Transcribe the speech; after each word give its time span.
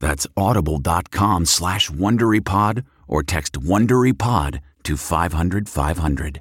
That's 0.00 0.26
audible.com 0.36 1.44
slash 1.46 1.90
WonderyPod 1.90 2.84
or 3.06 3.22
text 3.22 3.52
WonderyPod 3.60 4.60
to 4.84 4.96
500 4.96 5.68
500. 5.68 6.40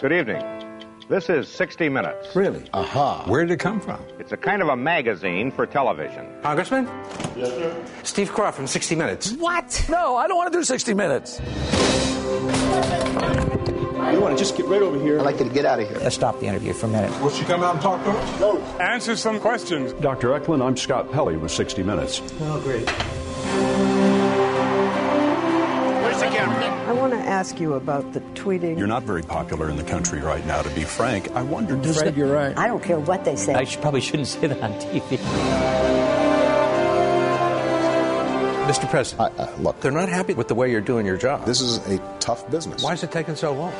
Good 0.00 0.12
evening. 0.12 0.42
This 1.08 1.30
is 1.30 1.48
60 1.48 1.88
Minutes. 1.88 2.34
Really? 2.34 2.64
Aha. 2.74 3.24
Where 3.26 3.44
did 3.44 3.52
it 3.52 3.60
come 3.60 3.80
from? 3.80 4.02
It's 4.18 4.32
a 4.32 4.36
kind 4.36 4.60
of 4.62 4.68
a 4.68 4.76
magazine 4.76 5.50
for 5.50 5.66
television. 5.66 6.26
Congressman? 6.42 6.86
Yes, 7.36 7.48
sir. 7.50 7.86
Steve 8.02 8.30
Kroft 8.30 8.54
from 8.54 8.66
60 8.66 8.94
Minutes. 8.96 9.32
What? 9.32 9.86
No, 9.88 10.16
I 10.16 10.26
don't 10.26 10.36
want 10.36 10.52
to 10.52 10.58
do 10.58 10.64
60 10.64 10.94
Minutes. 10.94 11.40
You 14.14 14.20
want 14.20 14.38
to 14.38 14.44
just 14.44 14.56
get 14.56 14.66
right 14.66 14.80
over 14.80 14.96
here? 14.96 15.18
I'd 15.18 15.24
like 15.24 15.40
you 15.40 15.48
to 15.48 15.52
get 15.52 15.64
out 15.64 15.80
of 15.80 15.88
here. 15.88 15.98
Let's 15.98 16.14
stop 16.14 16.38
the 16.38 16.46
interview 16.46 16.72
for 16.72 16.86
a 16.86 16.88
minute. 16.88 17.10
Will 17.20 17.30
she 17.30 17.44
come 17.44 17.64
out 17.64 17.74
and 17.74 17.82
talk 17.82 18.04
to 18.04 18.10
us? 18.10 18.40
No. 18.40 18.60
Answer 18.78 19.16
some 19.16 19.40
questions. 19.40 19.92
Dr. 19.94 20.32
Eklund, 20.32 20.62
I'm 20.62 20.76
Scott 20.76 21.10
Pelley 21.10 21.36
with 21.36 21.50
60 21.50 21.82
Minutes. 21.82 22.22
Oh, 22.42 22.60
great. 22.60 22.88
Where's 26.00 26.18
the 26.20 26.26
camera? 26.26 26.64
I 26.86 26.92
want 26.92 27.12
to 27.12 27.18
ask 27.18 27.58
you 27.58 27.74
about 27.74 28.12
the 28.12 28.20
tweeting. 28.20 28.78
You're 28.78 28.86
not 28.86 29.02
very 29.02 29.22
popular 29.22 29.68
in 29.68 29.76
the 29.76 29.82
country 29.82 30.20
right 30.20 30.46
now, 30.46 30.62
to 30.62 30.70
be 30.76 30.84
frank. 30.84 31.32
I 31.32 31.42
wonder, 31.42 31.74
does 31.74 31.96
Fred, 31.96 32.14
that... 32.14 32.16
you're 32.16 32.32
right. 32.32 32.56
I 32.56 32.68
don't 32.68 32.84
care 32.84 33.00
what 33.00 33.24
they 33.24 33.34
say. 33.34 33.54
I 33.54 33.64
should, 33.64 33.82
probably 33.82 34.00
shouldn't 34.00 34.28
say 34.28 34.46
that 34.46 34.62
on 34.62 34.74
TV. 34.74 35.18
Mr. 38.74 38.90
President, 38.90 39.38
uh, 39.38 39.48
look, 39.58 39.78
they're 39.80 39.92
not 39.92 40.08
happy 40.08 40.34
with 40.34 40.48
the 40.48 40.54
way 40.54 40.68
you're 40.68 40.80
doing 40.80 41.06
your 41.06 41.16
job. 41.16 41.46
This 41.46 41.60
is 41.60 41.76
a 41.86 41.98
tough 42.18 42.50
business. 42.50 42.82
Why 42.82 42.94
is 42.94 43.04
it 43.04 43.12
taking 43.12 43.36
so 43.36 43.52
long? 43.52 43.72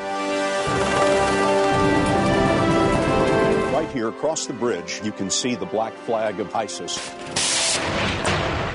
Right 3.72 3.90
here 3.92 4.08
across 4.08 4.46
the 4.46 4.52
bridge, 4.52 5.00
you 5.02 5.10
can 5.10 5.30
see 5.30 5.56
the 5.56 5.66
black 5.66 5.94
flag 5.94 6.38
of 6.38 6.54
ISIS. 6.54 6.92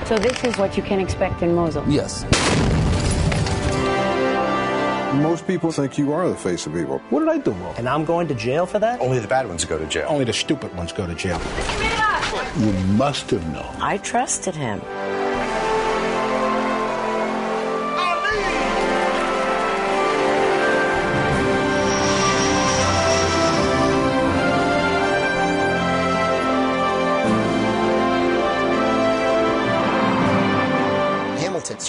So 0.06 0.18
this 0.18 0.44
is 0.44 0.58
what 0.58 0.76
you 0.76 0.82
can 0.82 1.00
expect 1.00 1.40
in 1.40 1.54
Mosul? 1.54 1.88
Yes. 1.88 2.24
Most 5.22 5.46
people 5.46 5.72
think 5.72 5.96
you 5.96 6.12
are 6.12 6.28
the 6.28 6.36
face 6.36 6.66
of 6.66 6.76
evil. 6.76 6.98
What 7.08 7.20
did 7.20 7.30
I 7.30 7.38
do 7.38 7.52
wrong? 7.52 7.74
And 7.78 7.88
I'm 7.88 8.04
going 8.04 8.28
to 8.28 8.34
jail 8.34 8.66
for 8.66 8.78
that? 8.78 9.00
Only 9.00 9.20
the 9.20 9.28
bad 9.28 9.48
ones 9.48 9.64
go 9.64 9.78
to 9.78 9.86
jail. 9.86 10.06
Only 10.06 10.26
the 10.26 10.34
stupid 10.34 10.76
ones 10.76 10.92
go 10.92 11.06
to 11.06 11.14
jail. 11.14 11.40
You 12.58 12.72
must 12.98 13.30
have 13.30 13.46
known. 13.54 13.74
I 13.80 13.96
trusted 13.96 14.54
him. 14.54 14.82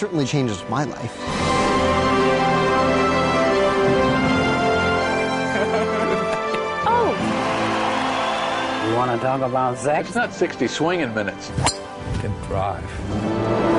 Certainly 0.02 0.26
changes 0.26 0.68
my 0.68 0.84
life. 0.84 1.16
Oh, 6.88 7.14
You 8.90 8.96
want 8.96 9.12
to 9.12 9.24
talk 9.24 9.42
about 9.42 9.78
sex? 9.78 10.08
It's 10.08 10.16
not 10.16 10.34
60 10.34 10.66
swinging 10.68 11.14
minutes. 11.14 11.52
Can 12.20 12.32
drive. 12.48 13.71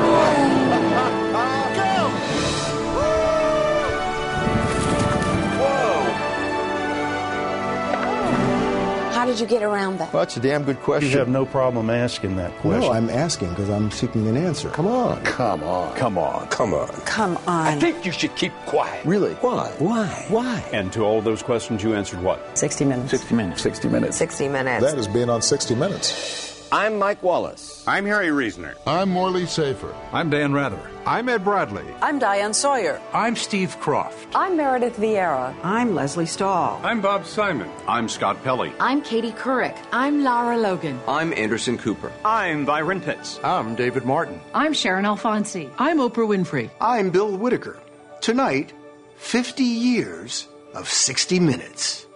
Did 9.32 9.41
you 9.41 9.47
get 9.47 9.62
around 9.62 9.98
that? 9.98 10.12
Well, 10.12 10.22
that's 10.22 10.37
a 10.37 10.41
damn 10.41 10.62
good 10.65 10.81
question. 10.81 11.10
You 11.10 11.19
have 11.19 11.28
no 11.28 11.47
problem 11.47 11.88
asking 11.91 12.37
that 12.37 12.54
question. 12.59 12.81
No, 12.81 12.93
I'm 12.93 13.09
asking 13.09 13.50
because 13.50 13.70
I'm 13.70 13.91
seeking 13.91 14.28
an 14.28 14.37
answer. 14.37 14.69
Come 14.70 14.87
on. 14.87 15.22
Come 15.25 15.62
on. 15.62 15.94
Come 15.97 16.19
on. 16.19 16.47
Come 16.48 16.75
on. 16.75 16.88
Come 17.06 17.37
on. 17.47 17.66
I 17.66 17.78
think 17.78 18.04
you 18.04 18.12
should 18.12 18.37
keep 18.37 18.53
quiet. 18.66 19.04
Really? 19.06 19.32
Why? 19.37 19.72
Why? 19.78 20.06
Why? 20.28 20.62
And 20.72 20.93
to 20.93 21.03
all 21.03 21.22
those 21.22 21.43
questions, 21.43 21.82
you 21.82 21.94
answered 21.94 22.22
what? 22.22 22.59
60 22.59 22.84
minutes. 22.84 23.10
60 23.10 23.34
minutes. 23.34 23.62
60 23.62 23.88
minutes. 23.88 24.16
60 24.19 24.48
minutes. 24.48 24.84
That 24.84 24.97
has 24.97 25.09
been 25.09 25.31
on 25.31 25.41
60 25.41 25.75
Minutes. 25.75 26.51
I'm 26.74 26.98
Mike 26.98 27.22
Wallace. 27.22 27.84
I'm 27.86 28.06
Harry 28.06 28.30
Reasoner. 28.30 28.74
I'm 28.86 29.10
Morley 29.10 29.44
Safer. 29.44 29.94
I'm 30.10 30.30
Dan 30.30 30.54
Rather. 30.54 30.80
I'm 31.04 31.28
Ed 31.28 31.44
Bradley. 31.44 31.84
I'm 32.00 32.18
Diane 32.18 32.54
Sawyer. 32.54 32.98
I'm 33.12 33.36
Steve 33.36 33.76
Kroft. 33.78 34.28
I'm 34.34 34.56
Meredith 34.56 34.96
Vieira. 34.96 35.54
I'm 35.62 35.94
Lesley 35.94 36.24
Stahl. 36.24 36.80
I'm 36.82 37.02
Bob 37.02 37.26
Simon. 37.26 37.68
I'm 37.86 38.08
Scott 38.08 38.42
Pelley. 38.42 38.72
I'm 38.80 39.02
Katie 39.02 39.32
Couric. 39.32 39.76
I'm 39.92 40.24
Lara 40.24 40.56
Logan. 40.56 40.98
I'm 41.06 41.34
Anderson 41.34 41.76
Cooper. 41.76 42.10
I'm 42.24 42.64
Byron 42.64 43.02
Pitts. 43.02 43.38
I'm 43.44 43.75
David 43.75 44.06
Martin. 44.06 44.40
I'm 44.54 44.72
Sharon 44.72 45.04
Alfonsi. 45.04 45.70
I'm 45.78 45.98
Oprah 45.98 46.26
Winfrey. 46.26 46.70
I'm 46.80 47.10
Bill 47.10 47.36
Whitaker. 47.36 47.78
Tonight, 48.22 48.72
50 49.16 49.62
years 49.62 50.48
of 50.72 50.88
60 50.88 51.38
Minutes. 51.38 52.06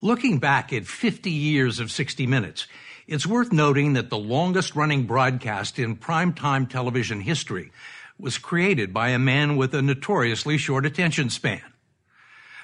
Looking 0.00 0.38
back 0.38 0.72
at 0.72 0.86
50 0.86 1.28
years 1.28 1.80
of 1.80 1.90
60 1.90 2.24
Minutes, 2.28 2.68
it's 3.08 3.26
worth 3.26 3.50
noting 3.50 3.94
that 3.94 4.10
the 4.10 4.18
longest 4.18 4.76
running 4.76 5.06
broadcast 5.06 5.76
in 5.76 5.96
primetime 5.96 6.70
television 6.70 7.20
history 7.20 7.72
was 8.16 8.38
created 8.38 8.94
by 8.94 9.08
a 9.08 9.18
man 9.18 9.56
with 9.56 9.74
a 9.74 9.82
notoriously 9.82 10.56
short 10.56 10.86
attention 10.86 11.30
span. 11.30 11.62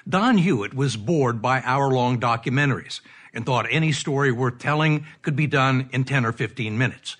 Don 0.07 0.37
Hewitt 0.37 0.73
was 0.73 0.95
bored 0.95 1.41
by 1.41 1.61
hour 1.65 1.91
long 1.91 2.21
documentaries 2.21 3.01
and 3.33 3.45
thought 3.45 3.67
any 3.69 3.91
story 3.91 4.31
worth 4.31 4.59
telling 4.59 5.05
could 5.21 5.35
be 5.35 5.47
done 5.47 5.89
in 5.91 6.05
10 6.05 6.25
or 6.25 6.31
15 6.31 6.77
minutes. 6.77 7.17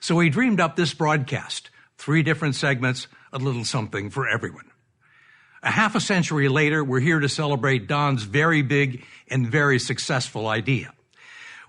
So 0.00 0.18
he 0.18 0.30
dreamed 0.30 0.60
up 0.60 0.76
this 0.76 0.94
broadcast, 0.94 1.68
three 1.98 2.22
different 2.22 2.54
segments, 2.54 3.06
a 3.34 3.38
little 3.38 3.66
something 3.66 4.08
for 4.08 4.26
everyone. 4.26 4.70
A 5.62 5.70
half 5.70 5.96
a 5.96 6.00
century 6.00 6.48
later, 6.48 6.84
we're 6.84 7.00
here 7.00 7.18
to 7.18 7.28
celebrate 7.28 7.88
Don's 7.88 8.22
very 8.22 8.62
big 8.62 9.04
and 9.28 9.46
very 9.46 9.80
successful 9.80 10.46
idea. 10.46 10.92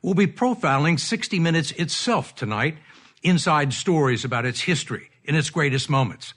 We'll 0.03 0.13
be 0.13 0.27
profiling 0.27 0.99
60 0.99 1.39
Minutes 1.39 1.71
itself 1.71 2.35
tonight, 2.35 2.77
inside 3.23 3.73
stories 3.73 4.23
about 4.23 4.45
its 4.45 4.61
history 4.61 5.09
and 5.27 5.35
its 5.35 5.49
greatest 5.49 5.89
moments. 5.89 6.33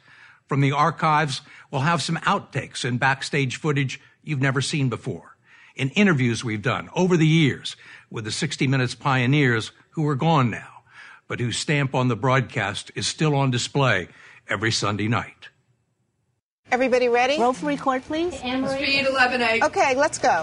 From 0.49 0.63
the 0.63 0.73
archives, 0.73 1.43
we'll 1.71 1.83
have 1.83 2.03
some 2.03 2.17
outtakes 2.17 2.85
and 2.85 2.99
backstage 2.99 3.57
footage 3.57 4.01
you've 4.23 4.41
never 4.41 4.63
seen 4.63 4.89
before, 4.89 5.37
and 5.77 5.93
interviews 5.95 6.43
we've 6.43 6.63
done 6.63 6.89
over 6.95 7.17
the 7.17 7.27
years 7.27 7.77
with 8.11 8.25
the 8.25 8.33
60 8.33 8.67
Minutes 8.67 8.95
pioneers 8.95 9.73
who 9.91 10.09
are 10.09 10.17
gone 10.17 10.51
now, 10.51 10.83
but 11.29 11.39
whose 11.39 11.59
stamp 11.59 11.95
on 11.95 12.09
the 12.09 12.17
broadcast 12.17 12.91
is 12.95 13.07
still 13.07 13.35
on 13.35 13.51
display 13.51 14.09
every 14.49 14.73
Sunday 14.73 15.07
night. 15.07 15.51
Everybody 16.73 17.09
ready? 17.11 17.39
Roll 17.39 17.53
for 17.53 17.67
record, 17.67 18.03
please. 18.05 18.35
Speed 18.35 18.57
11A. 18.57 19.63
Okay, 19.65 19.95
let's 19.95 20.17
go. 20.17 20.43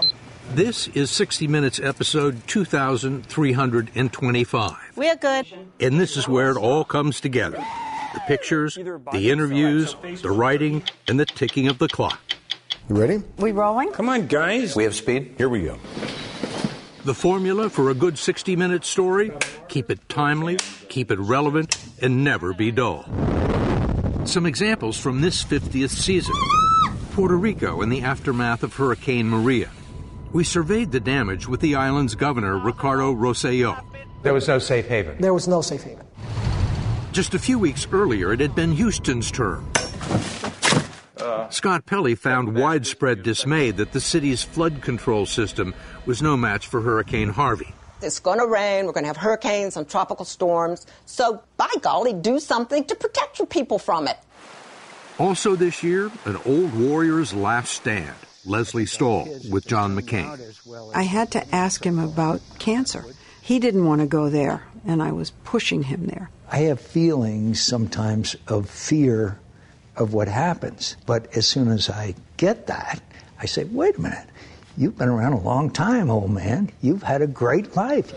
This 0.54 0.86
is 0.86 1.10
60 1.10 1.48
Minutes 1.48 1.80
episode 1.80 2.46
2325. 2.46 4.76
We're 4.94 5.16
good. 5.16 5.46
And 5.80 5.98
this 5.98 6.16
is 6.16 6.28
where 6.28 6.52
it 6.52 6.56
all 6.56 6.84
comes 6.84 7.20
together 7.20 7.56
the 8.14 8.20
pictures, 8.28 8.76
the 8.76 9.30
interviews, 9.32 9.96
the 10.22 10.30
writing, 10.30 10.84
and 11.08 11.18
the 11.18 11.26
ticking 11.26 11.66
of 11.66 11.78
the 11.78 11.88
clock. 11.88 12.20
You 12.88 12.94
ready? 12.94 13.24
We 13.38 13.50
rolling? 13.50 13.90
Come 13.90 14.08
on, 14.08 14.28
guys. 14.28 14.76
We 14.76 14.84
have 14.84 14.94
speed. 14.94 15.34
Here 15.36 15.48
we 15.48 15.64
go. 15.64 15.80
The 17.04 17.14
formula 17.14 17.68
for 17.68 17.90
a 17.90 17.94
good 17.94 18.16
60 18.16 18.54
minute 18.54 18.84
story 18.84 19.32
keep 19.66 19.90
it 19.90 20.08
timely, 20.08 20.58
keep 20.88 21.10
it 21.10 21.18
relevant, 21.18 21.76
and 22.00 22.22
never 22.22 22.54
be 22.54 22.70
dull. 22.70 23.04
Some 24.24 24.46
examples 24.46 24.98
from 24.98 25.20
this 25.20 25.42
50th 25.42 25.90
season 25.90 26.34
Puerto 27.12 27.36
Rico 27.36 27.82
in 27.82 27.88
the 27.88 28.02
aftermath 28.02 28.62
of 28.62 28.74
Hurricane 28.74 29.28
Maria. 29.28 29.70
We 30.32 30.44
surveyed 30.44 30.92
the 30.92 31.00
damage 31.00 31.48
with 31.48 31.60
the 31.60 31.74
island's 31.74 32.14
governor, 32.14 32.58
Ricardo 32.58 33.12
Rosselló. 33.14 33.82
There 34.22 34.34
was 34.34 34.46
no 34.46 34.58
safe 34.58 34.86
haven. 34.86 35.20
There 35.20 35.34
was 35.34 35.48
no 35.48 35.62
safe 35.62 35.82
haven. 35.82 36.06
Just 37.12 37.34
a 37.34 37.38
few 37.38 37.58
weeks 37.58 37.86
earlier, 37.90 38.32
it 38.32 38.40
had 38.40 38.54
been 38.54 38.72
Houston's 38.72 39.30
turn. 39.30 39.66
Scott 41.50 41.84
Pelley 41.84 42.14
found 42.14 42.56
widespread 42.56 43.24
dismay 43.24 43.72
that 43.72 43.92
the 43.92 44.00
city's 44.00 44.44
flood 44.44 44.82
control 44.82 45.26
system 45.26 45.74
was 46.06 46.22
no 46.22 46.36
match 46.36 46.68
for 46.68 46.80
Hurricane 46.80 47.30
Harvey. 47.30 47.74
It's 48.02 48.18
going 48.18 48.38
to 48.38 48.46
rain. 48.46 48.86
We're 48.86 48.92
going 48.92 49.04
to 49.04 49.08
have 49.08 49.16
hurricanes 49.16 49.76
and 49.76 49.88
tropical 49.88 50.24
storms. 50.24 50.86
So, 51.06 51.42
by 51.56 51.70
golly, 51.80 52.12
do 52.12 52.40
something 52.40 52.84
to 52.84 52.94
protect 52.94 53.38
your 53.38 53.46
people 53.46 53.78
from 53.78 54.08
it. 54.08 54.16
Also 55.18 55.54
this 55.54 55.82
year, 55.82 56.10
an 56.24 56.38
old 56.46 56.74
warrior's 56.74 57.34
last 57.34 57.72
stand. 57.72 58.14
Lesley 58.46 58.86
Stahl 58.86 59.28
with 59.50 59.66
John 59.66 59.94
McCain. 59.94 60.40
I 60.94 61.02
had 61.02 61.30
to 61.32 61.54
ask 61.54 61.84
him 61.84 61.98
about 61.98 62.40
cancer. 62.58 63.04
He 63.42 63.58
didn't 63.58 63.84
want 63.84 64.00
to 64.00 64.06
go 64.06 64.30
there, 64.30 64.62
and 64.86 65.02
I 65.02 65.12
was 65.12 65.32
pushing 65.44 65.82
him 65.82 66.06
there. 66.06 66.30
I 66.50 66.58
have 66.60 66.80
feelings 66.80 67.62
sometimes 67.62 68.36
of 68.48 68.70
fear 68.70 69.38
of 69.94 70.14
what 70.14 70.28
happens. 70.28 70.96
But 71.04 71.36
as 71.36 71.46
soon 71.46 71.68
as 71.68 71.90
I 71.90 72.14
get 72.38 72.66
that, 72.68 73.02
I 73.38 73.44
say, 73.44 73.64
wait 73.64 73.98
a 73.98 74.00
minute. 74.00 74.26
You've 74.80 74.96
been 74.96 75.10
around 75.10 75.34
a 75.34 75.40
long 75.42 75.68
time, 75.68 76.10
old 76.10 76.30
man. 76.30 76.70
You've 76.80 77.02
had 77.02 77.20
a 77.20 77.26
great 77.26 77.76
life. 77.76 78.14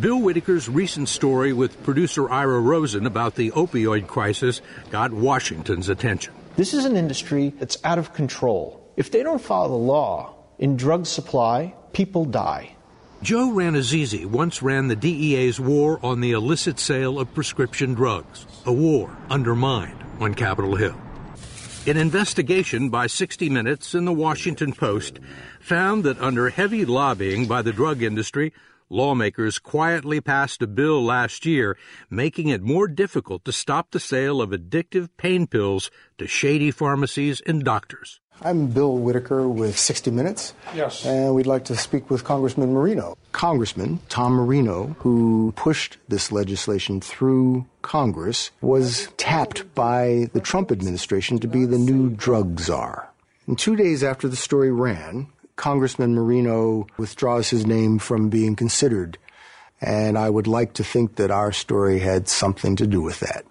Bill 0.00 0.18
Whitaker's 0.18 0.68
recent 0.68 1.08
story 1.08 1.52
with 1.52 1.80
producer 1.84 2.28
Ira 2.28 2.58
Rosen 2.58 3.06
about 3.06 3.36
the 3.36 3.52
opioid 3.52 4.08
crisis 4.08 4.62
got 4.90 5.12
Washington's 5.12 5.88
attention. 5.88 6.34
This 6.56 6.74
is 6.74 6.86
an 6.86 6.96
industry 6.96 7.50
that's 7.50 7.78
out 7.84 8.00
of 8.00 8.12
control. 8.14 8.84
If 8.96 9.12
they 9.12 9.22
don't 9.22 9.40
follow 9.40 9.68
the 9.68 9.74
law 9.76 10.34
in 10.58 10.76
drug 10.76 11.06
supply, 11.06 11.72
people 11.92 12.24
die. 12.24 12.74
Joe 13.22 13.52
Rannazzisi 13.52 14.26
once 14.26 14.62
ran 14.62 14.88
the 14.88 14.96
DEA's 14.96 15.60
war 15.60 16.04
on 16.04 16.20
the 16.20 16.32
illicit 16.32 16.80
sale 16.80 17.20
of 17.20 17.32
prescription 17.32 17.94
drugs, 17.94 18.44
a 18.64 18.72
war 18.72 19.16
undermined 19.30 20.02
on 20.18 20.34
Capitol 20.34 20.74
Hill. 20.74 21.00
An 21.86 21.96
investigation 21.96 22.88
by 22.88 23.06
60 23.06 23.48
Minutes 23.48 23.94
and 23.94 24.08
the 24.08 24.12
Washington 24.12 24.72
Post 24.72 25.20
found 25.60 26.02
that 26.02 26.20
under 26.20 26.50
heavy 26.50 26.84
lobbying 26.84 27.46
by 27.46 27.62
the 27.62 27.72
drug 27.72 28.02
industry, 28.02 28.52
lawmakers 28.90 29.60
quietly 29.60 30.20
passed 30.20 30.60
a 30.62 30.66
bill 30.66 31.04
last 31.04 31.46
year 31.46 31.78
making 32.10 32.48
it 32.48 32.60
more 32.60 32.88
difficult 32.88 33.44
to 33.44 33.52
stop 33.52 33.92
the 33.92 34.00
sale 34.00 34.42
of 34.42 34.50
addictive 34.50 35.10
pain 35.16 35.46
pills 35.46 35.88
to 36.18 36.26
shady 36.26 36.72
pharmacies 36.72 37.40
and 37.42 37.62
doctors. 37.62 38.18
I'm 38.42 38.66
Bill 38.68 38.96
Whitaker 38.98 39.48
with 39.48 39.78
60 39.78 40.10
Minutes. 40.10 40.52
Yes. 40.74 41.06
And 41.06 41.34
we'd 41.34 41.46
like 41.46 41.64
to 41.66 41.76
speak 41.76 42.10
with 42.10 42.24
Congressman 42.24 42.72
Marino. 42.72 43.16
Congressman 43.32 44.00
Tom 44.08 44.34
Marino, 44.34 44.94
who 44.98 45.52
pushed 45.56 45.96
this 46.08 46.30
legislation 46.30 47.00
through 47.00 47.66
Congress, 47.82 48.50
was 48.60 49.08
tapped 49.16 49.74
by 49.74 50.28
the 50.32 50.40
Trump 50.40 50.70
administration 50.70 51.38
to 51.38 51.48
be 51.48 51.64
the 51.64 51.78
new 51.78 52.10
drug 52.10 52.60
czar. 52.60 53.10
And 53.46 53.58
two 53.58 53.76
days 53.76 54.04
after 54.04 54.28
the 54.28 54.36
story 54.36 54.70
ran, 54.72 55.28
Congressman 55.56 56.14
Marino 56.14 56.86
withdraws 56.98 57.48
his 57.48 57.66
name 57.66 57.98
from 57.98 58.28
being 58.28 58.54
considered. 58.54 59.18
And 59.80 60.18
I 60.18 60.30
would 60.30 60.46
like 60.46 60.74
to 60.74 60.84
think 60.84 61.16
that 61.16 61.30
our 61.30 61.52
story 61.52 62.00
had 62.00 62.28
something 62.28 62.76
to 62.76 62.86
do 62.86 63.00
with 63.00 63.20
that. 63.20 63.44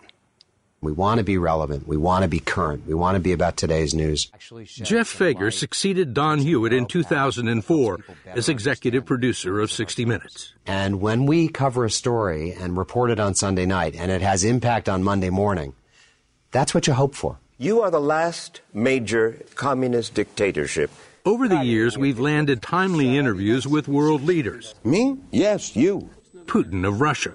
We 0.81 0.91
want 0.91 1.17
to 1.17 1.23
be 1.23 1.37
relevant. 1.37 1.87
We 1.87 1.97
want 1.97 2.23
to 2.23 2.27
be 2.27 2.39
current. 2.39 2.85
We 2.85 2.93
want 2.93 3.15
to 3.15 3.19
be 3.19 3.31
about 3.31 3.57
today's 3.57 3.93
news. 3.93 4.25
Jeff 4.65 5.11
Fager 5.11 5.51
succeeded 5.51 6.13
Don 6.13 6.39
Hewitt 6.39 6.73
in 6.73 6.85
2004 6.85 7.99
as 8.27 8.49
executive 8.49 9.05
producer 9.05 9.59
of 9.59 9.71
60 9.71 10.05
Minutes. 10.05 10.53
And 10.67 11.01
when 11.01 11.25
we 11.25 11.47
cover 11.47 11.85
a 11.85 11.89
story 11.89 12.51
and 12.51 12.77
report 12.77 13.09
it 13.09 13.19
on 13.19 13.33
Sunday 13.33 13.65
night 13.65 13.95
and 13.95 14.11
it 14.11 14.21
has 14.21 14.43
impact 14.43 14.87
on 14.87 15.03
Monday 15.03 15.29
morning, 15.29 15.73
that's 16.51 16.73
what 16.73 16.87
you 16.87 16.93
hope 16.93 17.15
for. 17.15 17.39
You 17.57 17.81
are 17.81 17.89
the 17.89 18.01
last 18.01 18.61
major 18.73 19.41
communist 19.55 20.13
dictatorship. 20.13 20.91
Over 21.25 21.47
the 21.47 21.63
years, 21.63 21.97
we've 21.97 22.19
landed 22.19 22.61
timely 22.61 23.17
interviews 23.17 23.65
with 23.65 23.87
world 23.87 24.21
leaders. 24.23 24.75
Me? 24.83 25.17
Yes, 25.31 25.75
you. 25.75 26.09
Putin 26.45 26.87
of 26.87 27.01
Russia, 27.01 27.33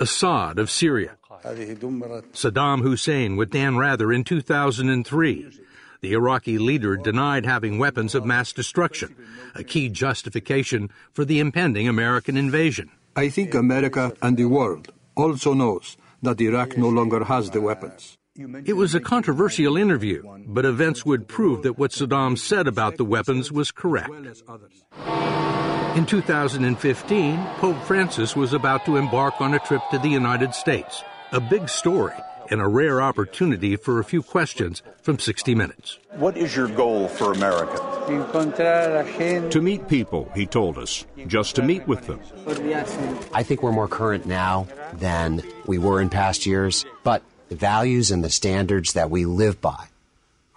Assad 0.00 0.58
of 0.58 0.68
Syria, 0.70 1.16
Saddam 1.42 2.82
Hussein 2.82 3.36
with 3.36 3.50
Dan 3.50 3.76
Rather 3.76 4.12
in 4.12 4.24
2003. 4.24 5.60
The 6.00 6.12
Iraqi 6.12 6.58
leader 6.58 6.96
denied 6.96 7.44
having 7.44 7.78
weapons 7.78 8.14
of 8.14 8.24
mass 8.24 8.52
destruction, 8.52 9.14
a 9.54 9.62
key 9.62 9.88
justification 9.88 10.90
for 11.12 11.24
the 11.24 11.40
impending 11.40 11.88
American 11.88 12.36
invasion. 12.36 12.90
I 13.16 13.28
think 13.28 13.54
America 13.54 14.12
and 14.22 14.36
the 14.36 14.46
world 14.46 14.92
also 15.14 15.52
knows 15.52 15.96
that 16.22 16.40
Iraq 16.40 16.78
no 16.78 16.88
longer 16.88 17.24
has 17.24 17.50
the 17.50 17.60
weapons. 17.60 18.16
It 18.64 18.76
was 18.76 18.94
a 18.94 19.00
controversial 19.00 19.76
interview, 19.76 20.22
but 20.46 20.64
events 20.64 21.04
would 21.04 21.28
prove 21.28 21.62
that 21.62 21.78
what 21.78 21.90
Saddam 21.90 22.38
said 22.38 22.66
about 22.66 22.96
the 22.96 23.04
weapons 23.04 23.52
was 23.52 23.70
correct. 23.70 24.10
In 25.96 26.06
2015, 26.06 27.46
Pope 27.58 27.82
Francis 27.82 28.36
was 28.36 28.52
about 28.52 28.86
to 28.86 28.96
embark 28.96 29.40
on 29.40 29.54
a 29.54 29.58
trip 29.58 29.82
to 29.90 29.98
the 29.98 30.08
United 30.08 30.54
States, 30.54 31.02
a 31.32 31.40
big 31.40 31.68
story 31.68 32.14
and 32.50 32.60
a 32.60 32.66
rare 32.66 33.00
opportunity 33.00 33.76
for 33.76 34.00
a 34.00 34.04
few 34.04 34.22
questions 34.22 34.82
from 35.02 35.18
60 35.18 35.54
Minutes. 35.54 35.98
What 36.14 36.36
is 36.36 36.56
your 36.56 36.66
goal 36.68 37.06
for 37.08 37.32
America? 37.32 37.76
To 39.50 39.60
meet 39.62 39.88
people, 39.88 40.30
he 40.34 40.46
told 40.46 40.76
us, 40.76 41.06
just 41.28 41.54
to 41.56 41.62
meet 41.62 41.86
with 41.86 42.06
them. 42.06 42.20
I 43.32 43.44
think 43.44 43.62
we're 43.62 43.70
more 43.70 43.86
current 43.86 44.26
now 44.26 44.66
than 44.94 45.42
we 45.66 45.78
were 45.78 46.00
in 46.00 46.10
past 46.10 46.44
years, 46.44 46.84
but 47.04 47.22
the 47.48 47.54
values 47.54 48.10
and 48.10 48.24
the 48.24 48.30
standards 48.30 48.94
that 48.94 49.10
we 49.10 49.24
live 49.24 49.60
by 49.60 49.86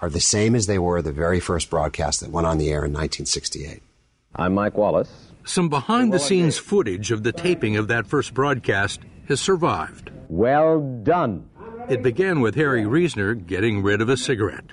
are 0.01 0.09
the 0.09 0.19
same 0.19 0.55
as 0.55 0.65
they 0.65 0.79
were 0.79 1.01
the 1.01 1.11
very 1.11 1.39
first 1.39 1.69
broadcast 1.69 2.21
that 2.21 2.31
went 2.31 2.47
on 2.47 2.57
the 2.57 2.69
air 2.69 2.85
in 2.85 2.91
1968. 2.91 3.83
I'm 4.35 4.55
Mike 4.55 4.75
Wallace. 4.75 5.11
Some 5.45 5.69
behind 5.69 6.11
the 6.11 6.19
scenes 6.19 6.57
footage 6.57 7.11
of 7.11 7.23
the 7.23 7.31
taping 7.31 7.77
of 7.77 7.89
that 7.89 8.07
first 8.07 8.33
broadcast 8.33 9.01
has 9.27 9.39
survived. 9.41 10.11
Well 10.29 10.81
done. 11.03 11.49
It 11.89 12.01
began 12.01 12.41
with 12.41 12.55
Harry 12.55 12.85
Reasoner 12.85 13.33
getting 13.33 13.83
rid 13.83 14.01
of 14.01 14.09
a 14.09 14.17
cigarette. 14.17 14.65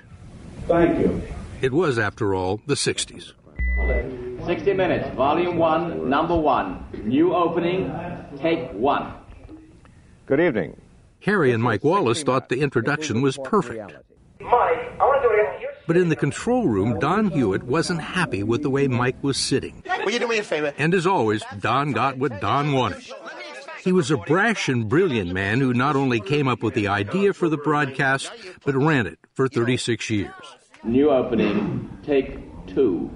Thank 0.67 0.99
you. 0.99 1.21
It 1.61 1.71
was, 1.73 1.99
after 1.99 2.33
all, 2.33 2.61
the 2.65 2.75
60s. 2.75 3.33
60 4.45 4.73
Minutes, 4.73 5.15
Volume 5.15 5.57
1, 5.57 6.09
Number 6.09 6.35
1. 6.35 7.03
New 7.03 7.35
opening, 7.35 7.91
take 8.37 8.71
1. 8.71 9.13
Good 10.25 10.39
evening. 10.39 10.79
Harry 11.23 11.51
and 11.51 11.61
Mike 11.61 11.83
Wallace 11.83 12.23
thought 12.23 12.49
the 12.49 12.61
introduction 12.61 13.21
was 13.21 13.37
perfect. 13.43 13.93
Mike, 14.39 14.49
I 14.49 14.97
want 15.03 15.21
to 15.21 15.27
do 15.27 15.33
it 15.35 15.55
again. 15.57 15.69
But 15.85 15.97
in 15.97 16.09
the 16.09 16.15
control 16.15 16.67
room, 16.67 16.99
Don 16.99 17.29
Hewitt 17.29 17.63
wasn't 17.63 18.01
happy 18.01 18.41
with 18.43 18.63
the 18.63 18.69
way 18.69 18.87
Mike 18.87 19.21
was 19.23 19.37
sitting. 19.37 19.83
Will 20.03 20.11
you 20.11 20.19
do 20.19 20.27
me 20.27 20.39
a 20.39 20.43
favor? 20.43 20.73
And 20.77 20.93
as 20.93 21.05
always, 21.05 21.43
Don 21.59 21.91
got 21.91 22.17
what 22.17 22.39
Don 22.41 22.71
wanted. 22.73 23.03
He 23.81 23.91
was 23.91 24.11
a 24.11 24.17
brash 24.17 24.69
and 24.69 24.87
brilliant 24.87 25.33
man 25.33 25.59
who 25.59 25.73
not 25.73 25.95
only 25.95 26.19
came 26.19 26.47
up 26.47 26.61
with 26.61 26.75
the 26.75 26.87
idea 26.87 27.33
for 27.33 27.49
the 27.49 27.57
broadcast, 27.57 28.31
but 28.63 28.75
ran 28.75 29.07
it 29.07 29.17
for 29.33 29.47
36 29.47 30.09
years. 30.09 30.31
New 30.83 31.09
opening, 31.09 31.89
take 32.03 32.37
two. 32.67 33.09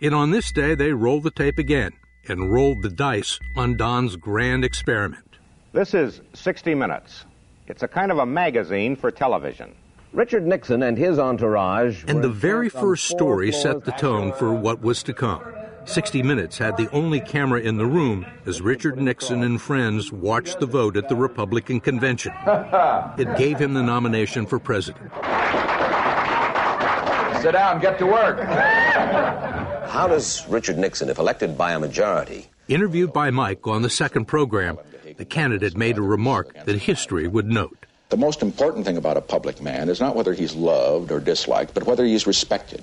And 0.00 0.14
on 0.14 0.30
this 0.30 0.52
day, 0.52 0.74
they 0.76 0.92
rolled 0.92 1.24
the 1.24 1.30
tape 1.30 1.58
again 1.58 1.92
and 2.28 2.52
rolled 2.52 2.82
the 2.82 2.90
dice 2.90 3.40
on 3.56 3.76
Don's 3.76 4.14
grand 4.16 4.64
experiment. 4.64 5.38
This 5.72 5.92
is 5.92 6.20
60 6.34 6.74
Minutes. 6.74 7.24
It's 7.66 7.82
a 7.82 7.88
kind 7.88 8.12
of 8.12 8.18
a 8.18 8.26
magazine 8.26 8.94
for 8.94 9.10
television. 9.10 9.74
Richard 10.12 10.46
Nixon 10.46 10.82
and 10.82 10.98
his 10.98 11.18
entourage. 11.18 12.04
And 12.06 12.22
the 12.22 12.28
very 12.28 12.68
first 12.68 13.04
story 13.04 13.50
set 13.50 13.84
the 13.84 13.92
tone 13.92 14.32
for 14.32 14.52
what 14.52 14.82
was 14.82 15.02
to 15.04 15.14
come. 15.14 15.42
60 15.84 16.22
Minutes 16.22 16.58
had 16.58 16.76
the 16.76 16.88
only 16.90 17.20
camera 17.20 17.60
in 17.60 17.76
the 17.76 17.86
room 17.86 18.24
as 18.46 18.60
Richard 18.60 18.98
Nixon 19.00 19.42
and 19.42 19.60
friends 19.60 20.12
watched 20.12 20.60
the 20.60 20.66
vote 20.66 20.96
at 20.96 21.08
the 21.08 21.16
Republican 21.16 21.80
convention. 21.80 22.32
It 23.18 23.36
gave 23.36 23.58
him 23.58 23.74
the 23.74 23.82
nomination 23.82 24.46
for 24.46 24.58
president. 24.58 25.12
Sit 27.42 27.52
down, 27.52 27.80
get 27.80 27.98
to 27.98 28.06
work. 28.06 28.40
How 28.42 30.06
does 30.08 30.46
Richard 30.48 30.78
Nixon, 30.78 31.08
if 31.08 31.18
elected 31.18 31.58
by 31.58 31.72
a 31.72 31.80
majority, 31.80 32.48
Interviewed 32.68 33.12
by 33.12 33.30
Mike 33.30 33.66
on 33.66 33.82
the 33.82 33.90
second 33.90 34.26
program, 34.26 34.78
the 35.16 35.24
candidate 35.24 35.76
made 35.76 35.98
a 35.98 36.02
remark 36.02 36.54
that 36.64 36.78
history 36.78 37.26
would 37.26 37.46
note. 37.46 37.86
The 38.08 38.16
most 38.16 38.40
important 38.40 38.84
thing 38.86 38.96
about 38.96 39.16
a 39.16 39.20
public 39.20 39.60
man 39.60 39.88
is 39.88 40.00
not 40.00 40.14
whether 40.14 40.32
he's 40.32 40.54
loved 40.54 41.10
or 41.10 41.18
disliked, 41.18 41.74
but 41.74 41.84
whether 41.84 42.04
he's 42.04 42.26
respected. 42.26 42.82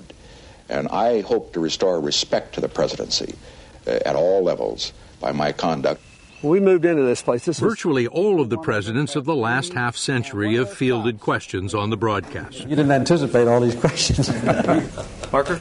And 0.70 0.88
I 0.88 1.20
hope 1.20 1.52
to 1.52 1.60
restore 1.60 2.00
respect 2.00 2.54
to 2.54 2.60
the 2.60 2.68
presidency 2.68 3.34
uh, 3.86 3.98
at 4.06 4.16
all 4.16 4.42
levels 4.42 4.92
by 5.20 5.32
my 5.32 5.52
conduct. 5.52 6.00
We 6.42 6.58
moved 6.58 6.86
into 6.86 7.02
this 7.02 7.20
place. 7.20 7.44
This 7.44 7.58
Virtually 7.58 8.06
all 8.06 8.40
of 8.40 8.48
the 8.48 8.56
presidents 8.56 9.14
of 9.14 9.26
the 9.26 9.36
last 9.36 9.74
half 9.74 9.96
century 9.96 10.54
have 10.54 10.72
fielded 10.72 11.20
questions 11.20 11.74
on 11.74 11.90
the 11.90 11.98
broadcast. 11.98 12.60
You 12.60 12.68
didn't 12.76 12.92
anticipate 12.92 13.46
all 13.46 13.60
these 13.60 13.74
questions. 13.74 14.30
Parker? 15.30 15.60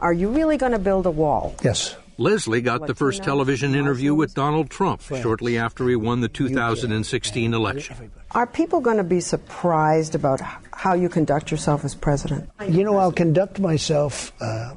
Are 0.00 0.12
you 0.12 0.30
really 0.30 0.56
going 0.56 0.72
to 0.72 0.78
build 0.78 1.06
a 1.06 1.10
wall? 1.10 1.54
Yes. 1.62 1.94
Lesley 2.20 2.60
got 2.60 2.86
the 2.86 2.94
first 2.94 3.22
television 3.22 3.74
interview 3.74 4.14
with 4.14 4.34
Donald 4.34 4.68
Trump 4.68 5.00
shortly 5.00 5.56
after 5.56 5.88
he 5.88 5.96
won 5.96 6.20
the 6.20 6.28
2016 6.28 7.54
election. 7.54 8.12
Are 8.32 8.46
people 8.46 8.80
going 8.80 8.98
to 8.98 9.04
be 9.04 9.20
surprised 9.20 10.14
about 10.14 10.42
how 10.74 10.92
you 10.92 11.08
conduct 11.08 11.50
yourself 11.50 11.82
as 11.82 11.94
president? 11.94 12.50
You 12.68 12.84
know, 12.84 12.98
I'll 12.98 13.10
conduct 13.10 13.58
myself 13.58 14.32
uh, 14.38 14.74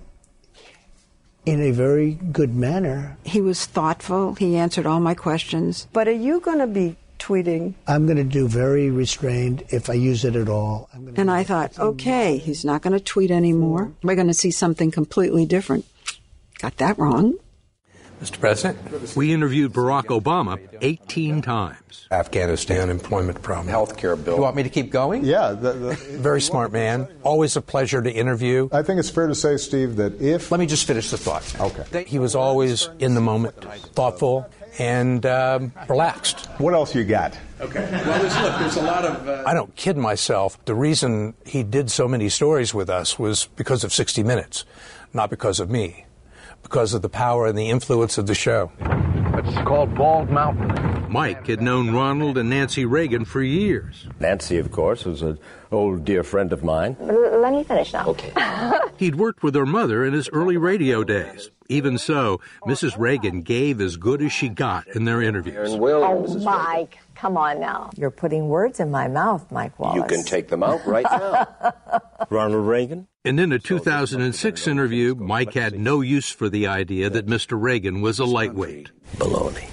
in 1.46 1.60
a 1.60 1.72
very 1.72 2.14
good 2.32 2.56
manner. 2.56 3.18
He 3.26 3.42
was 3.42 3.66
thoughtful. 3.66 4.36
He 4.36 4.56
answered 4.56 4.86
all 4.86 5.02
my 5.02 5.14
questions. 5.14 5.88
But 5.92 6.08
are 6.08 6.12
you 6.12 6.40
going 6.40 6.60
to 6.60 6.68
be 6.68 6.96
tweeting? 7.20 7.74
I'm 7.88 8.06
going 8.06 8.18
to 8.18 8.24
do 8.24 8.48
very 8.48 8.90
restrained 8.90 9.66
if 9.68 9.90
I 9.90 9.94
use 9.96 10.24
it 10.24 10.38
at 10.38 10.48
all. 10.48 10.90
And 11.18 11.30
I 11.30 11.44
thought, 11.44 11.78
okay, 11.78 12.38
he's 12.38 12.64
not 12.64 12.82
going 12.82 12.94
to 12.94 13.04
tweet 13.04 13.32
anymore. 13.32 13.92
We're 14.02 14.16
going 14.16 14.28
to 14.28 14.34
see 14.34 14.52
something 14.52 14.92
completely 14.92 15.46
different. 15.46 15.86
Got 16.64 16.78
that 16.78 16.98
wrong. 16.98 17.34
Mr. 18.22 18.40
President, 18.40 19.18
we 19.18 19.34
interviewed 19.34 19.74
Barack 19.74 20.06
Obama 20.06 20.58
18 20.80 21.42
times. 21.42 22.08
Afghanistan 22.10 22.90
employment 22.90 23.42
problem. 23.42 23.68
Health 23.68 23.98
care 23.98 24.16
bill. 24.16 24.38
You 24.38 24.44
want 24.44 24.56
me 24.56 24.64
to 24.64 24.70
keep 24.70 24.90
going? 24.90 25.26
Yeah. 25.26 25.52
The, 25.52 25.74
the, 25.74 25.96
Very 26.20 26.40
smart 26.40 26.72
man. 26.72 27.10
Always 27.22 27.58
a 27.58 27.62
pleasure 27.62 28.02
to 28.02 28.10
interview. 28.10 28.70
I 28.72 28.82
think 28.82 29.02
it's 29.02 29.10
fair 29.10 29.28
to 29.28 29.36
say, 29.36 29.58
Steve, 29.58 29.98
that 29.98 30.22
if. 30.22 30.52
Let 30.52 30.62
me 30.62 30.66
just 30.66 30.88
finish 30.88 31.10
the 31.12 31.18
thought. 31.18 31.54
Okay. 31.60 32.06
He 32.06 32.18
was 32.18 32.34
always 32.34 32.88
in 32.98 33.14
the 33.14 33.20
moment, 33.20 33.62
thoughtful, 33.94 34.50
and 34.80 35.26
um, 35.26 35.74
relaxed. 35.90 36.46
What 36.60 36.74
else 36.74 36.96
you 36.96 37.04
got? 37.04 37.38
Okay. 37.60 37.90
Well, 37.92 38.22
there's, 38.22 38.42
look, 38.42 38.58
there's 38.60 38.78
a 38.78 38.84
lot 38.84 39.04
of. 39.04 39.28
Uh... 39.28 39.44
I 39.46 39.54
don't 39.54 39.76
kid 39.76 39.98
myself. 39.98 40.64
The 40.64 40.76
reason 40.76 41.34
he 41.46 41.64
did 41.64 41.92
so 41.92 42.08
many 42.08 42.30
stories 42.30 42.74
with 42.74 42.90
us 42.90 43.20
was 43.20 43.50
because 43.58 43.84
of 43.84 43.92
60 43.92 44.24
Minutes, 44.24 44.64
not 45.14 45.30
because 45.30 45.60
of 45.60 45.70
me 45.70 46.06
because 46.64 46.94
of 46.94 47.02
the 47.02 47.10
power 47.10 47.46
and 47.46 47.58
the 47.58 47.70
influence 47.70 48.18
of 48.18 48.26
the 48.28 48.36
show. 48.36 48.72
It's 48.80 49.58
called 49.68 49.94
Bald 49.96 50.30
Mountain. 50.30 51.12
Mike 51.12 51.46
had 51.46 51.62
known 51.62 51.94
Ronald 51.94 52.38
and 52.40 52.50
Nancy 52.50 52.86
Reagan 52.86 53.26
for 53.26 53.42
years. 53.44 54.08
Nancy, 54.20 54.58
of 54.58 54.72
course, 54.72 55.06
was 55.06 55.22
an 55.22 55.38
old 55.72 56.06
dear 56.06 56.24
friend 56.24 56.52
of 56.52 56.64
mine. 56.64 56.98
Let 57.00 57.52
me 57.52 57.64
finish 57.64 57.94
now. 57.94 58.08
Okay. 58.08 58.32
He'd 58.98 59.16
worked 59.16 59.44
with 59.44 59.54
her 59.54 59.66
mother 59.66 60.04
in 60.06 60.14
his 60.14 60.30
early 60.30 60.58
radio 60.58 61.04
days. 61.04 61.52
Even 61.70 61.98
so, 61.98 62.40
Mrs. 62.66 62.98
Reagan 62.98 63.42
gave 63.42 63.80
as 63.80 63.98
good 63.98 64.22
as 64.22 64.32
she 64.32 64.50
got 64.50 64.88
in 64.88 65.06
their 65.06 65.22
interviews. 65.22 65.70
Oh, 65.74 66.40
Mike, 66.40 66.98
come 67.24 67.38
on 67.38 67.58
now. 67.58 67.90
You're 67.96 68.12
putting 68.12 68.50
words 68.50 68.82
in 68.82 68.92
my 68.92 69.08
mouth, 69.08 69.50
Mike 69.50 69.80
Wallace. 69.80 69.96
You 69.96 70.04
can 70.04 70.26
take 70.26 70.50
them 70.50 70.62
out 70.62 70.86
right 70.86 71.06
now. 71.10 71.48
Ronald 72.30 72.68
Reagan. 72.68 73.08
And 73.24 73.40
in 73.40 73.54
a 73.54 73.60
2006 73.60 74.68
interview, 74.68 75.16
Mike 75.16 75.54
had 75.54 75.80
no 75.80 76.02
use 76.02 76.30
for 76.30 76.50
the 76.50 76.68
idea 76.68 77.10
that 77.10 77.26
Mr. 77.26 77.58
Reagan 77.60 78.02
was 78.02 78.20
a 78.20 78.26
lightweight. 78.26 78.92
Baloney. 79.16 79.70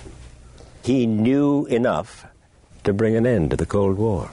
He 0.84 1.06
knew 1.06 1.66
enough 1.66 2.24
to 2.84 2.92
bring 2.92 3.16
an 3.16 3.26
end 3.26 3.50
to 3.50 3.56
the 3.56 3.66
Cold 3.66 3.98
War. 3.98 4.30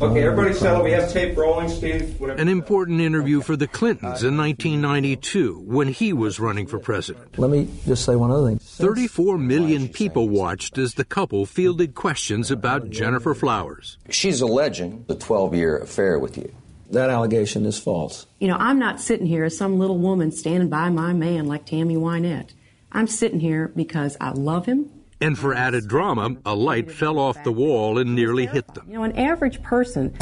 Okay, 0.00 0.22
everybody 0.22 0.54
settle. 0.54 0.82
We 0.82 0.92
have 0.92 1.12
tape 1.12 1.36
rolling, 1.36 1.68
Steve. 1.68 2.18
Whatever. 2.18 2.40
An 2.40 2.48
important 2.48 3.00
interview 3.00 3.42
for 3.42 3.56
the 3.56 3.66
Clintons 3.66 4.22
in 4.22 4.36
1992 4.36 5.62
when 5.66 5.88
he 5.88 6.12
was 6.12 6.40
running 6.40 6.66
for 6.66 6.78
president. 6.78 7.38
Let 7.38 7.50
me 7.50 7.68
just 7.86 8.04
say 8.04 8.16
one 8.16 8.30
other 8.30 8.48
thing. 8.48 8.58
34 8.58 9.38
million 9.38 9.88
people 9.88 10.28
watched 10.28 10.78
as 10.78 10.94
the 10.94 11.04
couple 11.04 11.44
fielded 11.44 11.94
questions 11.94 12.50
about 12.50 12.90
Gennifer 12.90 13.34
Flowers. 13.34 13.98
She's 14.08 14.40
alleging 14.40 15.04
the 15.06 15.14
12 15.16 15.54
year 15.54 15.78
affair 15.78 16.18
with 16.18 16.38
you. 16.38 16.54
That 16.90 17.10
allegation 17.10 17.66
is 17.66 17.78
false. 17.78 18.26
You 18.40 18.48
know, 18.48 18.56
I'm 18.56 18.78
not 18.78 19.00
sitting 19.00 19.26
here 19.26 19.44
as 19.44 19.56
some 19.56 19.78
little 19.78 19.98
woman 19.98 20.32
standing 20.32 20.68
by 20.68 20.90
my 20.90 21.12
man 21.12 21.46
like 21.46 21.66
Tammy 21.66 21.96
Wynette. 21.96 22.50
I'm 22.90 23.06
sitting 23.06 23.38
here 23.40 23.68
because 23.68 24.16
I 24.20 24.30
love 24.30 24.66
him. 24.66 24.90
And 25.22 25.38
for 25.38 25.52
added 25.52 25.86
drama, 25.86 26.34
a 26.46 26.54
light 26.54 26.90
fell 26.90 27.18
off 27.18 27.44
the 27.44 27.52
wall 27.52 27.98
and 27.98 28.14
nearly 28.14 28.46
hit 28.46 28.72
them. 28.72 28.86
You 28.88 28.94
know, 28.94 29.02
an 29.02 29.16
average 29.18 29.62
person. 29.62 30.16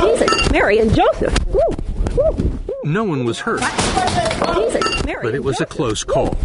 Jesus, 0.00 0.50
Mary 0.50 0.80
and 0.80 0.92
Joseph. 0.92 1.46
Woo, 1.46 1.60
woo. 2.16 2.58
No 2.82 3.04
one 3.04 3.24
was 3.24 3.38
hurt. 3.38 3.62
Jesus, 4.56 5.04
Mary 5.04 5.22
but 5.22 5.34
it 5.36 5.44
was 5.44 5.60
a 5.60 5.66
close 5.66 6.02
call. 6.02 6.36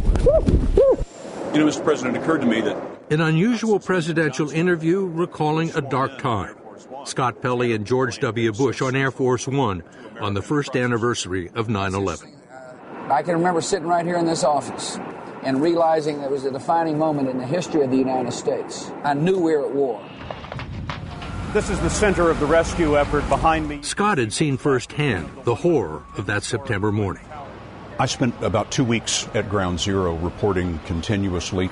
You 1.55 1.61
know, 1.61 1.67
Mr. 1.67 1.83
President, 1.83 2.15
it 2.15 2.21
occurred 2.21 2.41
to 2.41 2.47
me 2.47 2.61
that. 2.61 2.77
An 3.09 3.21
unusual 3.21 3.79
presidential 3.79 4.51
interview 4.51 5.03
recalling 5.03 5.71
a 5.75 5.81
dark 5.81 6.19
time. 6.19 6.55
Scott 7.05 7.41
Pelley 7.41 7.73
and 7.73 7.87
George 7.87 8.19
W. 8.19 8.51
Bush 8.51 8.83
on 8.83 8.95
Air 8.95 9.09
Force 9.09 9.47
One 9.47 9.81
on 10.21 10.35
the 10.35 10.43
first 10.43 10.75
anniversary 10.75 11.49
of 11.55 11.69
9 11.69 11.95
11. 11.95 12.35
I 13.09 13.23
can 13.23 13.33
remember 13.33 13.61
sitting 13.61 13.87
right 13.87 14.05
here 14.05 14.17
in 14.17 14.25
this 14.25 14.43
office 14.43 14.99
and 15.45 15.61
realizing 15.61 16.19
it 16.21 16.29
was 16.29 16.43
a 16.43 16.51
defining 16.51 16.97
moment 16.97 17.29
in 17.29 17.37
the 17.37 17.45
history 17.45 17.83
of 17.83 17.91
the 17.91 17.97
United 17.97 18.33
States. 18.33 18.91
I 19.03 19.13
knew 19.13 19.39
we 19.39 19.55
were 19.55 19.65
at 19.65 19.73
war. 19.73 20.03
This 21.53 21.69
is 21.69 21.79
the 21.79 21.89
center 21.89 22.29
of 22.29 22.39
the 22.41 22.45
rescue 22.45 22.97
effort 22.97 23.29
behind 23.29 23.69
me. 23.69 23.81
Scott 23.81 24.17
had 24.17 24.33
seen 24.33 24.57
firsthand 24.57 25.29
the 25.45 25.55
horror 25.55 26.03
of 26.17 26.25
that 26.25 26.43
September 26.43 26.91
morning. 26.91 27.23
I 27.97 28.07
spent 28.07 28.35
about 28.41 28.71
two 28.71 28.83
weeks 28.83 29.29
at 29.33 29.47
Ground 29.49 29.79
Zero 29.79 30.15
reporting 30.15 30.79
continuously 30.79 31.69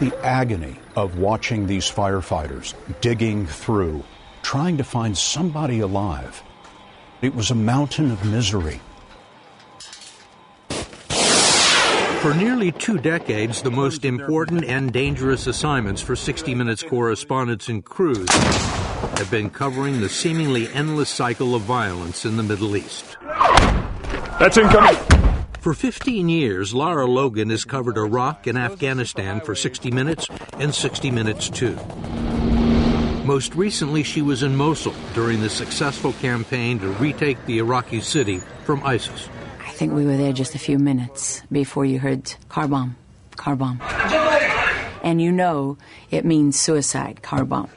the 0.00 0.12
agony 0.22 0.76
of 0.96 1.16
watching 1.16 1.66
these 1.66 1.90
firefighters 1.90 2.74
digging 3.00 3.46
through, 3.46 4.02
trying 4.42 4.76
to 4.76 4.84
find 4.84 5.16
somebody 5.16 5.80
alive. 5.80 6.42
It 7.22 7.34
was 7.34 7.50
a 7.50 7.54
mountain 7.54 8.10
of 8.10 8.22
misery. 8.30 8.80
For 12.24 12.32
nearly 12.32 12.72
two 12.72 12.96
decades, 12.96 13.60
the 13.60 13.70
most 13.70 14.06
important 14.06 14.64
and 14.64 14.90
dangerous 14.90 15.46
assignments 15.46 16.00
for 16.00 16.16
60 16.16 16.54
Minutes 16.54 16.82
correspondents 16.82 17.68
and 17.68 17.84
crews 17.84 18.30
have 18.30 19.30
been 19.30 19.50
covering 19.50 20.00
the 20.00 20.08
seemingly 20.08 20.66
endless 20.68 21.10
cycle 21.10 21.54
of 21.54 21.60
violence 21.64 22.24
in 22.24 22.38
the 22.38 22.42
Middle 22.42 22.78
East. 22.78 23.18
That's 24.40 24.56
incoming. 24.56 24.96
For 25.60 25.74
15 25.74 26.30
years, 26.30 26.72
Lara 26.72 27.04
Logan 27.04 27.50
has 27.50 27.66
covered 27.66 27.98
Iraq 27.98 28.46
and 28.46 28.56
Afghanistan 28.56 29.42
for 29.42 29.54
60 29.54 29.90
Minutes 29.90 30.26
and 30.54 30.74
60 30.74 31.10
Minutes 31.10 31.50
2. 31.50 31.74
Most 33.26 33.54
recently, 33.54 34.02
she 34.02 34.22
was 34.22 34.42
in 34.42 34.56
Mosul 34.56 34.94
during 35.12 35.42
the 35.42 35.50
successful 35.50 36.14
campaign 36.14 36.78
to 36.78 36.88
retake 36.92 37.44
the 37.44 37.58
Iraqi 37.58 38.00
city 38.00 38.38
from 38.64 38.82
ISIS. 38.82 39.28
I 39.74 39.76
think 39.76 39.92
we 39.92 40.06
were 40.06 40.16
there 40.16 40.32
just 40.32 40.54
a 40.54 40.58
few 40.60 40.78
minutes 40.78 41.42
before 41.50 41.84
you 41.84 41.98
heard 41.98 42.32
car 42.48 42.68
bomb, 42.68 42.94
car 43.34 43.56
bomb. 43.56 43.80
And 45.02 45.20
you 45.20 45.32
know 45.32 45.78
it 46.12 46.24
means 46.24 46.56
suicide, 46.60 47.22
car 47.22 47.44
bomb. 47.44 47.68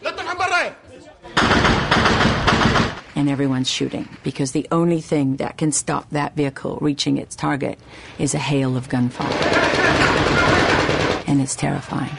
And 3.15 3.27
everyone's 3.27 3.67
shooting 3.67 4.07
because 4.23 4.51
the 4.51 4.67
only 4.71 5.01
thing 5.01 5.37
that 5.37 5.57
can 5.57 5.71
stop 5.71 6.07
that 6.11 6.35
vehicle 6.35 6.77
reaching 6.81 7.17
its 7.17 7.35
target 7.35 7.79
is 8.19 8.35
a 8.35 8.39
hail 8.39 8.77
of 8.77 8.89
gunfire. 8.89 9.33
And 11.25 11.41
it's 11.41 11.55
terrifying. 11.55 12.15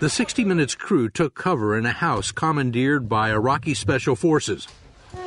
The 0.00 0.10
60 0.10 0.44
Minutes 0.44 0.74
crew 0.74 1.08
took 1.08 1.34
cover 1.34 1.78
in 1.78 1.86
a 1.86 1.92
house 1.92 2.30
commandeered 2.30 3.08
by 3.08 3.30
Iraqi 3.30 3.72
special 3.72 4.16
forces 4.16 4.68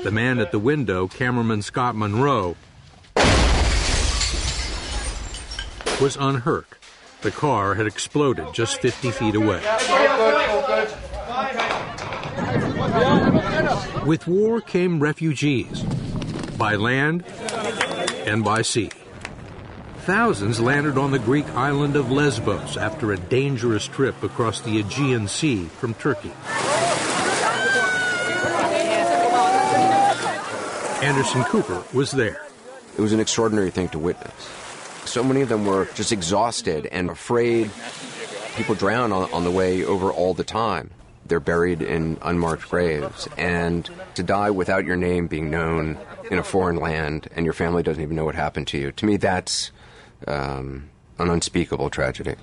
The 0.04 0.12
man 0.12 0.38
at 0.38 0.52
the 0.52 0.60
window, 0.60 1.08
cameraman 1.08 1.64
Scott 1.64 1.96
Monroe, 1.96 2.56
was 6.02 6.18
unhurt. 6.18 6.68
The 7.22 7.30
car 7.30 7.76
had 7.76 7.86
exploded 7.86 8.48
just 8.54 8.82
50 8.82 9.12
feet 9.12 9.36
away. 9.36 9.62
With 14.04 14.26
war 14.28 14.62
came 14.62 15.00
refugees, 15.00 15.84
by 16.58 16.76
land 16.76 17.24
and 18.26 18.44
by 18.44 18.64
sea. 18.64 18.90
Thousands 20.00 20.60
landed 20.60 20.98
on 20.98 21.12
the 21.12 21.20
Greek 21.20 21.48
island 21.50 21.96
of 21.96 22.12
Lesbos 22.12 22.78
after 22.78 23.12
a 23.12 23.18
dangerous 23.18 23.86
trip 23.86 24.24
across 24.24 24.60
the 24.62 24.80
Aegean 24.80 25.28
Sea 25.28 25.66
from 25.66 25.94
Turkey. 25.94 26.32
Anderson 31.06 31.44
Cooper 31.44 31.84
was 31.94 32.12
there. 32.12 32.48
It 32.98 33.02
was 33.02 33.14
an 33.14 33.20
extraordinary 33.20 33.70
thing 33.70 33.90
to 33.90 34.00
witness. 34.00 34.61
So 35.06 35.24
many 35.24 35.42
of 35.42 35.50
them 35.50 35.66
were 35.66 35.86
just 35.96 36.12
exhausted 36.12 36.86
and 36.88 37.10
afraid. 37.10 37.70
People 38.56 38.76
drown 38.76 39.12
on, 39.12 39.32
on 39.32 39.44
the 39.44 39.52
way 39.52 39.84
over 39.84 40.12
all 40.12 40.34
the 40.34 40.44
time. 40.44 40.92
They're 41.26 41.40
buried 41.40 41.82
in 41.82 42.18
unmarked 42.22 42.70
graves. 42.70 43.28
And 43.38 43.90
to 44.16 44.24
die 44.24 44.52
without 44.52 44.86
your 44.86 44.98
name 44.98 45.28
being 45.28 45.50
known 45.50 45.98
in 46.30 46.38
a 46.38 46.44
foreign 46.44 46.78
land 46.78 47.28
and 47.36 47.46
your 47.46 47.54
family 47.54 47.84
doesn't 47.84 48.02
even 48.02 48.16
know 48.16 48.26
what 48.26 48.36
happened 48.36 48.68
to 48.68 48.78
you, 48.78 48.92
to 48.94 49.06
me, 49.06 49.18
that's 49.18 49.72
um, 50.28 50.90
an 51.18 51.30
unspeakable 51.30 51.90
tragedy. 51.90 52.36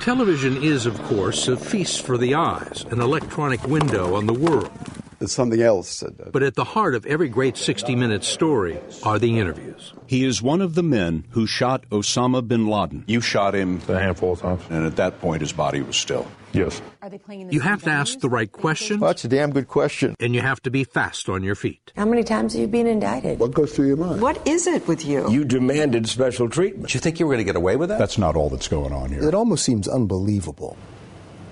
Television 0.00 0.62
is, 0.62 0.86
of 0.86 1.02
course, 1.02 1.48
a 1.48 1.56
feast 1.56 2.02
for 2.02 2.16
the 2.16 2.34
eyes, 2.34 2.84
an 2.90 3.00
electronic 3.00 3.62
window 3.64 4.14
on 4.14 4.26
the 4.26 4.32
world. 4.32 4.70
It's 5.20 5.32
something 5.32 5.60
else. 5.60 6.04
But 6.32 6.42
at 6.44 6.54
the 6.54 6.64
heart 6.64 6.94
of 6.94 7.04
every 7.06 7.28
great 7.28 7.56
60 7.56 7.96
Minute 7.96 8.22
story 8.22 8.78
are 9.02 9.18
the 9.18 9.38
interviews. 9.40 9.92
He 10.06 10.24
is 10.24 10.40
one 10.40 10.62
of 10.62 10.74
the 10.74 10.82
men 10.82 11.24
who 11.30 11.46
shot 11.46 11.84
Osama 11.90 12.46
bin 12.46 12.68
Laden. 12.68 13.04
You 13.08 13.20
shot 13.20 13.54
him 13.54 13.80
a 13.88 13.98
handful 13.98 14.32
of 14.32 14.40
times. 14.40 14.62
And 14.70 14.86
at 14.86 14.96
that 14.96 15.20
point, 15.20 15.40
his 15.40 15.52
body 15.52 15.82
was 15.82 15.96
still. 15.96 16.26
Yes. 16.52 16.80
Are 17.02 17.10
they 17.10 17.18
playing 17.18 17.52
You 17.52 17.60
have 17.60 17.82
to 17.82 17.90
ask 17.90 18.20
the 18.20 18.28
right 18.28 18.50
questions. 18.50 19.00
Well, 19.00 19.10
that's 19.10 19.24
a 19.24 19.28
damn 19.28 19.50
good 19.50 19.68
question. 19.68 20.14
And 20.20 20.34
you 20.34 20.40
have 20.40 20.62
to 20.62 20.70
be 20.70 20.84
fast 20.84 21.28
on 21.28 21.42
your 21.42 21.54
feet. 21.54 21.92
How 21.96 22.06
many 22.06 22.22
times 22.22 22.52
have 22.54 22.62
you 22.62 22.68
been 22.68 22.86
indicted? 22.86 23.38
What 23.38 23.52
goes 23.52 23.72
through 23.74 23.88
your 23.88 23.96
mind? 23.96 24.22
What 24.22 24.46
is 24.46 24.66
it 24.66 24.86
with 24.86 25.04
you? 25.04 25.30
You 25.30 25.44
demanded 25.44 26.08
special 26.08 26.48
treatment. 26.48 26.94
you 26.94 27.00
think 27.00 27.18
you 27.20 27.26
were 27.26 27.34
going 27.34 27.44
to 27.44 27.52
get 27.52 27.56
away 27.56 27.76
with 27.76 27.90
that? 27.90 27.98
That's 27.98 28.18
not 28.18 28.36
all 28.36 28.48
that's 28.50 28.68
going 28.68 28.92
on 28.92 29.10
here. 29.10 29.22
It 29.26 29.34
almost 29.34 29.64
seems 29.64 29.88
unbelievable. 29.88 30.76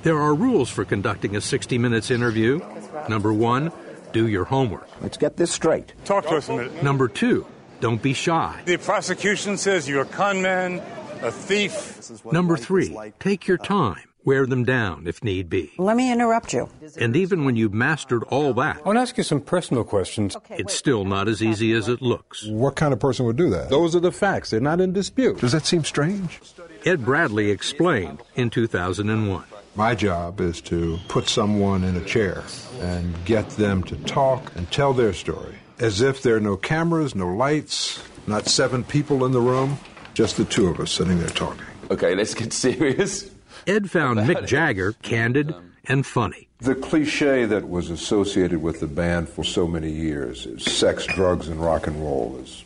There 0.02 0.20
are 0.20 0.34
rules 0.34 0.70
for 0.70 0.84
conducting 0.84 1.34
a 1.34 1.40
60 1.40 1.78
Minutes 1.78 2.12
interview. 2.12 2.60
Number 3.08 3.32
one, 3.32 3.72
do 4.12 4.26
your 4.28 4.44
homework. 4.44 4.88
Let's 5.00 5.16
get 5.16 5.36
this 5.36 5.50
straight. 5.50 5.92
Talk 6.04 6.24
to 6.28 6.36
us 6.36 6.48
a 6.48 6.56
minute. 6.56 6.82
Number 6.82 7.08
two, 7.08 7.46
don't 7.80 8.02
be 8.02 8.12
shy. 8.14 8.60
The 8.64 8.78
prosecution 8.78 9.56
says 9.58 9.88
you're 9.88 10.02
a 10.02 10.06
conman, 10.06 10.82
a 11.22 11.30
thief. 11.30 12.10
Number 12.30 12.56
three, 12.56 12.96
take 13.18 13.46
your 13.46 13.58
time. 13.58 14.02
Wear 14.24 14.44
them 14.44 14.64
down 14.64 15.06
if 15.06 15.22
need 15.22 15.48
be. 15.48 15.70
Let 15.78 15.96
me 15.96 16.10
interrupt 16.10 16.52
you. 16.52 16.68
And 16.98 17.14
even 17.14 17.44
when 17.44 17.54
you've 17.54 17.72
mastered 17.72 18.24
all 18.24 18.52
that, 18.54 18.78
I 18.78 18.80
want 18.80 18.96
to 18.96 19.00
ask 19.02 19.16
you 19.16 19.22
some 19.22 19.40
personal 19.40 19.84
questions. 19.84 20.36
it's 20.50 20.74
still 20.74 21.04
not 21.04 21.28
as 21.28 21.40
easy 21.44 21.72
as 21.72 21.86
it 21.88 22.02
looks. 22.02 22.44
What 22.44 22.74
kind 22.74 22.92
of 22.92 22.98
person 22.98 23.24
would 23.26 23.36
do 23.36 23.50
that? 23.50 23.70
Those 23.70 23.94
are 23.94 24.00
the 24.00 24.10
facts. 24.10 24.50
They're 24.50 24.58
not 24.58 24.80
in 24.80 24.92
dispute. 24.92 25.38
Does 25.38 25.52
that 25.52 25.64
seem 25.64 25.84
strange? 25.84 26.40
Ed 26.84 27.04
Bradley 27.04 27.52
explained 27.52 28.20
in 28.34 28.50
2001. 28.50 29.44
My 29.76 29.94
job 29.94 30.40
is 30.40 30.62
to 30.62 30.98
put 31.06 31.28
someone 31.28 31.84
in 31.84 31.96
a 31.96 32.04
chair 32.04 32.42
and 32.80 33.14
get 33.26 33.50
them 33.50 33.82
to 33.84 33.96
talk 33.96 34.50
and 34.56 34.70
tell 34.70 34.94
their 34.94 35.12
story 35.12 35.56
as 35.78 36.00
if 36.00 36.22
there 36.22 36.34
are 36.36 36.40
no 36.40 36.56
cameras, 36.56 37.14
no 37.14 37.28
lights, 37.28 38.02
not 38.26 38.46
seven 38.46 38.84
people 38.84 39.26
in 39.26 39.32
the 39.32 39.40
room, 39.40 39.78
just 40.14 40.38
the 40.38 40.46
two 40.46 40.68
of 40.68 40.80
us 40.80 40.90
sitting 40.90 41.18
there 41.18 41.28
talking. 41.28 41.66
Okay, 41.90 42.14
let's 42.14 42.32
get 42.32 42.52
serious. 42.54 43.30
Ed 43.66 43.90
found 43.90 44.18
Mick 44.20 44.46
Jagger 44.46 44.94
candid 45.02 45.52
um, 45.52 45.72
and 45.84 46.06
funny. 46.06 46.48
The 46.60 46.74
cliche 46.74 47.44
that 47.44 47.68
was 47.68 47.90
associated 47.90 48.62
with 48.62 48.80
the 48.80 48.86
band 48.86 49.28
for 49.28 49.44
so 49.44 49.66
many 49.66 49.90
years 49.90 50.46
is 50.46 50.64
sex, 50.64 51.04
drugs, 51.04 51.48
and 51.48 51.60
rock 51.60 51.86
and 51.86 52.00
roll 52.00 52.40
is. 52.42 52.64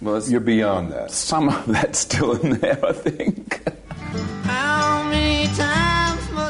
Well, 0.00 0.22
you're 0.22 0.40
beyond 0.40 0.92
that. 0.92 1.10
Some 1.10 1.50
of 1.50 1.66
that's 1.66 1.98
still 1.98 2.40
in 2.40 2.58
there, 2.58 2.82
I 2.84 2.92
think. 2.92 3.60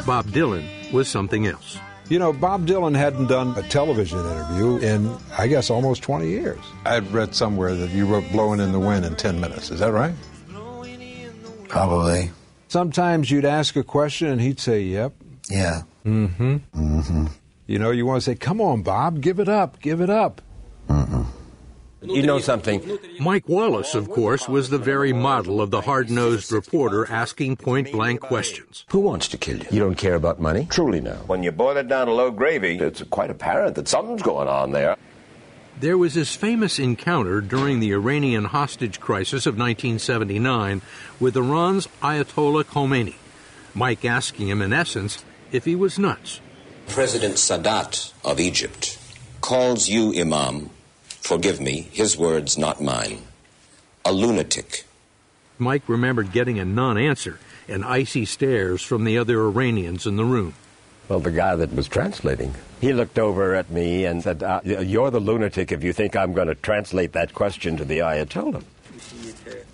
Bob 0.05 0.25
Dylan 0.27 0.91
was 0.91 1.07
something 1.07 1.47
else. 1.47 1.79
You 2.09 2.19
know, 2.19 2.33
Bob 2.33 2.67
Dylan 2.67 2.95
hadn't 2.95 3.27
done 3.27 3.57
a 3.57 3.63
television 3.63 4.19
interview 4.19 4.77
in, 4.77 5.15
I 5.37 5.47
guess, 5.47 5.69
almost 5.69 6.03
20 6.03 6.27
years. 6.27 6.59
I'd 6.85 7.09
read 7.11 7.33
somewhere 7.33 7.73
that 7.73 7.91
you 7.91 8.05
wrote 8.05 8.29
Blowing 8.31 8.59
in 8.59 8.73
the 8.73 8.79
Wind 8.79 9.05
in 9.05 9.15
10 9.15 9.39
minutes. 9.39 9.71
Is 9.71 9.79
that 9.79 9.93
right? 9.93 10.13
Probably. 11.69 12.31
Sometimes 12.67 13.31
you'd 13.31 13.45
ask 13.45 13.75
a 13.75 13.83
question 13.83 14.27
and 14.27 14.41
he'd 14.41 14.59
say, 14.59 14.81
yep. 14.81 15.13
Yeah. 15.49 15.83
Mm 16.05 16.29
hmm. 16.33 16.55
Mm 16.75 17.07
hmm. 17.07 17.25
You 17.65 17.79
know, 17.79 17.91
you 17.91 18.05
want 18.05 18.21
to 18.21 18.25
say, 18.25 18.35
come 18.35 18.59
on, 18.59 18.83
Bob, 18.83 19.21
give 19.21 19.39
it 19.39 19.47
up, 19.47 19.79
give 19.79 20.01
it 20.01 20.09
up. 20.09 20.41
Mm-mm. 20.89 21.25
You 22.03 22.23
know 22.23 22.39
something? 22.39 22.99
Mike 23.19 23.47
Wallace, 23.47 23.95
of 23.95 24.09
course, 24.09 24.47
was 24.47 24.69
the 24.69 24.77
very 24.77 25.13
model 25.13 25.61
of 25.61 25.71
the 25.71 25.81
hard 25.81 26.09
nosed 26.09 26.51
reporter 26.51 27.09
asking 27.09 27.57
point 27.57 27.91
blank 27.91 28.19
questions. 28.19 28.85
Who 28.89 28.99
wants 28.99 29.27
to 29.29 29.37
kill 29.37 29.57
you? 29.57 29.67
You 29.71 29.79
don't 29.79 29.95
care 29.95 30.15
about 30.15 30.39
money? 30.39 30.67
Truly, 30.69 30.99
no. 30.99 31.13
When 31.27 31.43
you 31.43 31.51
boil 31.51 31.77
it 31.77 31.87
down 31.87 32.07
to 32.07 32.13
low 32.13 32.31
gravy, 32.31 32.77
it's 32.77 33.01
quite 33.03 33.29
apparent 33.29 33.75
that 33.75 33.87
something's 33.87 34.21
going 34.21 34.47
on 34.47 34.71
there. 34.71 34.97
There 35.79 35.97
was 35.97 36.13
his 36.13 36.35
famous 36.35 36.77
encounter 36.77 37.41
during 37.41 37.79
the 37.79 37.93
Iranian 37.93 38.45
hostage 38.45 38.99
crisis 38.99 39.45
of 39.45 39.57
1979 39.57 40.81
with 41.19 41.35
Iran's 41.35 41.87
Ayatollah 42.01 42.65
Khomeini. 42.65 43.15
Mike 43.73 44.05
asking 44.05 44.49
him, 44.49 44.61
in 44.61 44.71
essence, 44.71 45.25
if 45.51 45.65
he 45.65 45.75
was 45.75 45.97
nuts. 45.97 46.41
President 46.87 47.35
Sadat 47.35 48.13
of 48.23 48.39
Egypt 48.39 48.99
calls 49.41 49.89
you, 49.89 50.13
Imam, 50.13 50.69
forgive 51.23 51.59
me, 51.59 51.87
his 51.91 52.17
words, 52.17 52.57
not 52.57 52.81
mine, 52.81 53.19
a 54.05 54.11
lunatic. 54.11 54.85
Mike 55.57 55.87
remembered 55.87 56.31
getting 56.31 56.59
a 56.59 56.65
non 56.65 56.97
answer 56.97 57.39
and 57.67 57.85
icy 57.85 58.25
stares 58.25 58.81
from 58.81 59.05
the 59.05 59.17
other 59.17 59.41
Iranians 59.41 60.05
in 60.05 60.17
the 60.17 60.25
room. 60.25 60.53
Well, 61.07 61.19
the 61.19 61.31
guy 61.31 61.55
that 61.55 61.73
was 61.73 61.87
translating, 61.87 62.53
he 62.81 62.93
looked 62.93 63.17
over 63.17 63.55
at 63.55 63.69
me 63.69 64.05
and 64.05 64.23
said, 64.23 64.43
uh, 64.43 64.61
You're 64.63 65.11
the 65.11 65.19
lunatic 65.19 65.71
if 65.71 65.83
you 65.83 65.93
think 65.93 66.15
I'm 66.15 66.33
going 66.33 66.47
to 66.47 66.55
translate 66.55 67.13
that 67.13 67.33
question 67.33 67.77
to 67.77 67.85
the 67.85 67.99
Ayatollah. 67.99 68.63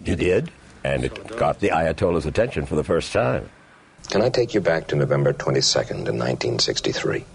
He 0.03 0.15
did, 0.15 0.51
and 0.83 1.03
it 1.03 1.37
got 1.37 1.59
the 1.59 1.69
Ayatollah's 1.69 2.25
attention 2.25 2.65
for 2.65 2.75
the 2.75 2.83
first 2.83 3.11
time. 3.11 3.49
Can 4.09 4.21
I 4.21 4.29
take 4.29 4.53
you 4.53 4.61
back 4.61 4.87
to 4.87 4.95
November 4.95 5.33
22nd 5.33 5.91
in 5.91 6.17
1963? 6.17 7.25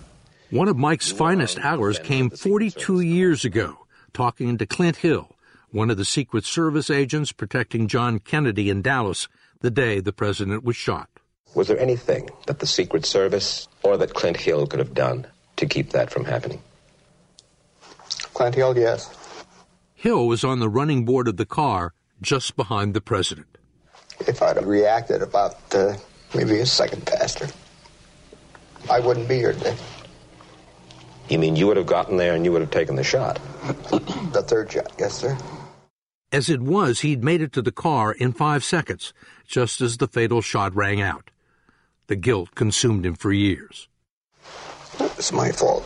One 0.51 0.69
of 0.69 0.77
Mike's 0.77 1.13
finest 1.13 1.59
hours 1.61 1.99
came 1.99 2.31
42 2.31 3.01
years 3.01 3.45
ago, 3.45 3.84
talking 4.15 4.57
to 4.57 4.65
Clint 4.65 4.97
Hill, 4.97 5.37
one 5.71 5.91
of 5.91 5.97
the 5.97 6.05
Secret 6.05 6.45
Service 6.45 6.89
agents 6.89 7.33
protecting 7.33 7.89
John 7.89 8.21
Kennedy 8.21 8.71
in 8.71 8.81
Dallas 8.81 9.29
the 9.61 9.71
day 9.71 10.01
the 10.01 10.13
president 10.13 10.63
was 10.65 10.77
shot. 10.77 11.11
Was 11.55 11.69
there 11.69 11.79
anything 11.79 12.31
that 12.47 12.61
the 12.61 12.67
Secret 12.67 13.05
Service 13.05 13.69
or 13.83 13.97
that 13.97 14.15
Clint 14.15 14.37
Hill 14.37 14.67
could 14.67 14.79
have 14.79 14.95
done 14.95 15.27
to 15.57 15.67
keep 15.67 15.91
that 15.91 16.11
from 16.11 16.25
happening? 16.25 16.61
Clint 18.35 18.55
Hill, 18.55 18.77
yes. 18.77 19.11
Hill 19.95 20.27
was 20.27 20.45
on 20.45 20.59
the 20.59 20.69
running 20.69 21.05
board 21.05 21.29
of 21.29 21.37
the 21.37 21.47
car 21.47 21.95
just 22.21 22.57
behind 22.57 22.95
the 22.95 23.01
president. 23.01 23.47
If 24.21 24.43
I'd 24.43 24.57
have 24.57 24.67
reacted 24.67 25.23
about 25.23 25.57
uh, 25.75 25.95
maybe 26.35 26.59
a 26.61 26.67
second 26.67 27.09
faster, 27.09 27.49
I 28.91 29.01
wouldn't 29.01 29.29
be 29.29 29.37
here 29.37 29.53
today. 29.53 29.77
You 31.29 31.39
mean 31.39 31.57
you 31.57 31.67
would 31.67 31.77
have 31.77 31.87
gotten 31.87 32.17
there 32.17 32.35
and 32.35 32.45
you 32.45 32.53
would 32.53 32.61
have 32.61 32.71
taken 32.71 32.97
the 32.97 33.05
shot? 33.05 33.41
the 34.33 34.45
third 34.47 34.71
shot, 34.71 34.93
yes, 34.99 35.15
sir. 35.15 35.37
As 36.31 36.51
it 36.51 36.61
was, 36.61 37.01
he'd 37.01 37.25
made 37.25 37.41
it 37.41 37.53
to 37.53 37.63
the 37.63 37.73
car 37.73 38.13
in 38.13 38.33
five 38.33 38.65
seconds, 38.65 39.15
just 39.47 39.81
as 39.81 39.97
the 39.97 40.09
fatal 40.09 40.43
shot 40.43 40.75
rang 40.75 41.01
out. 41.01 41.31
The 42.09 42.17
guilt 42.17 42.55
consumed 42.55 43.07
him 43.07 43.15
for 43.15 43.33
years. 43.33 43.89
It's 45.01 45.33
my 45.33 45.53
fault. 45.53 45.85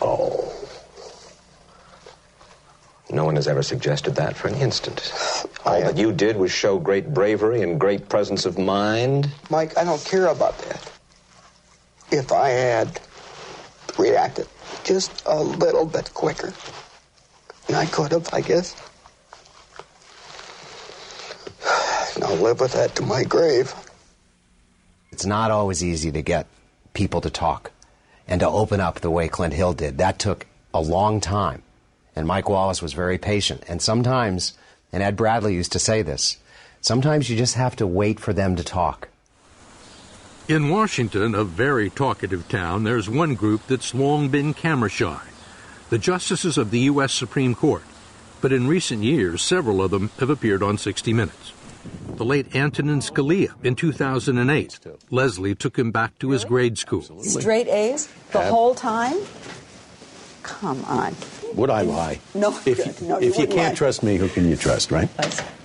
Oh. 0.00 0.52
No 3.10 3.24
one 3.24 3.36
has 3.36 3.48
ever 3.48 3.62
suggested 3.62 4.14
that 4.14 4.36
for 4.36 4.48
an 4.48 4.54
instant. 4.54 5.12
All 5.64 5.80
that 5.80 5.96
you 5.96 6.12
did 6.12 6.36
was 6.36 6.52
show 6.52 6.78
great 6.78 7.12
bravery 7.12 7.62
and 7.62 7.78
great 7.78 8.08
presence 8.08 8.46
of 8.46 8.58
mind. 8.58 9.30
Mike, 9.50 9.76
I 9.76 9.84
don't 9.84 10.02
care 10.04 10.26
about 10.26 10.56
that. 10.58 10.90
If 12.10 12.30
I 12.30 12.50
had 12.50 13.00
reacted 13.98 14.46
just 14.84 15.22
a 15.26 15.42
little 15.42 15.86
bit 15.86 16.12
quicker, 16.14 16.52
and 17.68 17.76
I 17.76 17.86
could 17.86 18.12
have, 18.12 18.32
I 18.32 18.40
guess. 18.40 18.76
And 22.14 22.24
I'll 22.24 22.36
live 22.36 22.60
with 22.60 22.72
that 22.72 22.94
to 22.96 23.02
my 23.02 23.24
grave. 23.24 23.74
It's 25.10 25.24
not 25.24 25.50
always 25.50 25.82
easy 25.82 26.12
to 26.12 26.20
get 26.20 26.46
people 26.92 27.22
to 27.22 27.30
talk 27.30 27.70
and 28.28 28.40
to 28.40 28.48
open 28.48 28.80
up 28.80 29.00
the 29.00 29.10
way 29.10 29.28
Clint 29.28 29.54
Hill 29.54 29.72
did. 29.72 29.98
That 29.98 30.18
took 30.18 30.46
a 30.74 30.80
long 30.80 31.20
time. 31.20 31.62
And 32.14 32.26
Mike 32.26 32.48
Wallace 32.48 32.82
was 32.82 32.92
very 32.92 33.18
patient. 33.18 33.62
And 33.68 33.80
sometimes, 33.80 34.52
and 34.92 35.02
Ed 35.02 35.16
Bradley 35.16 35.54
used 35.54 35.72
to 35.72 35.78
say 35.78 36.02
this, 36.02 36.36
sometimes 36.80 37.30
you 37.30 37.36
just 37.36 37.54
have 37.54 37.76
to 37.76 37.86
wait 37.86 38.20
for 38.20 38.32
them 38.32 38.56
to 38.56 38.64
talk. 38.64 39.08
In 40.48 40.68
Washington, 40.68 41.34
a 41.34 41.44
very 41.44 41.88
talkative 41.88 42.48
town, 42.48 42.84
there's 42.84 43.08
one 43.08 43.34
group 43.34 43.66
that's 43.68 43.94
long 43.94 44.28
been 44.28 44.54
camera 44.54 44.90
shy 44.90 45.20
the 45.90 45.98
justices 45.98 46.56
of 46.56 46.70
the 46.70 46.80
U.S. 46.80 47.12
Supreme 47.12 47.54
Court. 47.54 47.82
But 48.40 48.50
in 48.50 48.66
recent 48.66 49.02
years, 49.02 49.42
several 49.42 49.82
of 49.82 49.90
them 49.90 50.10
have 50.20 50.30
appeared 50.30 50.62
on 50.62 50.78
60 50.78 51.12
Minutes. 51.12 51.52
The 52.16 52.24
late 52.24 52.56
Antonin 52.56 53.00
Scalia 53.00 53.52
in 53.62 53.74
2008. 53.74 54.80
Lesley 55.10 55.54
took 55.54 55.78
him 55.78 55.90
back 55.90 56.18
to 56.20 56.30
his 56.30 56.46
grade 56.46 56.78
school. 56.78 57.02
Straight 57.22 57.68
A's 57.68 58.08
the 58.30 58.40
whole 58.40 58.74
time? 58.74 59.18
Come 60.42 60.82
on. 60.86 61.14
Would 61.56 61.68
I 61.68 61.82
lie? 61.82 62.20
No, 62.34 62.48
If, 62.64 62.64
good. 62.64 63.02
no, 63.02 63.18
if 63.18 63.22
you 63.22 63.30
wouldn't 63.32 63.50
can't 63.50 63.72
lie. 63.72 63.74
trust 63.74 64.02
me, 64.02 64.16
who 64.16 64.28
can 64.28 64.48
you 64.48 64.56
trust, 64.56 64.90
right? 64.90 65.10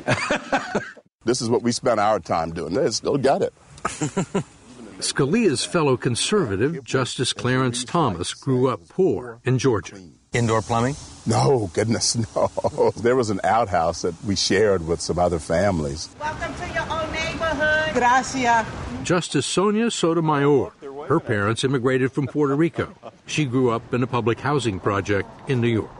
This 1.24 1.42
is 1.42 1.50
what 1.50 1.62
we 1.62 1.74
spent 1.74 2.00
our 2.00 2.22
time 2.22 2.54
doing. 2.54 2.74
They 2.74 2.90
still 2.92 3.18
got 3.18 3.42
it. 3.42 3.54
Scalia's 5.00 5.64
fellow 5.64 5.96
conservative, 5.96 6.84
Justice 6.84 7.32
Clarence 7.32 7.84
Thomas, 7.84 8.34
grew 8.34 8.68
up 8.68 8.88
poor 8.90 9.40
in 9.46 9.60
Georgia. 9.60 9.96
Indoor 10.34 10.62
plumbing? 10.62 10.96
No, 11.26 11.70
goodness, 11.74 12.16
no. 12.36 12.92
There 12.98 13.16
was 13.16 13.30
an 13.30 13.40
outhouse 13.44 14.02
that 14.02 14.16
we 14.24 14.36
shared 14.36 14.88
with 14.88 15.00
some 15.00 15.20
other 15.20 15.40
families. 15.40 16.10
Welcome 16.20 16.54
to 16.56 16.74
your 16.74 16.92
old 16.92 17.12
neighborhood. 17.12 17.94
Gracias. 17.94 18.66
Justice 19.04 19.46
Sonia 19.46 19.92
Sotomayor. 19.92 20.72
Her 21.08 21.20
parents 21.20 21.64
immigrated 21.64 22.12
from 22.12 22.28
Puerto 22.28 22.56
Rico. 22.56 22.94
She 23.28 23.46
grew 23.46 23.70
up 23.70 23.94
in 23.94 24.04
a 24.04 24.08
public 24.08 24.40
housing 24.40 24.80
project 24.80 25.30
in 25.48 25.62
New 25.62 25.70
York. 25.70 25.92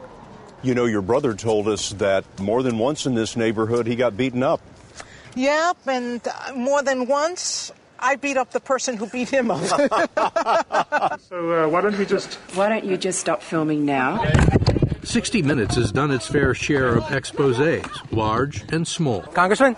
You 0.62 0.74
know, 0.74 0.86
your 0.86 1.02
brother 1.02 1.34
told 1.34 1.68
us 1.68 1.90
that 1.94 2.24
more 2.40 2.62
than 2.62 2.78
once 2.78 3.06
in 3.06 3.14
this 3.14 3.36
neighborhood 3.36 3.86
he 3.86 3.94
got 3.96 4.16
beaten 4.16 4.42
up. 4.42 4.60
Yep, 5.36 5.76
and 5.86 6.20
uh, 6.26 6.52
more 6.54 6.82
than 6.82 7.06
once, 7.06 7.70
I 7.98 8.16
beat 8.16 8.36
up 8.36 8.50
the 8.52 8.60
person 8.60 8.96
who 8.96 9.06
beat 9.08 9.28
him 9.28 9.50
up. 9.50 9.60
So 11.28 11.64
uh, 11.64 11.68
why 11.68 11.80
don't 11.82 11.98
we 11.98 12.06
just. 12.06 12.34
Why 12.54 12.68
don't 12.68 12.84
you 12.84 12.96
just 12.96 13.18
stop 13.20 13.42
filming 13.42 13.84
now? 13.84 14.24
60 15.02 15.42
Minutes 15.42 15.74
has 15.76 15.92
done 15.92 16.10
its 16.10 16.26
fair 16.26 16.54
share 16.54 16.96
of 16.96 17.10
exposes, 17.12 17.84
large 18.10 18.64
and 18.72 18.86
small. 18.86 19.22
Congressman? 19.22 19.76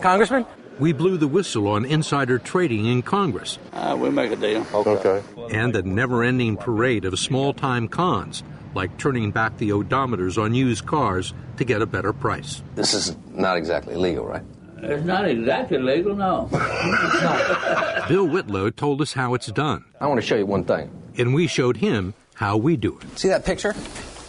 Congressman? 0.00 0.44
We 0.78 0.92
blew 0.92 1.16
the 1.16 1.28
whistle 1.28 1.68
on 1.68 1.84
insider 1.84 2.38
trading 2.38 2.86
in 2.86 3.02
Congress 3.02 3.58
Uh, 3.72 3.96
we'll 3.98 4.12
make 4.12 4.30
a 4.32 4.36
deal. 4.36 4.66
Okay. 4.72 5.22
and 5.50 5.74
the 5.74 5.82
never 5.82 6.22
ending 6.22 6.56
parade 6.56 7.04
of 7.04 7.18
small 7.18 7.52
time 7.52 7.88
cons, 7.88 8.42
like 8.74 8.96
turning 8.98 9.30
back 9.30 9.58
the 9.58 9.70
odometers 9.70 10.42
on 10.42 10.54
used 10.54 10.86
cars 10.86 11.34
to 11.58 11.64
get 11.64 11.82
a 11.82 11.86
better 11.86 12.12
price. 12.12 12.62
This 12.74 12.94
is 12.94 13.16
not 13.32 13.56
exactly 13.58 13.94
legal, 13.96 14.24
right? 14.26 14.42
It's 14.82 15.04
not 15.04 15.28
exactly 15.28 15.78
legal, 15.78 16.14
no. 16.14 16.48
Bill 18.08 18.26
Whitlow 18.26 18.70
told 18.70 19.00
us 19.00 19.12
how 19.12 19.34
it's 19.34 19.46
done. 19.48 19.84
I 20.00 20.06
want 20.06 20.20
to 20.20 20.26
show 20.26 20.36
you 20.36 20.46
one 20.46 20.64
thing. 20.64 20.90
And 21.18 21.34
we 21.34 21.46
showed 21.46 21.76
him 21.76 22.14
how 22.34 22.56
we 22.56 22.76
do 22.76 22.98
it. 22.98 23.18
See 23.18 23.28
that 23.28 23.44
picture? 23.44 23.74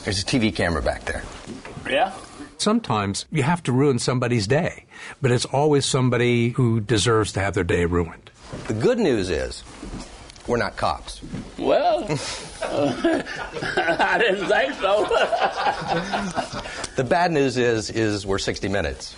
There's 0.04 0.22
a 0.22 0.26
TV 0.26 0.54
camera 0.54 0.82
back 0.82 1.06
there. 1.06 1.24
Yeah? 1.90 2.12
Sometimes 2.58 3.26
you 3.32 3.44
have 3.44 3.64
to 3.64 3.72
ruin 3.72 3.98
somebody's 3.98 4.46
day, 4.46 4.86
but 5.22 5.32
it's 5.32 5.46
always 5.46 5.86
somebody 5.86 6.50
who 6.50 6.80
deserves 6.80 7.32
to 7.34 7.40
have 7.40 7.54
their 7.54 7.64
day 7.64 7.86
ruined. 7.86 8.30
The 8.68 8.74
good 8.74 9.00
news 9.00 9.30
is, 9.30 9.64
we're 10.48 10.58
not 10.58 10.76
cops. 10.76 11.22
Well, 11.58 12.04
I 12.64 14.18
didn't 14.20 14.48
think 14.48 14.74
so. 14.76 15.06
The 16.96 17.04
bad 17.08 17.32
news 17.32 17.58
is, 17.58 17.90
is 17.90 18.26
we're 18.28 18.38
60 18.38 18.68
Minutes. 18.68 19.16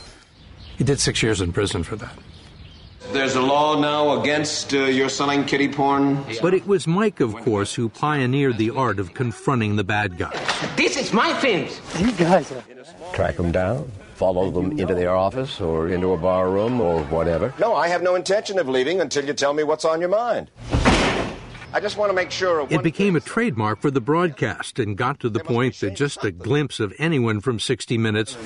He 0.78 0.84
did 0.84 1.00
six 1.00 1.22
years 1.22 1.42
in 1.42 1.54
prison 1.54 1.84
for 1.84 1.96
that. 1.98 2.14
There's 3.12 3.36
a 3.36 3.42
law 3.42 3.80
now 3.80 4.22
against 4.22 4.74
uh, 4.74 4.86
your 4.86 5.10
selling 5.10 5.46
kitty 5.46 5.68
porn. 5.68 6.24
But 6.42 6.54
it 6.54 6.66
was 6.66 6.88
Mike, 6.88 7.20
of 7.20 7.36
course, 7.36 7.76
who 7.76 7.90
pioneered 7.90 8.58
the 8.58 8.72
art 8.72 8.98
of 8.98 9.14
confronting 9.14 9.76
the 9.76 9.84
bad 9.84 10.18
guys. 10.18 10.34
this 10.76 10.98
is 10.98 11.14
my 11.14 11.34
films. 11.40 11.80
You 12.00 12.12
guys 12.14 12.52
are. 12.52 12.64
Track 13.14 13.36
them 13.36 13.52
down, 13.52 13.92
follow 14.16 14.50
them 14.50 14.80
into 14.80 14.96
their 14.96 15.16
office 15.16 15.62
or 15.62 15.90
into 15.90 16.14
a 16.14 16.18
bar 16.18 16.50
room 16.50 16.82
or 16.82 17.04
whatever. 17.04 17.54
No, 17.60 17.76
I 17.76 17.88
have 17.88 18.02
no 18.02 18.16
intention 18.16 18.58
of 18.58 18.68
leaving 18.68 19.00
until 19.02 19.26
you 19.26 19.34
tell 19.34 19.54
me 19.54 19.64
what's 19.64 19.86
on 19.86 20.00
your 20.00 20.10
mind. 20.10 20.50
I 21.76 21.80
just 21.80 21.98
want 21.98 22.10
to 22.10 22.16
make 22.16 22.32
sure 22.32 22.60
of 22.62 22.72
It 22.72 22.76
one 22.76 22.84
became 22.84 23.16
a 23.16 23.20
trademark 23.20 23.82
for 23.82 23.92
the 23.92 24.02
broadcast 24.02 24.80
and 24.80 24.98
got 24.98 25.20
to 25.20 25.30
the 25.30 25.40
point 25.40 25.80
that 25.82 25.96
just 25.96 26.24
a 26.24 26.32
glimpse 26.32 26.80
of 26.80 26.94
anyone 27.00 27.42
from 27.42 27.60
60 27.60 27.98
Minutes 27.98 28.38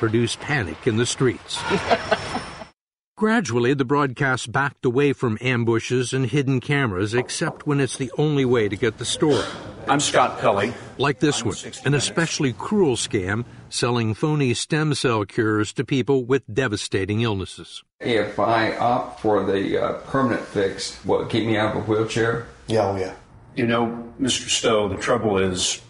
produced 0.00 0.40
panic 0.40 0.86
in 0.86 0.96
the 0.96 1.04
streets. 1.04 1.60
Gradually, 3.16 3.74
the 3.74 3.84
broadcast 3.84 4.50
backed 4.50 4.86
away 4.86 5.12
from 5.12 5.36
ambushes 5.42 6.14
and 6.14 6.24
hidden 6.24 6.58
cameras, 6.58 7.12
except 7.12 7.66
when 7.66 7.78
it's 7.78 7.98
the 7.98 8.10
only 8.16 8.46
way 8.46 8.66
to 8.66 8.76
get 8.76 8.96
the 8.96 9.04
story. 9.04 9.44
I'm 9.86 10.00
Scott 10.00 10.40
Pelley. 10.40 10.72
Like 10.96 11.20
this 11.20 11.44
one, 11.44 11.54
an 11.84 11.92
especially 11.92 12.54
cruel 12.54 12.96
scam 12.96 13.44
selling 13.68 14.14
phony 14.14 14.54
stem 14.54 14.94
cell 14.94 15.26
cures 15.26 15.74
to 15.74 15.84
people 15.84 16.24
with 16.24 16.44
devastating 16.50 17.20
illnesses. 17.20 17.84
If 18.00 18.38
I 18.38 18.74
opt 18.78 19.20
for 19.20 19.44
the 19.44 19.84
uh, 19.84 19.92
permanent 20.06 20.46
fix, 20.46 21.04
will 21.04 21.20
it 21.20 21.28
keep 21.28 21.44
me 21.44 21.58
out 21.58 21.76
of 21.76 21.82
a 21.82 21.84
wheelchair? 21.84 22.46
Yeah, 22.68 22.86
oh 22.86 22.96
yeah. 22.96 23.14
You 23.54 23.66
know, 23.66 24.10
Mr. 24.18 24.48
Stowe, 24.48 24.88
the 24.88 24.96
trouble 24.96 25.36
is 25.36 25.82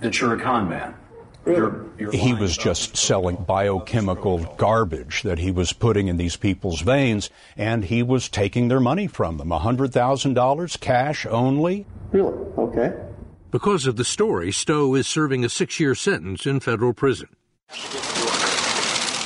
that 0.00 0.20
you're 0.20 0.34
a 0.34 0.40
con 0.40 0.68
man. 0.68 0.96
You're, 1.46 1.86
you're 1.98 2.12
He 2.12 2.32
was 2.32 2.56
just 2.56 2.96
selling 2.96 3.36
biochemical 3.36 4.38
garbage 4.56 5.22
that 5.22 5.38
he 5.38 5.50
was 5.50 5.72
putting 5.72 6.08
in 6.08 6.16
these 6.16 6.36
people's 6.36 6.80
veins, 6.80 7.28
and 7.56 7.84
he 7.84 8.02
was 8.02 8.28
taking 8.28 8.68
their 8.68 8.80
money 8.80 9.06
from 9.06 9.36
them. 9.36 9.48
$100,000 9.48 10.80
cash 10.80 11.26
only. 11.26 11.86
Really? 12.12 12.34
Okay. 12.56 12.94
Because 13.50 13.86
of 13.86 13.96
the 13.96 14.04
story, 14.04 14.50
Stowe 14.52 14.94
is 14.94 15.06
serving 15.06 15.44
a 15.44 15.48
six 15.48 15.78
year 15.78 15.94
sentence 15.94 16.46
in 16.46 16.60
federal 16.60 16.92
prison. 16.92 17.28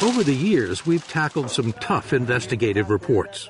Over 0.02 0.22
the 0.22 0.34
years, 0.34 0.86
we've 0.86 1.06
tackled 1.08 1.50
some 1.50 1.72
tough 1.74 2.12
investigative 2.12 2.90
reports. 2.90 3.48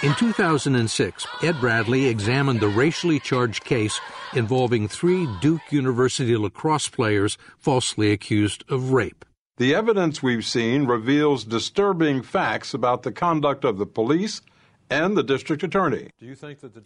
In 0.00 0.14
2006, 0.14 1.26
Ed 1.42 1.58
Bradley 1.58 2.06
examined 2.06 2.60
the 2.60 2.68
racially 2.68 3.18
charged 3.18 3.64
case 3.64 4.00
involving 4.32 4.86
three 4.86 5.26
Duke 5.40 5.72
University 5.72 6.36
lacrosse 6.36 6.88
players 6.88 7.36
falsely 7.58 8.12
accused 8.12 8.62
of 8.68 8.92
rape. 8.92 9.24
The 9.56 9.74
evidence 9.74 10.22
we've 10.22 10.44
seen 10.44 10.86
reveals 10.86 11.42
disturbing 11.42 12.22
facts 12.22 12.74
about 12.74 13.02
the 13.02 13.10
conduct 13.10 13.64
of 13.64 13.78
the 13.78 13.86
police 13.86 14.40
and 14.88 15.16
the 15.16 15.24
district 15.24 15.64
attorney. 15.64 16.10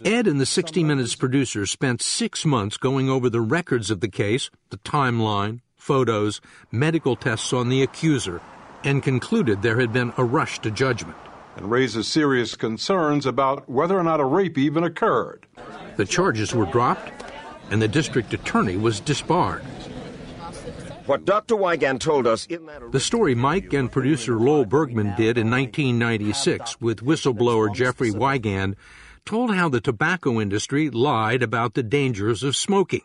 Ed 0.07 0.27
and 0.27 0.41
the 0.41 0.47
60 0.47 0.83
Minutes 0.83 1.15
producers 1.15 1.71
spent 1.71 2.01
six 2.01 2.47
months 2.47 2.79
going 2.79 3.11
over 3.11 3.29
the 3.29 3.43
records 3.43 3.91
of 3.91 4.01
the 4.01 4.09
case, 4.09 4.49
the 4.71 4.79
timeline, 4.79 5.61
photos, 5.77 6.41
medical 6.71 7.15
tests 7.17 7.53
on 7.53 7.69
the 7.69 7.83
accuser, 7.83 8.41
and 8.85 9.03
concluded 9.03 9.61
there 9.61 9.79
had 9.79 9.93
been 9.93 10.15
a 10.17 10.25
rush 10.25 10.61
to 10.61 10.71
judgment. 10.71 11.19
And 11.57 11.71
raises 11.71 12.09
serious 12.09 12.57
concerns 12.57 13.27
about 13.27 13.69
whether 13.69 13.99
or 13.99 14.03
not 14.03 14.21
a 14.21 14.25
rape 14.25 14.57
even 14.57 14.85
occurred. 14.85 15.47
The 15.97 16.07
charges 16.07 16.55
were 16.55 16.67
dropped, 16.67 17.11
and 17.71 17.81
the 17.81 17.89
district 17.89 18.33
attorney 18.33 18.77
was 18.77 19.01
disbarred. 19.01 19.63
What 21.07 21.25
Dr. 21.25 21.57
Wigand 21.57 22.01
told 22.01 22.27
us 22.27 22.47
in 22.47 22.67
that 22.67 22.93
The 22.93 23.01
story 23.01 23.35
Mike 23.35 23.73
and 23.73 23.91
producer 23.91 24.39
Lowell 24.39 24.65
Bergman 24.65 25.15
did 25.17 25.37
in 25.37 25.51
1996 25.51 26.81
with 26.81 27.01
whistleblower 27.01 27.75
Jeffrey 27.75 28.11
Wigand 28.11 28.77
told 29.27 29.55
how 29.55 29.69
the 29.69 29.81
tobacco 29.81 30.41
industry 30.41 30.91
lied 30.91 31.43
about 31.43 31.75
the 31.75 31.83
dangers 31.83 32.43
of 32.43 32.55
smoking. 32.55 33.03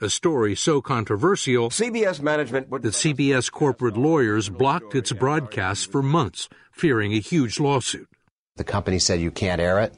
A 0.00 0.08
story 0.08 0.54
so 0.54 0.80
controversial 0.80 1.70
CBS 1.70 2.20
management 2.20 2.68
would 2.68 2.82
that 2.82 2.94
CBS 2.94 3.50
corporate 3.50 3.96
lawyers 3.96 4.48
blocked 4.48 4.94
its 4.94 5.12
broadcasts 5.12 5.84
for 5.84 6.02
months, 6.02 6.48
fearing 6.72 7.12
a 7.12 7.20
huge 7.20 7.60
lawsuit. 7.60 8.08
The 8.56 8.64
company 8.64 8.98
said 8.98 9.20
you 9.20 9.30
can't 9.30 9.60
air 9.60 9.78
it. 9.78 9.94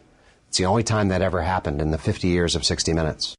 It's 0.49 0.59
the 0.59 0.67
only 0.67 0.83
time 0.83 1.09
that 1.09 1.23
ever 1.23 1.43
happened 1.43 1.81
in 1.81 1.91
the 1.91 1.99
50 1.99 2.29
years 2.29 2.55
of 2.55 2.65
60 2.65 2.93
Minutes. 2.93 3.35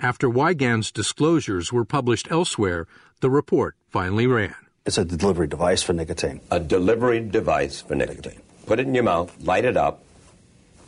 After 0.00 0.28
Wigand's 0.28 0.92
disclosures 0.92 1.72
were 1.72 1.84
published 1.84 2.30
elsewhere, 2.30 2.86
the 3.20 3.30
report 3.30 3.74
finally 3.88 4.26
ran. 4.26 4.54
It's 4.86 4.98
a 4.98 5.04
delivery 5.04 5.48
device 5.48 5.82
for 5.82 5.92
nicotine. 5.92 6.40
A 6.50 6.60
delivery 6.60 7.20
device 7.20 7.80
for 7.80 7.94
nicotine. 7.94 8.40
Put 8.66 8.80
it 8.80 8.86
in 8.86 8.94
your 8.94 9.04
mouth, 9.04 9.34
light 9.42 9.64
it 9.64 9.76
up, 9.76 10.02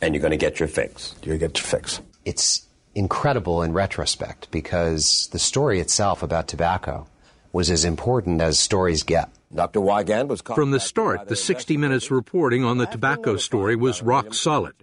and 0.01 0.13
you're 0.13 0.21
going 0.21 0.31
to 0.31 0.37
get 0.37 0.59
your 0.59 0.69
fix. 0.69 1.15
You 1.23 1.37
get 1.37 1.57
your 1.57 1.65
fix. 1.65 1.99
It's 2.25 2.65
incredible 2.95 3.63
in 3.63 3.73
retrospect 3.73 4.49
because 4.51 5.27
the 5.31 5.39
story 5.39 5.79
itself 5.79 6.23
about 6.23 6.47
tobacco 6.47 7.07
was 7.53 7.69
as 7.69 7.85
important 7.85 8.41
as 8.41 8.59
stories 8.59 9.03
get. 9.03 9.29
Dr. 9.53 9.81
Wigand 9.81 10.29
was 10.29 10.41
From 10.41 10.71
the 10.71 10.79
start, 10.79 11.27
the 11.27 11.35
60 11.35 11.75
Minutes 11.75 12.09
reporting 12.09 12.63
on 12.63 12.77
the 12.77 12.85
tobacco 12.85 13.35
story 13.35 13.75
was 13.75 14.01
rock 14.01 14.33
solid. 14.33 14.75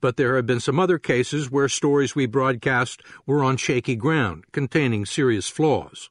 But 0.00 0.16
there 0.16 0.36
have 0.36 0.46
been 0.46 0.60
some 0.60 0.80
other 0.80 0.98
cases 0.98 1.50
where 1.50 1.68
stories 1.68 2.14
we 2.14 2.26
broadcast 2.26 3.02
were 3.26 3.44
on 3.44 3.56
shaky 3.56 3.94
ground, 3.94 4.44
containing 4.50 5.06
serious 5.06 5.48
flaws. 5.48 6.10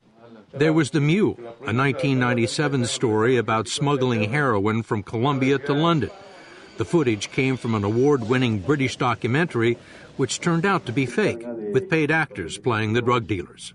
There 0.53 0.73
was 0.73 0.91
The 0.91 1.01
Mule, 1.01 1.38
a 1.39 1.73
1997 1.73 2.85
story 2.85 3.38
about 3.38 3.67
smuggling 3.67 4.29
heroin 4.29 4.81
from 4.81 5.03
Colombia 5.03 5.57
to 5.59 5.73
London. 5.73 6.12
The 6.77 6.85
footage 6.85 7.31
came 7.31 7.57
from 7.57 7.75
an 7.75 7.83
award 7.83 8.29
winning 8.29 8.59
British 8.59 8.95
documentary, 8.95 9.77
which 10.15 10.39
turned 10.39 10.65
out 10.65 10.85
to 10.85 10.93
be 10.93 11.05
fake, 11.05 11.43
with 11.73 11.89
paid 11.89 12.12
actors 12.12 12.57
playing 12.57 12.93
the 12.93 13.01
drug 13.01 13.27
dealers. 13.27 13.73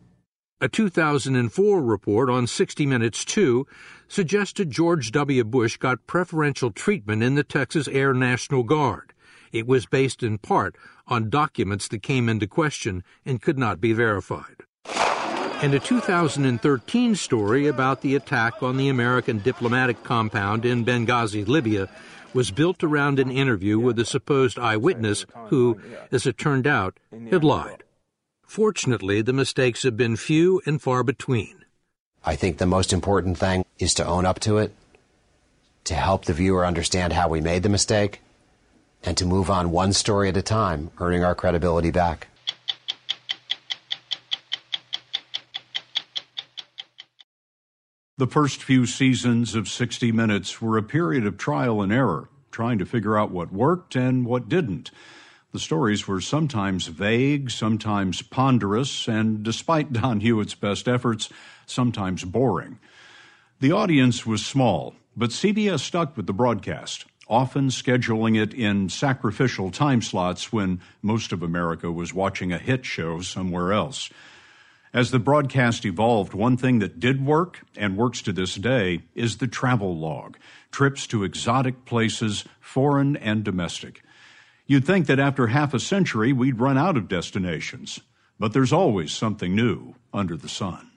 A 0.60 0.68
2004 0.68 1.82
report 1.82 2.30
on 2.30 2.46
60 2.46 2.87
Minutes 2.87 3.24
2 3.26 3.66
suggested 4.14 4.70
George 4.70 5.11
W. 5.11 5.42
Bush 5.42 5.77
got 5.77 6.07
preferential 6.07 6.70
treatment 6.70 7.20
in 7.20 7.35
the 7.35 7.42
Texas 7.42 7.88
Air 7.88 8.14
National 8.14 8.62
Guard. 8.62 9.12
It 9.50 9.66
was 9.66 9.87
based 9.87 10.22
in 10.22 10.38
part 10.38 10.77
on 11.09 11.31
documents 11.31 11.88
that 11.88 12.05
came 12.05 12.29
into 12.29 12.46
question 12.46 13.03
and 13.27 13.42
could 13.42 13.59
not 13.59 13.81
be 13.81 13.92
verified. 13.92 14.62
And 14.87 15.74
a 15.74 15.81
2013 15.81 17.16
story 17.16 17.66
about 17.66 18.03
the 18.03 18.14
attack 18.14 18.62
on 18.62 18.77
the 18.77 18.88
American 18.88 19.40
diplomatic 19.40 20.05
compound 20.05 20.64
in 20.64 20.85
Benghazi, 20.85 21.44
Libya, 21.44 21.88
was 22.33 22.53
built 22.53 22.85
around 22.85 23.18
an 23.18 23.33
interview 23.33 23.81
with 23.81 23.98
a 23.98 24.05
supposed 24.05 24.61
eyewitness 24.61 25.27
who, 25.46 25.81
as 26.12 26.24
it 26.24 26.38
turned 26.38 26.68
out, 26.68 27.00
had 27.31 27.42
lied. 27.42 27.83
Fortunately, 28.46 29.22
the 29.22 29.33
mistakes 29.33 29.83
have 29.83 29.96
been 29.96 30.14
few 30.14 30.62
and 30.66 30.81
far 30.81 31.03
between. 31.03 31.63
I 32.26 32.37
think 32.37 32.56
the 32.56 32.66
most 32.66 32.92
important 32.92 33.37
thing 33.37 33.66
is 33.78 33.92
to 33.94 34.06
own 34.06 34.24
up 34.24 34.40
to 34.40 34.56
it, 34.56 34.74
to 35.84 35.94
help 35.94 36.24
the 36.24 36.32
viewer 36.32 36.64
understand 36.64 37.12
how 37.12 37.28
we 37.28 37.42
made 37.42 37.62
the 37.62 37.68
mistake, 37.68 38.22
and 39.02 39.14
to 39.18 39.26
move 39.26 39.50
on 39.50 39.70
one 39.70 39.92
story 39.92 40.30
at 40.30 40.37
a 40.37 40.42
time, 40.42 40.90
earning 40.98 41.22
our 41.22 41.34
credibility 41.34 41.90
back. 41.90 42.28
The 48.16 48.26
first 48.26 48.62
few 48.62 48.87
seasons 48.87 49.54
of 49.54 49.68
60 49.68 50.10
Minutes 50.12 50.62
were 50.62 50.78
a 50.78 50.82
period 50.82 51.26
of 51.26 51.37
trial 51.37 51.82
and 51.82 51.92
error, 51.92 52.30
trying 52.50 52.78
to 52.78 52.87
figure 52.87 53.18
out 53.18 53.32
what 53.32 53.52
worked 53.52 53.96
and 53.96 54.24
what 54.24 54.48
didn't. 54.48 54.90
The 55.52 55.58
stories 55.58 56.08
were 56.08 56.20
sometimes 56.20 56.87
vague, 56.87 57.50
sometimes 57.50 58.22
ponderous, 58.22 59.08
and 59.08 59.42
despite 59.42 59.92
Don 59.92 60.20
Hewitt's 60.20 60.54
best 60.54 60.88
efforts, 60.88 61.28
sometimes 61.66 62.24
boring. 62.24 62.79
The 63.61 63.72
audience 63.72 64.27
was 64.27 64.44
small, 64.44 64.94
but 65.16 65.31
CBS 65.31 65.81
stuck 65.81 66.16
with 66.16 66.27
the 66.27 66.33
broadcast, 66.33 67.07
often 67.29 67.68
scheduling 67.68 68.40
it 68.40 68.53
in 68.53 68.88
sacrificial 68.88 69.70
time 69.70 70.03
slots 70.03 70.53
when 70.53 70.81
most 71.03 71.33
of 71.33 71.42
America 71.42 71.90
was 71.90 72.12
watching 72.12 72.53
a 72.53 72.59
hit 72.59 72.85
show 72.85 73.20
somewhere 73.20 73.72
else. 73.72 74.11
As 74.92 75.11
the 75.11 75.18
broadcast 75.18 75.85
evolved, 75.85 76.35
one 76.35 76.57
thing 76.57 76.79
that 76.79 77.00
did 77.00 77.24
work 77.24 77.62
and 77.77 77.96
works 77.96 78.22
to 78.22 78.33
this 78.33 78.55
day 78.55 79.03
is 79.14 79.38
the 79.38 79.48
travel 79.48 79.96
log 79.96 80.38
trips 80.70 81.07
to 81.09 81.24
exotic 81.24 81.85
places, 81.85 82.44
foreign 82.61 83.16
and 83.16 83.44
domestic. 83.44 84.03
You'd 84.66 84.85
think 84.85 85.07
that 85.07 85.20
after 85.20 85.48
half 85.48 85.74
a 85.74 85.81
century 85.81 86.33
we'd 86.33 86.61
run 86.61 86.79
out 86.79 86.96
of 86.96 87.09
destinations, 87.09 88.00
but 88.38 88.53
there's 88.53 88.72
always 88.72 89.12
something 89.12 89.55
new 89.55 89.94
under 90.12 90.37
the 90.37 90.48
sun. 90.48 90.90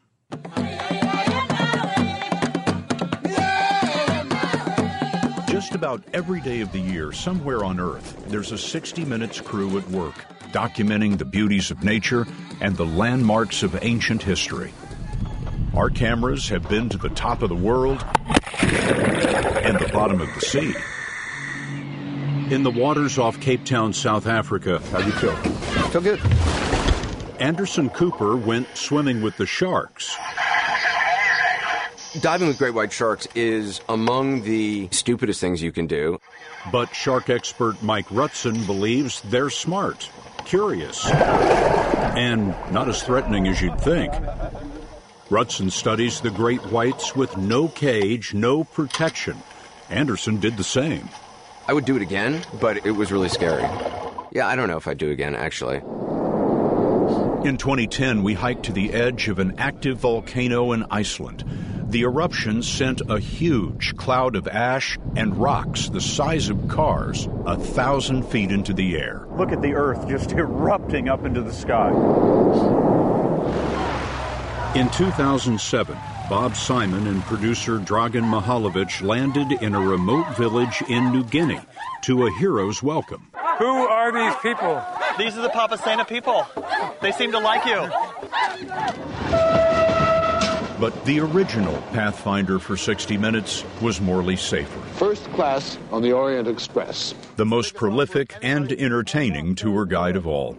Just 5.57 5.73
about 5.73 6.03
every 6.13 6.39
day 6.39 6.61
of 6.61 6.71
the 6.71 6.79
year, 6.79 7.11
somewhere 7.11 7.65
on 7.65 7.79
Earth, 7.79 8.23
there's 8.27 8.51
a 8.51 8.57
60 8.57 9.03
Minutes 9.05 9.41
crew 9.41 9.77
at 9.77 9.89
work 9.89 10.13
documenting 10.51 11.17
the 11.17 11.25
beauties 11.25 11.71
of 11.71 11.83
nature 11.83 12.27
and 12.61 12.77
the 12.77 12.85
landmarks 12.85 13.63
of 13.63 13.77
ancient 13.81 14.21
history. 14.21 14.71
Our 15.73 15.89
cameras 15.89 16.47
have 16.49 16.69
been 16.69 16.89
to 16.89 16.97
the 16.97 17.09
top 17.09 17.41
of 17.41 17.49
the 17.49 17.55
world 17.55 18.05
and 18.61 19.79
the 19.79 19.89
bottom 19.91 20.21
of 20.21 20.33
the 20.35 20.41
sea. 20.41 20.75
In 22.53 22.63
the 22.63 22.71
waters 22.71 23.17
off 23.17 23.41
Cape 23.41 23.65
Town, 23.65 23.93
South 23.93 24.27
Africa, 24.27 24.79
how 24.91 24.99
do 24.99 25.05
you 25.05 25.11
feel? 25.11 25.35
Feel 25.89 26.01
good. 26.01 26.76
Anderson 27.39 27.89
Cooper 27.89 28.35
went 28.35 28.67
swimming 28.75 29.21
with 29.21 29.37
the 29.37 29.45
sharks. 29.45 30.17
Diving 32.19 32.47
with 32.47 32.57
great 32.57 32.73
white 32.73 32.91
sharks 32.91 33.27
is 33.35 33.79
among 33.87 34.41
the 34.41 34.89
stupidest 34.91 35.39
things 35.39 35.61
you 35.61 35.71
can 35.71 35.85
do. 35.85 36.19
But 36.71 36.95
shark 36.95 37.29
expert 37.29 37.81
Mike 37.83 38.07
Rutzen 38.07 38.65
believes 38.65 39.21
they're 39.21 39.51
smart, 39.51 40.09
curious, 40.45 41.05
and 41.05 42.55
not 42.71 42.89
as 42.89 43.03
threatening 43.03 43.47
as 43.47 43.61
you'd 43.61 43.79
think. 43.79 44.11
Rutzen 45.29 45.71
studies 45.71 46.21
the 46.21 46.31
great 46.31 46.65
whites 46.71 47.15
with 47.15 47.37
no 47.37 47.67
cage, 47.67 48.33
no 48.33 48.63
protection. 48.63 49.37
Anderson 49.89 50.39
did 50.39 50.57
the 50.57 50.63
same. 50.63 51.07
I 51.67 51.73
would 51.73 51.85
do 51.85 51.95
it 51.97 52.01
again, 52.01 52.43
but 52.59 52.85
it 52.85 52.91
was 52.91 53.11
really 53.11 53.29
scary. 53.29 53.63
Yeah, 54.31 54.47
I 54.47 54.55
don't 54.55 54.67
know 54.67 54.77
if 54.77 54.87
I'd 54.87 54.97
do 54.97 55.09
it 55.09 55.13
again, 55.13 55.35
actually. 55.35 55.81
In 57.43 57.55
2010, 57.57 58.23
we 58.23 58.33
hiked 58.33 58.63
to 58.63 58.73
the 58.73 58.91
edge 58.91 59.27
of 59.27 59.37
an 59.37 59.53
active 59.59 59.99
volcano 59.99 60.71
in 60.71 60.83
Iceland. 60.89 61.43
The 61.87 62.01
eruption 62.01 62.63
sent 62.63 63.01
a 63.09 63.19
huge 63.19 63.95
cloud 63.95 64.35
of 64.35 64.47
ash 64.47 64.97
and 65.15 65.37
rocks 65.37 65.87
the 65.87 66.01
size 66.01 66.49
of 66.49 66.67
cars 66.67 67.29
a 67.45 67.55
thousand 67.55 68.23
feet 68.23 68.51
into 68.51 68.73
the 68.73 68.97
air. 68.97 69.27
Look 69.37 69.51
at 69.51 69.61
the 69.61 69.75
earth 69.75 70.09
just 70.09 70.31
erupting 70.33 71.09
up 71.09 71.25
into 71.25 71.41
the 71.41 71.53
sky. 71.53 71.91
In 74.75 74.89
2007, 74.89 75.97
Bob 76.29 76.55
Simon 76.55 77.07
and 77.07 77.21
producer 77.23 77.77
Draggan 77.77 78.25
Mihailovich 78.25 79.01
landed 79.01 79.51
in 79.61 79.75
a 79.75 79.79
remote 79.79 80.35
village 80.35 80.81
in 80.89 81.11
New 81.11 81.23
Guinea 81.23 81.61
to 82.01 82.25
a 82.25 82.31
hero's 82.31 82.81
welcome. 82.81 83.31
Who 83.59 83.87
are 83.87 84.11
these 84.11 84.35
people? 84.41 84.83
These 85.17 85.35
are 85.37 85.41
the 85.41 85.49
Papa 85.49 85.77
Santa 85.79 86.05
people. 86.05 86.45
They 87.01 87.11
seem 87.11 87.31
to 87.31 87.39
like 87.39 87.65
you. 87.65 87.89
But 90.79 91.05
the 91.05 91.19
original 91.19 91.75
Pathfinder 91.91 92.59
for 92.59 92.77
60 92.77 93.17
Minutes 93.17 93.63
was 93.81 93.99
Morley 93.99 94.35
Safer. 94.35 94.79
First 94.93 95.23
class 95.31 95.75
on 95.91 96.03
the 96.03 96.11
Orient 96.11 96.47
Express. 96.47 97.15
The 97.35 97.45
most 97.45 97.73
prolific 97.73 98.35
and 98.43 98.71
entertaining 98.71 99.55
tour 99.55 99.85
guide 99.87 100.15
of 100.15 100.27
all. 100.27 100.55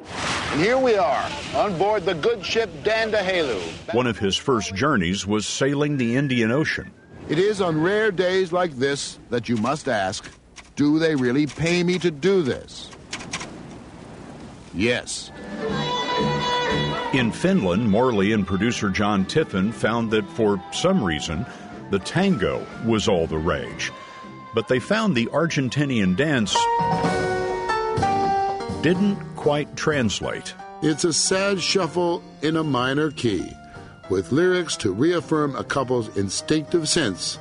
And 0.50 0.60
here 0.60 0.76
we 0.76 0.96
are 0.96 1.30
on 1.54 1.78
board 1.78 2.04
the 2.04 2.14
good 2.14 2.44
ship 2.44 2.68
Dandahalu. 2.82 3.94
One 3.94 4.08
of 4.08 4.18
his 4.18 4.36
first 4.36 4.74
journeys 4.74 5.24
was 5.24 5.46
sailing 5.46 5.98
the 5.98 6.16
Indian 6.16 6.50
Ocean. 6.50 6.90
It 7.28 7.38
is 7.38 7.60
on 7.60 7.80
rare 7.80 8.10
days 8.10 8.50
like 8.50 8.72
this 8.72 9.20
that 9.30 9.48
you 9.48 9.56
must 9.56 9.88
ask 9.88 10.28
do 10.74 10.98
they 10.98 11.14
really 11.14 11.46
pay 11.46 11.82
me 11.84 11.98
to 11.98 12.10
do 12.10 12.42
this? 12.42 12.90
Yes. 14.78 15.32
In 17.12 17.32
Finland, 17.32 17.90
Morley 17.90 18.32
and 18.32 18.46
producer 18.46 18.90
John 18.90 19.24
Tiffin 19.24 19.72
found 19.72 20.12
that 20.12 20.24
for 20.30 20.62
some 20.72 21.02
reason, 21.02 21.44
the 21.90 21.98
tango 21.98 22.64
was 22.86 23.08
all 23.08 23.26
the 23.26 23.38
rage. 23.38 23.90
But 24.54 24.68
they 24.68 24.78
found 24.78 25.16
the 25.16 25.26
Argentinian 25.26 26.16
dance 26.16 26.54
didn't 28.82 29.16
quite 29.34 29.74
translate. 29.74 30.54
It's 30.80 31.02
a 31.02 31.12
sad 31.12 31.60
shuffle 31.60 32.22
in 32.42 32.56
a 32.56 32.62
minor 32.62 33.10
key, 33.10 33.52
with 34.08 34.30
lyrics 34.30 34.76
to 34.76 34.92
reaffirm 34.92 35.56
a 35.56 35.64
couple's 35.64 36.16
instinctive 36.16 36.88
sense 36.88 37.40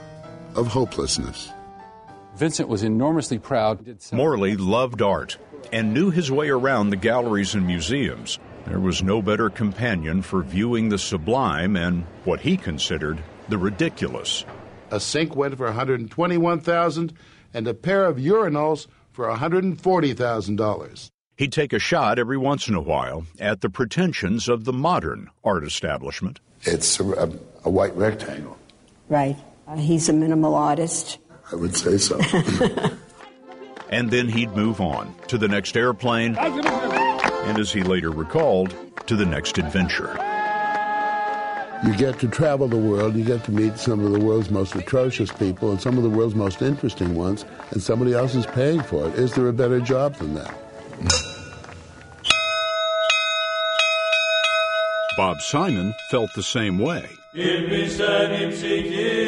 of 0.55 0.65
hopelessness. 0.65 1.51
Vincent 2.35 2.67
was 2.67 2.81
enormously 2.81 3.37
proud. 3.37 3.85
Morley 4.11 4.57
loved 4.57 5.03
art 5.03 5.37
and 5.71 5.93
knew 5.93 6.09
his 6.09 6.31
way 6.31 6.49
around 6.49 6.89
the 6.89 6.95
galleries 6.95 7.55
and 7.55 7.65
museums. 7.65 8.39
There 8.65 8.79
was 8.79 9.01
no 9.01 9.21
better 9.21 9.49
companion 9.49 10.21
for 10.21 10.43
viewing 10.43 10.89
the 10.89 10.97
sublime 10.97 11.75
and 11.75 12.05
what 12.25 12.41
he 12.41 12.57
considered 12.57 13.23
the 13.47 13.57
ridiculous. 13.57 14.45
A 14.91 14.99
sink 14.99 15.35
went 15.35 15.55
for 15.57 15.65
121,000 15.65 17.13
and 17.53 17.67
a 17.67 17.73
pair 17.73 18.05
of 18.05 18.17
urinals 18.17 18.87
for 19.11 19.27
$140,000. 19.27 21.11
He'd 21.37 21.51
take 21.51 21.71
a 21.71 21.79
shot 21.79 22.19
every 22.19 22.37
once 22.37 22.67
in 22.67 22.75
a 22.75 22.81
while 22.81 23.25
at 23.39 23.61
the 23.61 23.69
pretensions 23.69 24.49
of 24.49 24.65
the 24.65 24.73
modern 24.73 25.29
art 25.43 25.63
establishment. 25.63 26.39
It's 26.63 26.99
a, 26.99 27.05
a, 27.05 27.31
a 27.65 27.69
white 27.69 27.95
rectangle. 27.95 28.57
Right. 29.07 29.37
Uh, 29.67 29.77
he's 29.77 30.09
a 30.09 30.13
minimal 30.13 30.55
artist. 30.55 31.19
I 31.51 31.55
would 31.55 31.75
say 31.75 31.97
so. 31.97 32.19
and 33.89 34.09
then 34.09 34.27
he'd 34.29 34.51
move 34.51 34.81
on 34.81 35.13
to 35.27 35.37
the 35.37 35.47
next 35.47 35.75
airplane, 35.77 36.35
and 36.37 37.59
as 37.59 37.71
he 37.71 37.83
later 37.83 38.11
recalled, 38.11 38.75
to 39.07 39.15
the 39.15 39.25
next 39.25 39.57
adventure. 39.57 40.15
You 41.85 41.95
get 41.95 42.19
to 42.19 42.27
travel 42.27 42.67
the 42.67 42.75
world, 42.75 43.15
you 43.15 43.23
get 43.23 43.43
to 43.45 43.51
meet 43.51 43.77
some 43.77 44.03
of 44.03 44.11
the 44.11 44.19
world's 44.19 44.49
most 44.49 44.75
atrocious 44.75 45.31
people 45.31 45.71
and 45.71 45.79
some 45.79 45.95
of 45.95 46.03
the 46.03 46.09
world's 46.09 46.35
most 46.35 46.61
interesting 46.61 47.13
ones, 47.15 47.45
and 47.71 47.81
somebody 47.81 48.13
else 48.13 48.33
is 48.35 48.45
paying 48.47 48.81
for 48.81 49.07
it. 49.07 49.15
Is 49.15 49.33
there 49.33 49.47
a 49.47 49.53
better 49.53 49.79
job 49.79 50.15
than 50.15 50.33
that? 50.33 50.53
Bob 55.15 55.41
Simon 55.41 55.95
felt 56.09 56.31
the 56.33 56.43
same 56.43 56.77
way. 56.77 57.09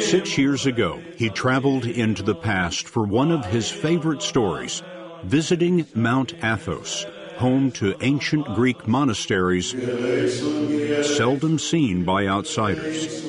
Six 0.00 0.36
years 0.36 0.66
ago, 0.66 1.00
he 1.16 1.30
traveled 1.30 1.86
into 1.86 2.24
the 2.24 2.34
past 2.34 2.88
for 2.88 3.04
one 3.04 3.30
of 3.30 3.44
his 3.46 3.70
favorite 3.70 4.20
stories, 4.20 4.82
visiting 5.22 5.86
Mount 5.94 6.34
Athos, 6.42 7.06
home 7.36 7.70
to 7.72 7.94
ancient 8.00 8.46
Greek 8.56 8.88
monasteries 8.88 9.70
seldom 11.16 11.60
seen 11.60 12.04
by 12.04 12.26
outsiders. 12.26 13.22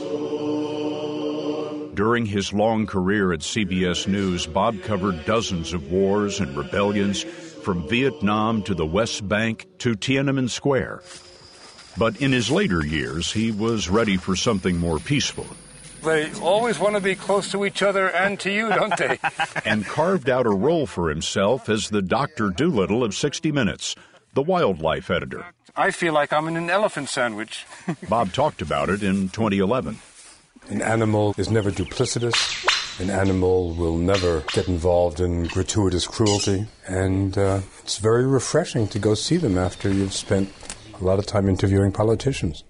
During 1.94 2.26
his 2.26 2.52
long 2.52 2.88
career 2.88 3.34
at 3.34 3.42
CBS 3.42 4.08
News, 4.08 4.48
Bob 4.48 4.82
covered 4.82 5.26
dozens 5.26 5.74
of 5.74 5.92
wars 5.92 6.40
and 6.40 6.58
rebellions, 6.58 7.22
from 7.22 7.88
Vietnam 7.88 8.64
to 8.64 8.74
the 8.74 8.88
West 8.88 9.28
Bank 9.30 9.68
to 9.78 9.94
Tiananmen 9.94 10.50
Square. 10.50 11.04
But 11.98 12.22
in 12.22 12.32
his 12.32 12.50
later 12.50 12.86
years, 12.86 13.32
he 13.32 13.52
was 13.52 13.90
ready 13.90 14.18
for 14.18 14.36
something 14.36 14.78
more 14.78 15.00
peaceful 15.00 15.48
They 16.04 16.32
always 16.42 16.80
want 16.80 16.96
to 16.96 17.02
be 17.02 17.16
close 17.16 17.52
to 17.52 17.66
each 17.66 17.84
other 17.84 18.10
and 18.10 18.40
to 18.40 18.52
you, 18.52 18.70
don't 18.70 18.98
they? 18.98 19.20
and 19.66 19.86
carved 19.86 20.30
out 20.30 20.48
a 20.48 20.52
role 20.52 20.88
for 20.88 21.10
himself 21.10 21.70
as 21.70 21.90
the 21.90 22.02
Dr. 22.02 22.50
Dolittle 22.50 23.04
of 23.04 23.14
60 23.14 23.52
Minutes, 23.52 23.96
the 24.34 24.42
wildlife 24.42 25.12
editor. 25.12 25.46
I 25.76 25.92
feel 25.92 26.14
like 26.14 26.34
I'm 26.34 26.48
in 26.48 26.58
an 26.58 26.70
elephant 26.70 27.10
sandwich. 27.10 27.66
Bob 28.10 28.34
talked 28.34 28.62
about 28.62 28.90
it 28.90 29.04
in 29.04 29.30
2011. 29.30 30.00
An 30.70 30.82
animal 30.82 31.36
is 31.38 31.50
never 31.52 31.72
duplicitous. 31.72 33.00
An 33.00 33.10
animal 33.10 33.74
will 33.74 33.98
never 33.98 34.42
get 34.54 34.68
involved 34.68 35.20
in 35.20 35.46
gratuitous 35.46 36.08
cruelty. 36.08 36.68
And 36.88 37.38
uh, 37.38 37.62
it's 37.84 37.98
very 37.98 38.26
refreshing 38.26 38.88
to 38.90 39.00
go 39.00 39.14
see 39.14 39.38
them 39.38 39.58
after 39.58 39.90
you've 39.92 40.14
spent 40.14 40.52
a 41.02 41.06
lot 41.06 41.20
of 41.20 41.26
time 41.26 41.50
interviewing 41.50 41.92
politicians. 41.92 42.64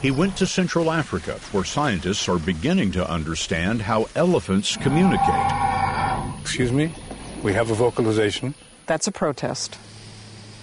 He 0.00 0.10
went 0.10 0.36
to 0.36 0.46
Central 0.46 0.90
Africa, 0.90 1.40
where 1.52 1.64
scientists 1.64 2.28
are 2.28 2.38
beginning 2.38 2.92
to 2.92 3.10
understand 3.10 3.82
how 3.82 4.08
elephants 4.14 4.76
communicate. 4.76 6.40
Excuse 6.40 6.70
me? 6.72 6.92
We 7.42 7.52
have 7.52 7.70
a 7.70 7.74
vocalization. 7.74 8.54
That's 8.86 9.06
a 9.06 9.12
protest. 9.12 9.76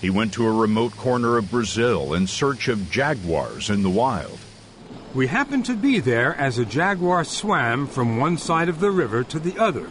He 0.01 0.09
went 0.09 0.33
to 0.33 0.47
a 0.47 0.51
remote 0.51 0.95
corner 0.95 1.37
of 1.37 1.51
Brazil 1.51 2.13
in 2.13 2.27
search 2.27 2.67
of 2.67 2.89
jaguars 2.89 3.69
in 3.69 3.83
the 3.83 3.89
wild. 3.89 4.39
We 5.13 5.27
happened 5.27 5.65
to 5.65 5.75
be 5.75 5.99
there 5.99 6.35
as 6.35 6.57
a 6.57 6.65
jaguar 6.65 7.23
swam 7.23 7.87
from 7.87 8.17
one 8.17 8.37
side 8.37 8.69
of 8.69 8.79
the 8.79 8.91
river 8.91 9.23
to 9.25 9.39
the 9.39 9.57
other. 9.57 9.89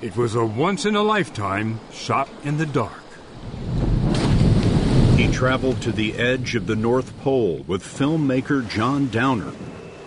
It 0.00 0.16
was 0.16 0.34
a 0.34 0.44
once 0.44 0.84
in 0.84 0.96
a 0.96 1.02
lifetime 1.02 1.80
shot 1.92 2.28
in 2.42 2.58
the 2.58 2.66
dark. 2.66 3.02
He 5.16 5.30
traveled 5.30 5.80
to 5.82 5.92
the 5.92 6.14
edge 6.14 6.54
of 6.54 6.66
the 6.66 6.74
North 6.74 7.16
Pole 7.20 7.64
with 7.66 7.82
filmmaker 7.82 8.66
John 8.68 9.08
Downer, 9.08 9.52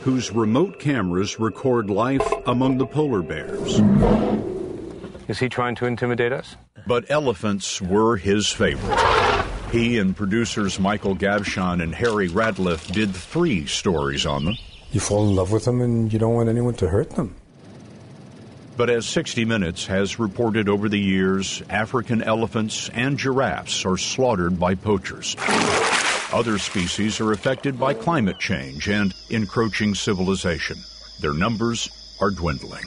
whose 0.01 0.31
remote 0.31 0.79
cameras 0.79 1.39
record 1.39 1.89
life 1.89 2.27
among 2.47 2.79
the 2.79 2.87
polar 2.87 3.21
bears. 3.21 3.79
Is 5.27 5.39
he 5.39 5.47
trying 5.47 5.75
to 5.75 5.85
intimidate 5.85 6.31
us? 6.31 6.55
But 6.87 7.09
elephants 7.09 7.81
were 7.81 8.17
his 8.17 8.49
favorite. 8.49 8.99
He 9.71 9.99
and 9.99 10.15
producers 10.15 10.79
Michael 10.79 11.15
Gavshon 11.15 11.81
and 11.81 11.93
Harry 11.93 12.27
Radliff 12.27 12.91
did 12.91 13.15
three 13.15 13.65
stories 13.67 14.25
on 14.25 14.45
them. 14.45 14.57
You 14.91 14.99
fall 14.99 15.27
in 15.27 15.35
love 15.35 15.51
with 15.51 15.65
them 15.65 15.81
and 15.81 16.11
you 16.11 16.19
don't 16.19 16.33
want 16.33 16.49
anyone 16.49 16.73
to 16.75 16.87
hurt 16.87 17.11
them. 17.11 17.35
But 18.77 18.89
as 18.89 19.05
60 19.05 19.45
Minutes 19.45 19.85
has 19.85 20.19
reported 20.19 20.67
over 20.67 20.89
the 20.89 20.99
years, 20.99 21.63
African 21.69 22.21
elephants 22.21 22.89
and 22.93 23.17
giraffes 23.17 23.85
are 23.85 23.97
slaughtered 23.97 24.59
by 24.59 24.75
poachers. 24.75 25.35
Other 26.33 26.57
species 26.57 27.21
are 27.21 27.31
affected 27.31 27.79
by 27.79 27.93
climate 27.93 28.39
change 28.39 28.89
and 28.89 29.13
encroaching 29.29 29.95
civilization. 29.95 30.77
Their 31.21 31.33
numbers 31.33 31.89
are 32.19 32.31
dwindling. 32.31 32.83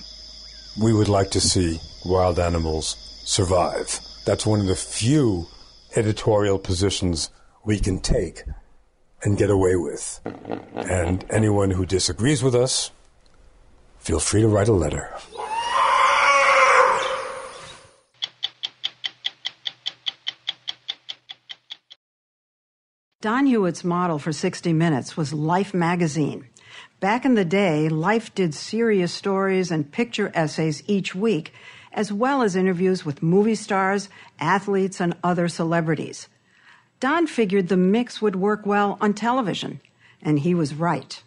We 0.78 0.92
would 0.92 1.08
like 1.08 1.30
to 1.30 1.40
see 1.40 1.80
wild 2.04 2.38
animals 2.38 2.96
survive. 3.24 3.98
That's 4.26 4.46
one 4.46 4.60
of 4.60 4.66
the 4.66 4.76
few 4.76 5.46
editorial 5.96 6.58
positions 6.58 7.30
we 7.64 7.78
can 7.78 7.98
take 8.00 8.42
and 9.22 9.38
get 9.38 9.48
away 9.48 9.76
with. 9.76 10.20
And 10.74 11.24
anyone 11.30 11.70
who 11.70 11.86
disagrees 11.86 12.42
with 12.42 12.54
us, 12.54 12.90
feel 13.98 14.20
free 14.20 14.42
to 14.42 14.48
write 14.48 14.68
a 14.68 14.72
letter. 14.72 15.10
Don 23.20 23.46
Hewitt's 23.46 23.82
model 23.82 24.20
for 24.20 24.32
60 24.32 24.72
Minutes 24.72 25.16
was 25.16 25.32
Life 25.32 25.74
magazine. 25.74 26.46
Back 27.00 27.24
in 27.24 27.34
the 27.34 27.44
day, 27.44 27.88
Life 27.88 28.32
did 28.32 28.54
serious 28.54 29.12
stories 29.12 29.72
and 29.72 29.90
picture 29.90 30.30
essays 30.36 30.84
each 30.86 31.16
week, 31.16 31.52
as 31.92 32.12
well 32.12 32.42
as 32.42 32.54
interviews 32.54 33.04
with 33.04 33.20
movie 33.20 33.56
stars, 33.56 34.08
athletes, 34.38 35.00
and 35.00 35.16
other 35.24 35.48
celebrities. 35.48 36.28
Don 37.00 37.26
figured 37.26 37.66
the 37.66 37.76
mix 37.76 38.22
would 38.22 38.36
work 38.36 38.64
well 38.64 38.96
on 39.00 39.14
television, 39.14 39.80
and 40.22 40.38
he 40.38 40.54
was 40.54 40.72
right. 40.72 41.20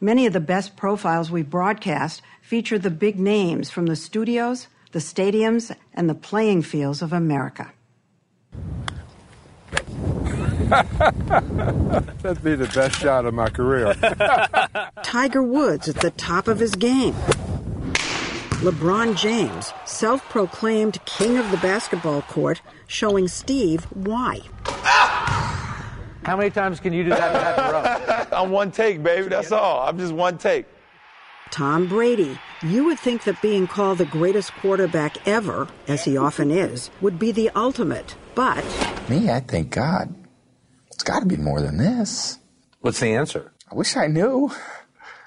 Many 0.00 0.26
of 0.26 0.34
the 0.34 0.38
best 0.38 0.76
profiles 0.76 1.32
we 1.32 1.42
broadcast 1.42 2.22
feature 2.42 2.78
the 2.78 2.90
big 2.90 3.18
names 3.18 3.70
from 3.70 3.86
the 3.86 3.96
studios, 3.96 4.68
the 4.92 5.00
stadiums, 5.00 5.74
and 5.94 6.08
the 6.08 6.14
playing 6.14 6.62
fields 6.62 7.02
of 7.02 7.12
America. 7.12 7.72
That'd 12.22 12.42
be 12.42 12.56
the 12.56 12.70
best 12.74 13.00
shot 13.00 13.26
of 13.26 13.34
my 13.34 13.48
career. 13.48 13.94
Tiger 15.02 15.42
Woods 15.42 15.88
at 15.88 15.96
the 15.96 16.10
top 16.10 16.48
of 16.48 16.58
his 16.58 16.74
game. 16.74 17.14
LeBron 18.64 19.16
James, 19.16 19.72
self 19.84 20.26
proclaimed 20.28 21.04
king 21.04 21.36
of 21.36 21.50
the 21.50 21.58
basketball 21.58 22.22
court, 22.22 22.62
showing 22.86 23.28
Steve 23.28 23.84
why. 23.92 24.40
Ah! 24.66 25.44
How 26.24 26.36
many 26.36 26.50
times 26.50 26.80
can 26.80 26.92
you 26.92 27.04
do 27.04 27.10
that 27.10 27.32
back 27.32 28.28
in? 28.28 28.32
I'm 28.36 28.50
one 28.50 28.70
take, 28.70 29.02
baby. 29.02 29.28
That's 29.28 29.52
all. 29.52 29.86
I'm 29.86 29.98
just 29.98 30.12
one 30.12 30.38
take. 30.38 30.66
Tom 31.50 31.86
Brady. 31.86 32.38
You 32.62 32.86
would 32.86 32.98
think 32.98 33.24
that 33.24 33.40
being 33.42 33.66
called 33.66 33.98
the 33.98 34.06
greatest 34.06 34.52
quarterback 34.54 35.28
ever, 35.28 35.68
as 35.86 36.04
he 36.04 36.16
often 36.16 36.50
is, 36.50 36.90
would 37.02 37.18
be 37.18 37.30
the 37.30 37.50
ultimate. 37.54 38.16
But. 38.34 38.64
Me, 39.10 39.30
I 39.30 39.40
thank 39.40 39.70
God. 39.70 40.14
It's 40.94 41.02
got 41.02 41.20
to 41.20 41.26
be 41.26 41.36
more 41.36 41.60
than 41.60 41.76
this. 41.76 42.38
What's 42.80 43.00
the 43.00 43.14
answer? 43.14 43.52
I 43.70 43.74
wish 43.74 43.96
I 43.96 44.06
knew. 44.06 44.52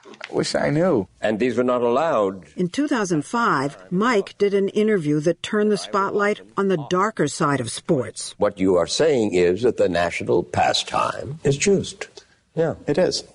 I 0.06 0.34
wish 0.34 0.56
I 0.56 0.69
knew. 0.69 1.08
And 1.19 1.39
these 1.39 1.58
were 1.58 1.63
not 1.63 1.82
allowed. 1.82 2.45
In 2.56 2.69
2005, 2.69 3.91
Mike 3.91 4.38
did 4.38 4.53
an 4.53 4.69
interview 4.69 5.19
that 5.19 5.43
turned 5.43 5.71
the 5.71 5.77
spotlight 5.77 6.39
on 6.56 6.69
the 6.69 6.86
darker 6.89 7.27
side 7.27 7.60
of 7.60 7.69
sports. 7.69 8.34
What 8.38 8.60
you 8.60 8.77
are 8.77 8.88
saying 8.88 9.34
is 9.34 9.63
that 9.63 9.75
the 9.75 9.89
national 9.89 10.43
pastime 10.43 11.39
is 11.43 11.58
juiced. 11.58 12.08
Yeah, 12.56 12.75
it 12.88 12.97
is. 12.97 13.25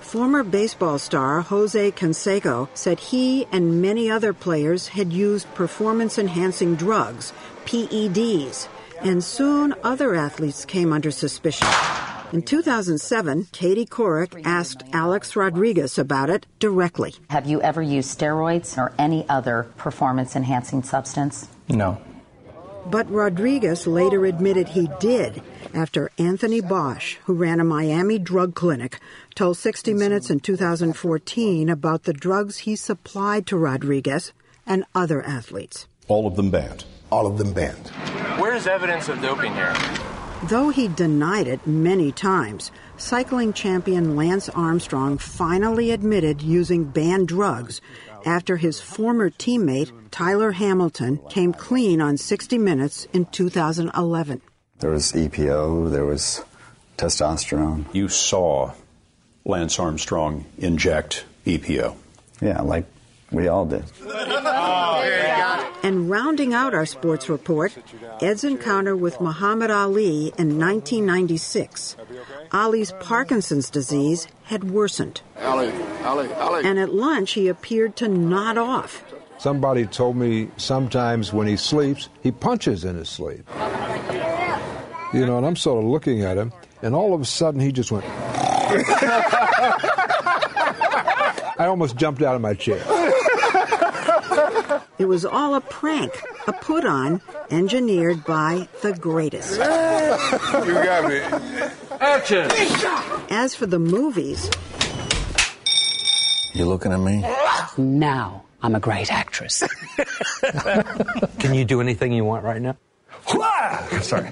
Former 0.00 0.42
baseball 0.42 0.98
star 0.98 1.40
Jose 1.40 1.92
Canseco 1.92 2.68
said 2.74 2.98
he 2.98 3.46
and 3.52 3.80
many 3.80 4.10
other 4.10 4.32
players 4.32 4.88
had 4.88 5.12
used 5.12 5.52
performance 5.54 6.18
enhancing 6.18 6.74
drugs, 6.74 7.32
PEDs, 7.64 8.68
and 9.00 9.22
soon 9.22 9.74
other 9.82 10.14
athletes 10.14 10.64
came 10.64 10.92
under 10.92 11.10
suspicion. 11.10 11.68
In 12.32 12.42
2007, 12.42 13.46
Katie 13.52 13.86
Couric 13.86 14.42
asked 14.44 14.82
Alex 14.92 15.36
Rodriguez 15.36 15.96
about 15.96 16.28
it 16.28 16.44
directly. 16.58 17.14
Have 17.30 17.46
you 17.46 17.62
ever 17.62 17.80
used 17.80 18.18
steroids 18.18 18.76
or 18.76 18.92
any 18.98 19.28
other 19.28 19.68
performance 19.76 20.34
enhancing 20.34 20.82
substance? 20.82 21.48
No. 21.68 21.98
But 22.84 23.10
Rodriguez 23.10 23.86
later 23.86 24.26
admitted 24.26 24.68
he 24.68 24.88
did 25.00 25.42
after 25.72 26.10
Anthony 26.18 26.60
Bosch, 26.60 27.16
who 27.24 27.34
ran 27.34 27.60
a 27.60 27.64
Miami 27.64 28.18
drug 28.18 28.54
clinic, 28.54 28.98
told 29.34 29.56
60 29.56 29.94
Minutes 29.94 30.30
in 30.30 30.40
2014 30.40 31.68
about 31.68 32.04
the 32.04 32.12
drugs 32.12 32.58
he 32.58 32.74
supplied 32.76 33.46
to 33.46 33.56
Rodriguez 33.56 34.32
and 34.66 34.84
other 34.94 35.22
athletes. 35.22 35.86
All 36.08 36.26
of 36.26 36.36
them 36.36 36.50
banned. 36.50 36.84
All 37.16 37.26
of 37.26 37.38
them 37.38 37.54
banned. 37.54 37.88
Where's 38.38 38.66
evidence 38.66 39.08
of 39.08 39.22
doping 39.22 39.54
here? 39.54 39.74
Though 40.50 40.68
he 40.68 40.86
denied 40.86 41.46
it 41.46 41.66
many 41.66 42.12
times, 42.12 42.70
cycling 42.98 43.54
champion 43.54 44.16
Lance 44.16 44.50
Armstrong 44.50 45.16
finally 45.16 45.92
admitted 45.92 46.42
using 46.42 46.84
banned 46.84 47.28
drugs 47.28 47.80
after 48.26 48.58
his 48.58 48.82
former 48.82 49.30
teammate 49.30 49.90
Tyler 50.10 50.52
Hamilton 50.52 51.16
came 51.30 51.54
clean 51.54 52.02
on 52.02 52.18
60 52.18 52.58
Minutes 52.58 53.08
in 53.14 53.24
2011. 53.24 54.42
There 54.80 54.90
was 54.90 55.10
EPO, 55.12 55.90
there 55.90 56.04
was 56.04 56.44
testosterone. 56.98 57.86
You 57.94 58.08
saw 58.08 58.72
Lance 59.46 59.78
Armstrong 59.78 60.44
inject 60.58 61.24
EPO. 61.46 61.96
Yeah, 62.42 62.60
like 62.60 62.84
we 63.32 63.48
all 63.48 63.66
did. 63.66 63.84
And 65.82 66.08
rounding 66.08 66.54
out 66.54 66.74
our 66.74 66.86
sports 66.86 67.28
report, 67.28 67.76
Ed's 68.20 68.44
encounter 68.44 68.96
with 68.96 69.20
Muhammad 69.20 69.70
Ali 69.70 70.32
in 70.38 70.58
1996. 70.58 71.96
Ali's 72.52 72.92
Parkinson's 73.00 73.70
disease 73.70 74.28
had 74.44 74.70
worsened. 74.70 75.22
Ali, 75.40 75.72
Ali, 76.04 76.32
Ali. 76.34 76.64
And 76.64 76.78
at 76.78 76.94
lunch, 76.94 77.32
he 77.32 77.48
appeared 77.48 77.96
to 77.96 78.08
nod 78.08 78.58
off. 78.58 79.02
Somebody 79.38 79.86
told 79.86 80.16
me 80.16 80.48
sometimes 80.56 81.32
when 81.32 81.46
he 81.46 81.56
sleeps, 81.56 82.08
he 82.22 82.32
punches 82.32 82.84
in 82.84 82.96
his 82.96 83.08
sleep. 83.08 83.46
You 85.12 85.26
know, 85.26 85.36
and 85.36 85.46
I'm 85.46 85.56
sort 85.56 85.82
of 85.84 85.90
looking 85.90 86.22
at 86.22 86.36
him, 86.38 86.52
and 86.82 86.94
all 86.94 87.14
of 87.14 87.20
a 87.20 87.24
sudden 87.24 87.60
he 87.60 87.70
just 87.72 87.92
went. 87.92 88.04
I 91.58 91.66
almost 91.66 91.96
jumped 91.96 92.22
out 92.22 92.34
of 92.34 92.40
my 92.40 92.54
chair. 92.54 92.82
It 94.98 95.04
was 95.06 95.24
all 95.26 95.54
a 95.54 95.60
prank, 95.60 96.22
a 96.46 96.52
put 96.52 96.84
on, 96.84 97.20
engineered 97.50 98.24
by 98.24 98.66
the 98.82 98.94
greatest. 98.94 99.52
You 99.52 100.74
got 100.74 101.08
me. 101.08 101.18
Action! 102.00 102.50
As 103.30 103.54
for 103.54 103.66
the 103.66 103.78
movies, 103.78 104.50
You 106.54 106.64
looking 106.64 106.92
at 106.92 107.00
me? 107.00 107.20
Now 107.76 108.44
I'm 108.62 108.74
a 108.74 108.80
great 108.80 109.12
actress. 109.12 109.62
Can 111.38 111.52
you 111.54 111.64
do 111.66 111.80
anything 111.82 112.12
you 112.12 112.24
want 112.24 112.44
right 112.44 112.62
now? 112.62 112.76
Sorry. 114.00 114.28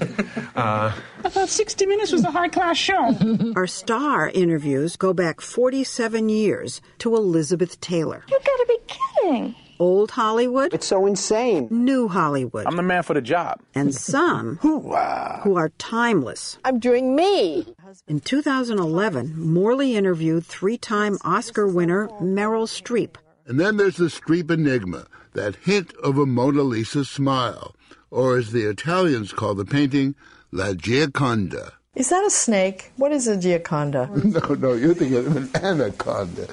Uh, 0.57 0.93
I 1.25 1.29
thought 1.29 1.49
60 1.49 1.85
Minutes 1.87 2.13
was 2.13 2.25
a 2.25 2.31
high 2.31 2.49
class 2.49 2.77
show. 2.79 3.15
our 3.57 3.67
star 3.67 4.29
interviews 4.31 4.97
go 4.97 5.13
back 5.13 5.41
47 5.41 6.29
years 6.29 6.81
to 6.99 7.17
Elizabeth 7.17 7.81
Taylor. 7.81 8.25
You 8.31 8.39
gotta 8.39 8.67
be 8.69 8.79
kidding. 8.87 9.55
Old 9.79 10.11
Hollywood. 10.13 10.73
It's 10.73 10.87
so 10.87 11.07
insane. 11.07 11.69
New 11.71 12.09
Hollywood. 12.09 12.67
I'm 12.67 12.77
the 12.77 12.83
man 12.83 13.03
for 13.03 13.15
the 13.15 13.21
job. 13.21 13.61
And 13.75 13.95
some 13.95 14.57
who 14.61 14.93
are 14.93 15.71
timeless. 15.79 16.59
I'm 16.65 16.79
doing 16.79 17.17
me. 17.17 17.75
In 18.07 18.21
2011, 18.21 19.35
Morley 19.39 19.97
interviewed 19.97 20.45
three 20.47 20.79
time 20.79 21.19
Oscar 21.25 21.67
winner 21.67 22.09
Meryl 22.21 22.67
Streep. 22.69 23.17
And 23.47 23.61
then 23.61 23.77
there's 23.77 23.97
the 23.97 24.07
Streep 24.07 24.51
enigma, 24.51 25.07
that 25.35 25.57
hint 25.57 25.93
of 26.03 26.17
a 26.19 26.25
Mona 26.27 26.63
Lisa 26.63 27.05
smile, 27.05 27.75
or 28.11 28.39
as 28.39 28.53
the 28.53 28.63
Italians 28.65 29.33
call 29.33 29.55
the 29.55 29.65
painting, 29.67 30.15
La 30.51 30.73
Gioconda. 30.73 31.73
Is 31.95 32.09
that 32.09 32.25
a 32.25 32.31
snake? 32.31 32.91
What 32.97 33.13
is 33.13 33.29
a 33.29 33.37
Gioconda? 33.37 34.09
No, 34.49 34.55
no, 34.55 34.73
you're 34.73 34.95
thinking 34.95 35.19
of 35.19 35.37
an 35.37 35.51
anaconda. 35.63 36.47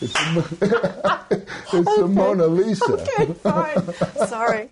It's 0.00 0.14
a, 0.14 1.26
it's 1.72 1.98
a 1.98 2.06
Mona 2.06 2.46
Lisa. 2.46 2.92
Okay, 2.92 3.32
fine. 3.32 3.94
Sorry. 4.26 4.68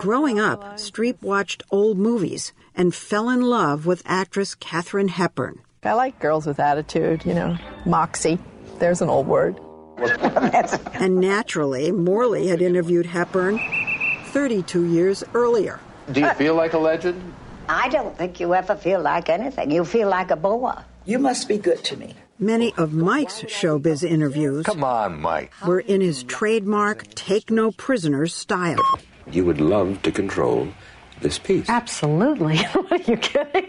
Growing 0.00 0.40
up, 0.40 0.62
Streep 0.76 1.20
watched 1.22 1.62
old 1.70 1.98
movies 1.98 2.52
and 2.74 2.94
fell 2.94 3.28
in 3.28 3.42
love 3.42 3.86
with 3.86 4.02
actress 4.06 4.54
Katharine 4.54 5.08
Hepburn. 5.08 5.60
I 5.84 5.94
like 5.94 6.18
girls 6.20 6.46
with 6.46 6.60
attitude, 6.60 7.24
you 7.24 7.34
know, 7.34 7.58
moxie. 7.84 8.38
There's 8.78 9.02
an 9.02 9.08
old 9.08 9.26
word. 9.26 9.58
And 10.94 11.20
naturally, 11.20 11.92
Morley 11.92 12.48
had 12.48 12.62
interviewed 12.62 13.06
Hepburn 13.06 13.60
32 14.26 14.86
years 14.86 15.22
earlier. 15.34 15.78
Do 16.10 16.20
you 16.20 16.30
feel 16.34 16.54
like 16.54 16.72
a 16.72 16.78
legend? 16.78 17.34
I 17.68 17.88
don't 17.88 18.16
think 18.16 18.40
you 18.40 18.54
ever 18.54 18.74
feel 18.74 19.00
like 19.00 19.28
anything. 19.28 19.70
You 19.70 19.84
feel 19.84 20.08
like 20.08 20.30
a 20.30 20.36
boa. 20.36 20.84
You 21.04 21.18
must 21.18 21.46
be 21.48 21.58
good 21.58 21.84
to 21.84 21.96
me. 21.96 22.14
Many 22.42 22.74
of 22.76 22.92
Mike's 22.92 23.42
showbiz 23.42 24.02
interviews 24.02 24.66
Come 24.66 24.82
on, 24.82 25.20
Mike. 25.20 25.52
were 25.64 25.78
in 25.78 26.00
his 26.00 26.24
trademark 26.24 27.06
take 27.14 27.52
no 27.52 27.70
prisoners 27.70 28.34
style. 28.34 28.82
You 29.30 29.44
would 29.44 29.60
love 29.60 30.02
to 30.02 30.10
control 30.10 30.66
this 31.20 31.38
piece. 31.38 31.68
Absolutely. 31.68 32.56
What 32.58 32.90
are 33.06 33.10
you 33.12 33.16
kidding? 33.16 33.68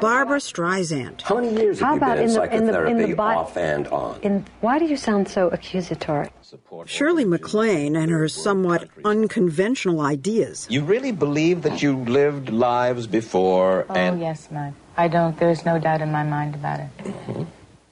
Barbra 0.00 0.38
Streisand. 0.38 1.20
How 1.20 1.34
many 1.34 1.54
years 1.54 1.80
have 1.80 1.88
How 1.88 1.94
you 1.96 2.00
been 2.00 2.10
in 2.12 2.16
in 2.16 2.32
the- 2.34 2.42
in 2.56 2.66
the- 2.66 2.72
psychotherapy 2.72 2.90
in 2.92 3.10
the 3.10 3.14
bi- 3.14 3.34
off 3.34 3.56
and 3.58 3.86
on? 3.88 4.18
In, 4.22 4.46
why 4.62 4.78
do 4.78 4.86
you 4.86 4.96
sound 4.96 5.28
so 5.28 5.48
accusatory? 5.48 6.30
Shirley 6.86 7.26
MacLaine 7.26 7.94
and 7.94 8.10
her 8.10 8.26
somewhat 8.28 8.88
unconventional 9.04 10.00
ideas. 10.00 10.66
You 10.70 10.82
really 10.82 11.12
believe 11.12 11.60
that 11.62 11.82
you 11.82 11.96
lived 11.98 12.48
lives 12.48 13.06
before 13.06 13.84
Oh, 13.90 13.94
and 13.94 14.18
yes, 14.18 14.50
ma'am. 14.50 14.74
I 14.96 15.08
don't. 15.08 15.36
There's 15.38 15.66
no 15.66 15.78
doubt 15.78 16.00
in 16.00 16.10
my 16.10 16.22
mind 16.22 16.54
about 16.54 16.80
it. 16.80 16.88
Mm-hmm. 16.98 17.42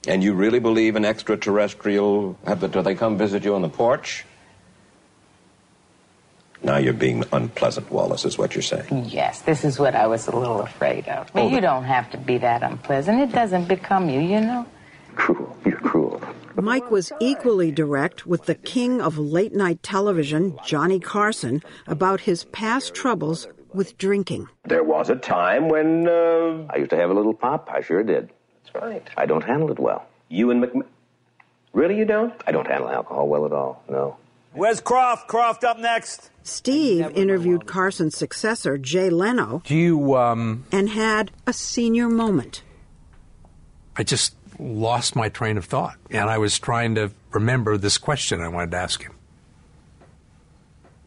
And 0.07 0.23
you 0.23 0.33
really 0.33 0.59
believe 0.59 0.95
an 0.95 1.05
extraterrestrial 1.05 2.37
have 2.45 2.59
the, 2.59 2.67
do 2.67 2.81
they 2.81 2.95
come 2.95 3.17
visit 3.17 3.43
you 3.43 3.55
on 3.55 3.61
the 3.61 3.69
porch? 3.69 4.25
Now 6.63 6.77
you're 6.77 6.93
being 6.93 7.25
unpleasant, 7.33 7.91
Wallace, 7.91 8.23
is 8.23 8.37
what 8.37 8.55
you're 8.55 8.61
saying. 8.61 9.05
Yes, 9.09 9.41
this 9.41 9.65
is 9.65 9.79
what 9.79 9.95
I 9.95 10.07
was 10.07 10.27
a 10.27 10.35
little 10.35 10.61
afraid 10.61 11.07
of. 11.09 11.29
But 11.33 11.41
Oh, 11.43 11.47
you 11.49 11.57
but- 11.57 11.61
don't 11.61 11.83
have 11.83 12.09
to 12.11 12.17
be 12.17 12.37
that 12.37 12.63
unpleasant. 12.63 13.19
It 13.19 13.31
doesn't 13.33 13.67
become 13.67 14.09
you, 14.09 14.21
you 14.21 14.39
know. 14.39 14.65
Cruel. 15.15 15.55
You're 15.65 15.77
cruel. 15.79 16.21
Mike 16.55 16.89
was 16.89 17.11
equally 17.19 17.71
direct 17.71 18.25
with 18.25 18.45
the 18.45 18.55
king 18.55 19.01
of 19.01 19.17
late 19.17 19.53
night 19.53 19.83
television, 19.83 20.57
Johnny 20.65 20.99
Carson, 20.99 21.61
about 21.87 22.21
his 22.21 22.45
past 22.45 22.93
troubles 22.93 23.47
with 23.73 23.97
drinking. 23.97 24.47
There 24.63 24.83
was 24.83 25.09
a 25.09 25.15
time 25.15 25.67
when 25.67 26.07
uh, 26.07 26.65
I 26.69 26.77
used 26.77 26.91
to 26.91 26.97
have 26.97 27.09
a 27.09 27.13
little 27.13 27.33
pop. 27.33 27.69
I 27.71 27.81
sure 27.81 28.03
did. 28.03 28.29
That's 28.73 28.85
right. 28.85 29.07
I 29.15 29.25
don't 29.25 29.43
handle 29.43 29.71
it 29.71 29.79
well. 29.79 30.05
You 30.29 30.51
and 30.51 30.61
Mc... 30.61 30.71
Really, 31.73 31.97
you 31.97 32.05
don't? 32.05 32.33
I 32.45 32.51
don't 32.51 32.67
handle 32.67 32.89
alcohol 32.89 33.27
well 33.27 33.45
at 33.45 33.51
all. 33.51 33.83
No. 33.89 34.17
Where's 34.53 34.81
Kroft? 34.81 35.27
Kroft 35.27 35.63
up 35.63 35.79
next. 35.79 36.29
Steve 36.43 37.09
interviewed 37.15 37.65
Carson's 37.65 38.15
successor, 38.15 38.77
Jay 38.77 39.09
Leno, 39.09 39.63
Do 39.65 39.75
you, 39.75 40.15
um. 40.15 40.65
and 40.71 40.89
had 40.89 41.31
a 41.47 41.53
senior 41.53 42.09
moment. 42.09 42.61
I 43.95 44.03
just 44.03 44.35
lost 44.59 45.15
my 45.15 45.29
train 45.29 45.57
of 45.57 45.65
thought, 45.65 45.95
and 46.11 46.29
I 46.29 46.37
was 46.37 46.59
trying 46.59 46.95
to 46.95 47.11
remember 47.31 47.77
this 47.77 47.97
question 47.97 48.41
I 48.41 48.49
wanted 48.49 48.71
to 48.71 48.77
ask 48.77 49.01
him. 49.01 49.13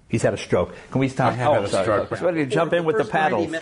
He's 0.09 0.23
had 0.23 0.35
a 0.35 0.39
stroke. 0.39 0.75
Can 0.91 1.01
we 1.01 1.09
stop? 1.09 1.33
I 1.33 1.37
have 1.37 1.53
had 1.55 1.65
a 1.65 1.83
stroke. 1.83 2.09
He's 2.11 2.21
ready 2.21 2.45
to 2.45 2.51
jump 2.51 2.73
in 2.73 2.85
with 2.85 2.97
the 2.97 3.05
paddles. 3.05 3.53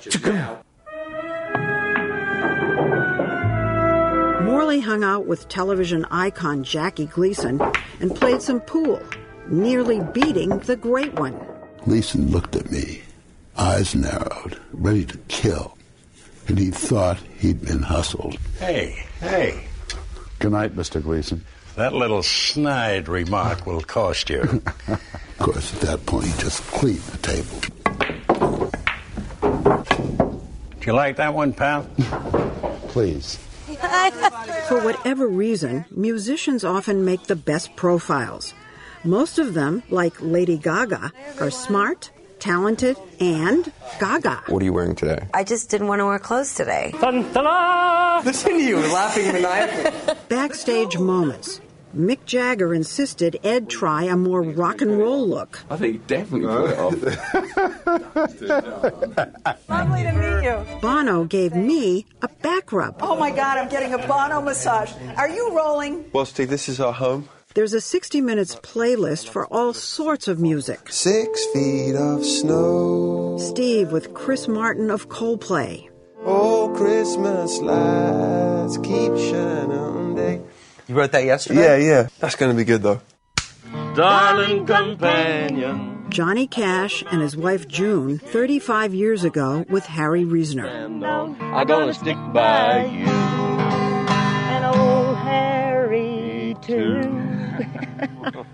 Morley 4.65 4.81
hung 4.81 5.05
out 5.05 5.27
with 5.27 5.47
television 5.51 6.07
icon 6.07 6.65
Jackie 6.65 7.05
Gleason 7.05 7.61
and 8.01 8.17
played 8.17 8.41
some 8.41 8.63
pool, 8.63 8.99
nearly 9.47 10.01
beating 10.15 10.59
the 10.61 10.75
great 10.75 11.13
one. 11.21 11.39
Gleason 11.85 12.31
looked 12.31 12.57
at 12.57 12.71
me, 12.71 13.03
eyes 13.59 13.95
narrowed, 13.95 14.59
ready 14.73 15.05
to 15.05 15.19
kill, 15.29 15.77
and 16.49 16.59
he 16.59 16.71
thought 16.71 17.19
he'd 17.37 17.63
been 17.63 17.83
hustled. 17.83 18.39
Hey, 18.59 19.05
hey. 19.21 19.69
Good 20.39 20.53
night, 20.53 20.75
Mr. 20.75 21.03
Gleason. 21.03 21.45
That 21.77 21.93
little 21.93 22.23
snide 22.23 23.07
remark 23.07 23.67
will 23.67 23.83
cost 23.83 24.31
you. 24.31 24.63
Of 24.89 25.39
course, 25.39 25.75
at 25.75 25.81
that 25.81 26.07
point, 26.07 26.27
he 26.27 26.41
just 26.41 26.63
cleaned 26.69 27.01
the 27.01 27.19
table. 27.19 27.61
Do 30.81 30.87
you 30.87 30.93
like 30.95 31.17
that 31.17 31.35
one, 31.35 31.53
pal? 31.53 31.83
Please. 32.89 33.39
For 34.69 34.81
whatever 34.83 35.27
reason, 35.27 35.85
musicians 35.91 36.65
often 36.65 37.05
make 37.05 37.25
the 37.25 37.37
best 37.37 37.77
profiles. 37.77 38.55
Most 39.05 39.39
of 39.39 39.55
them, 39.55 39.83
like 39.91 40.15
Lady 40.21 40.57
Gaga, 40.57 41.13
are 41.41 41.51
smart, 41.51 42.11
talented, 42.39 42.97
and 43.21 43.71
gaga. 44.01 44.43
What 44.47 44.63
are 44.63 44.65
you 44.65 44.73
wearing 44.73 44.95
today? 44.95 45.27
I 45.35 45.45
just 45.45 45.71
didn't 45.71 45.89
want 45.89 46.01
to 46.01 46.07
wear 46.07 46.19
clothes 46.19 46.55
today. 46.55 46.93
Listen 48.25 48.53
to 48.53 48.63
you 48.63 48.77
laughing 48.79 49.33
maniacally. 49.33 50.15
Backstage 50.29 50.99
moments. 50.99 51.61
Mick 51.95 52.25
Jagger 52.27 52.75
insisted 52.75 53.39
Ed 53.45 53.69
try 53.71 54.05
a 54.05 54.17
more 54.17 54.43
rock 54.43 54.81
and 54.81 54.99
roll 54.99 55.27
look. 55.27 55.61
I 55.71 55.77
think 55.77 55.93
he 55.95 55.99
definitely 56.07 56.49
put 56.49 56.71
it 56.71 56.79
off. 56.79 57.03
Lovely 59.69 60.03
to 60.03 60.13
meet 60.13 60.45
you. 60.45 60.81
Bono 60.81 61.25
gave 61.25 61.55
me 61.55 62.07
a 62.23 62.29
back 62.29 62.73
rub. 62.73 62.97
Oh 63.01 63.17
my 63.17 63.31
God, 63.31 63.59
I'm 63.59 63.69
getting 63.69 63.95
a 63.95 63.99
Bono 63.99 64.41
massage. 64.41 64.93
Are 65.17 65.29
you 65.29 65.57
rolling? 65.57 66.05
Well, 66.13 66.27
Steve, 66.27 66.51
this 66.51 66.69
is 66.69 66.81
our 66.81 66.93
home. 66.93 67.29
There's 67.55 67.73
a 67.73 67.81
60 67.81 68.21
Minutes 68.21 68.57
playlist 68.57 69.29
for 69.29 69.47
all 69.47 69.73
sorts 69.73 70.27
of 70.27 70.41
music. 70.41 70.91
Six 70.91 71.47
feet 71.53 71.95
of 71.95 72.25
snow. 72.27 73.39
Steve 73.39 73.93
with 73.93 74.13
Chris 74.13 74.49
Martin 74.49 74.91
of 74.91 75.09
Coldplay. 75.09 75.89
Oh, 76.27 76.73
Christmas 76.77 77.61
lights 77.61 78.77
keep 78.79 79.15
shining 79.17 79.71
on 79.79 80.15
day. 80.17 80.41
You 80.87 80.95
wrote 80.95 81.13
that 81.13 81.25
yesterday? 81.25 81.61
Yeah, 81.61 81.77
yeah. 81.77 82.09
That's 82.19 82.37
going 82.37 82.51
to 82.53 82.57
be 82.57 82.65
good, 82.65 82.83
though. 82.83 83.01
Darling 83.95 84.67
companion. 84.67 86.07
Johnny 86.11 86.47
Cash 86.47 87.03
and 87.11 87.21
his 87.23 87.37
wife 87.37 87.67
June 87.67 88.19
35 88.19 88.95
years 88.95 89.25
ago 89.25 89.65
with 89.69 89.85
Harry 89.87 90.25
Reasoner. 90.25 90.69
I'm 90.69 91.67
gonna 91.67 91.95
stick 91.95 92.17
by 92.33 92.85
you. 92.85 93.07
And 93.07 94.65
old 94.65 95.17
Harry, 95.17 96.55
too. 96.63 97.03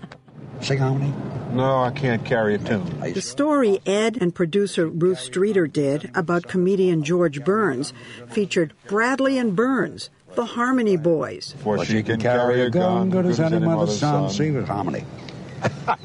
Sing 0.61 0.77
harmony? 0.77 1.13
No, 1.53 1.83
I 1.83 1.91
can't 1.91 2.23
carry 2.23 2.55
a 2.55 2.57
tune. 2.59 2.99
The 2.99 3.21
story 3.21 3.79
Ed 3.85 4.17
and 4.21 4.33
producer 4.33 4.87
Ruth 4.87 5.19
Streeter 5.19 5.67
did 5.67 6.09
about 6.15 6.43
comedian 6.43 7.03
George 7.03 7.43
Burns 7.43 7.93
featured 8.27 8.73
Bradley 8.87 9.37
and 9.37 9.55
Burns, 9.55 10.09
the 10.35 10.45
Harmony 10.45 10.97
Boys. 10.97 11.55
For 11.59 11.83
she 11.85 12.03
can 12.03 12.19
carry 12.19 12.61
a 12.61 12.69
gun, 12.69 13.09
good 13.09 13.25
as 13.25 13.39
any 13.39 13.59
mother's 13.59 13.99
son. 13.99 14.29
son. 14.29 14.35
Sing 14.37 14.53
with 14.55 14.67
harmony. 14.67 15.05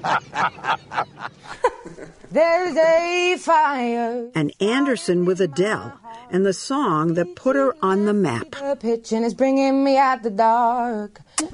There's 2.31 2.77
a 2.77 3.37
fire. 3.39 4.31
And 4.35 4.53
Anderson 4.61 5.25
with 5.25 5.41
Adele, 5.41 5.99
and 6.31 6.45
the 6.45 6.53
song 6.53 7.15
that 7.15 7.35
put 7.37 7.57
her 7.57 7.75
on 7.83 8.05
the 8.05 8.13
map. 8.13 8.51
The 8.51 8.77
pitching 8.79 9.23
is 9.23 9.33
bringing 9.33 9.83
me 9.85 9.97
out 9.97 10.23
the 10.23 10.31
dark. 10.31 11.21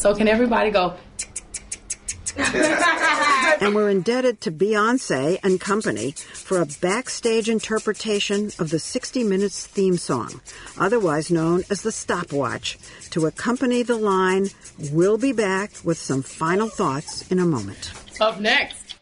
So 0.00 0.14
can 0.14 0.28
everybody 0.28 0.70
go? 0.70 0.94
and 3.60 3.74
we're 3.74 3.90
indebted 3.90 4.40
to 4.42 4.52
Beyonce 4.52 5.38
and 5.42 5.60
company 5.60 6.12
for 6.12 6.60
a 6.60 6.66
backstage 6.80 7.48
interpretation 7.48 8.50
of 8.58 8.70
the 8.70 8.78
60 8.78 9.24
Minutes 9.24 9.66
theme 9.66 9.96
song, 9.96 10.40
otherwise 10.78 11.30
known 11.30 11.64
as 11.70 11.82
the 11.82 11.92
stopwatch, 11.92 12.78
to 13.10 13.26
accompany 13.26 13.82
the 13.82 13.96
line, 13.96 14.48
We'll 14.92 15.18
be 15.18 15.32
back 15.32 15.72
with 15.84 15.98
some 15.98 16.22
final 16.22 16.68
thoughts 16.68 17.30
in 17.30 17.38
a 17.38 17.44
moment. 17.44 17.92
Up 18.20 18.40
next. 18.40 18.96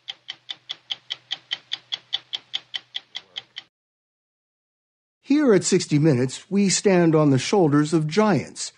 Here 5.21 5.55
at 5.55 5.65
60 5.65 5.99
Minutes, 5.99 6.51
we 6.51 6.69
stand 6.69 7.15
on 7.15 7.31
the 7.31 7.39
shoulders 7.39 7.93
of 7.93 8.07
giants. 8.07 8.73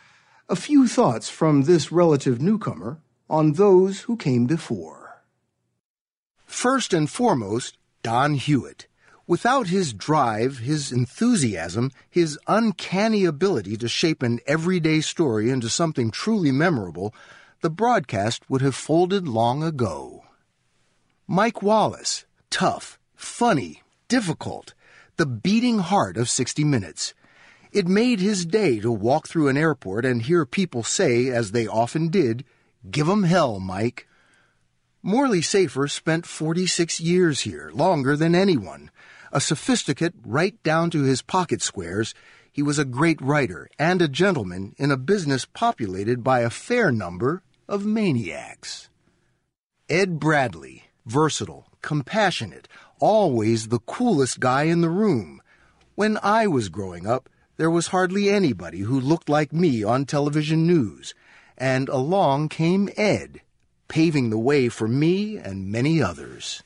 A 0.48 0.56
few 0.56 0.86
thoughts 0.86 1.28
from 1.28 1.62
this 1.62 1.92
relative 1.92 2.40
newcomer 2.40 3.00
on 3.30 3.52
those 3.52 4.00
who 4.00 4.16
came 4.16 4.44
before. 4.46 5.22
First 6.44 6.92
and 6.92 7.08
foremost, 7.08 7.78
Don 8.02 8.34
Hewitt. 8.34 8.88
Without 9.26 9.68
his 9.68 9.92
drive, 9.92 10.58
his 10.58 10.90
enthusiasm, 10.90 11.92
his 12.10 12.36
uncanny 12.48 13.24
ability 13.24 13.76
to 13.76 13.86
shape 13.86 14.24
an 14.24 14.40
everyday 14.48 15.00
story 15.00 15.48
into 15.48 15.68
something 15.68 16.10
truly 16.10 16.50
memorable, 16.50 17.14
the 17.60 17.70
broadcast 17.70 18.42
would 18.50 18.62
have 18.62 18.74
folded 18.74 19.28
long 19.28 19.62
ago. 19.62 20.24
Mike 21.28 21.62
Wallace, 21.62 22.24
tough, 22.50 22.98
funny, 23.14 23.84
difficult, 24.08 24.74
the 25.16 25.26
beating 25.26 25.78
heart 25.78 26.16
of 26.16 26.28
60 26.28 26.64
Minutes. 26.64 27.14
It 27.70 27.86
made 27.86 28.18
his 28.18 28.44
day 28.44 28.80
to 28.80 28.90
walk 28.90 29.28
through 29.28 29.46
an 29.46 29.56
airport 29.56 30.04
and 30.04 30.22
hear 30.22 30.44
people 30.44 30.82
say, 30.82 31.28
as 31.28 31.52
they 31.52 31.68
often 31.68 32.08
did, 32.08 32.44
Give 32.88 33.08
'em 33.08 33.24
hell, 33.24 33.60
Mike. 33.60 34.06
Morley 35.02 35.42
Safer 35.42 35.88
spent 35.88 36.26
46 36.26 37.00
years 37.00 37.40
here, 37.40 37.70
longer 37.74 38.16
than 38.16 38.34
anyone. 38.34 38.90
A 39.32 39.40
sophisticate 39.40 40.14
right 40.24 40.60
down 40.62 40.90
to 40.90 41.02
his 41.02 41.22
pocket 41.22 41.62
squares, 41.62 42.14
he 42.52 42.62
was 42.62 42.78
a 42.78 42.84
great 42.84 43.20
writer 43.20 43.68
and 43.78 44.02
a 44.02 44.08
gentleman 44.08 44.74
in 44.76 44.90
a 44.90 44.96
business 44.96 45.44
populated 45.44 46.24
by 46.24 46.40
a 46.40 46.50
fair 46.50 46.90
number 46.90 47.42
of 47.68 47.84
maniacs. 47.84 48.88
Ed 49.88 50.18
Bradley, 50.18 50.84
versatile, 51.06 51.66
compassionate, 51.82 52.68
always 52.98 53.68
the 53.68 53.78
coolest 53.80 54.40
guy 54.40 54.64
in 54.64 54.80
the 54.80 54.90
room. 54.90 55.40
When 55.94 56.18
I 56.22 56.46
was 56.46 56.68
growing 56.68 57.06
up, 57.06 57.28
there 57.56 57.70
was 57.70 57.88
hardly 57.88 58.30
anybody 58.30 58.80
who 58.80 59.00
looked 59.00 59.28
like 59.28 59.52
me 59.52 59.82
on 59.82 60.06
television 60.06 60.66
news, 60.66 61.14
and 61.60 61.88
along 61.90 62.48
came 62.48 62.88
Ed, 62.96 63.42
paving 63.86 64.30
the 64.30 64.38
way 64.38 64.68
for 64.68 64.88
me 64.88 65.36
and 65.36 65.70
many 65.70 66.02
others. 66.02 66.62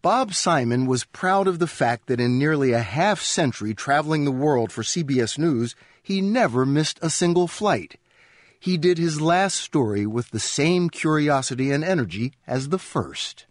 Bob 0.00 0.32
Simon 0.32 0.86
was 0.86 1.04
proud 1.04 1.46
of 1.46 1.58
the 1.58 1.66
fact 1.66 2.06
that 2.06 2.20
in 2.20 2.38
nearly 2.38 2.72
a 2.72 2.80
half 2.80 3.20
century 3.20 3.74
traveling 3.74 4.24
the 4.24 4.30
world 4.30 4.72
for 4.72 4.82
CBS 4.82 5.36
News, 5.36 5.74
he 6.02 6.22
never 6.22 6.64
missed 6.64 6.98
a 7.02 7.10
single 7.10 7.46
flight. 7.46 7.98
He 8.58 8.78
did 8.78 8.96
his 8.96 9.20
last 9.20 9.56
story 9.56 10.06
with 10.06 10.30
the 10.30 10.40
same 10.40 10.88
curiosity 10.88 11.70
and 11.70 11.84
energy 11.84 12.32
as 12.46 12.68
the 12.68 12.78
first. 12.78 13.46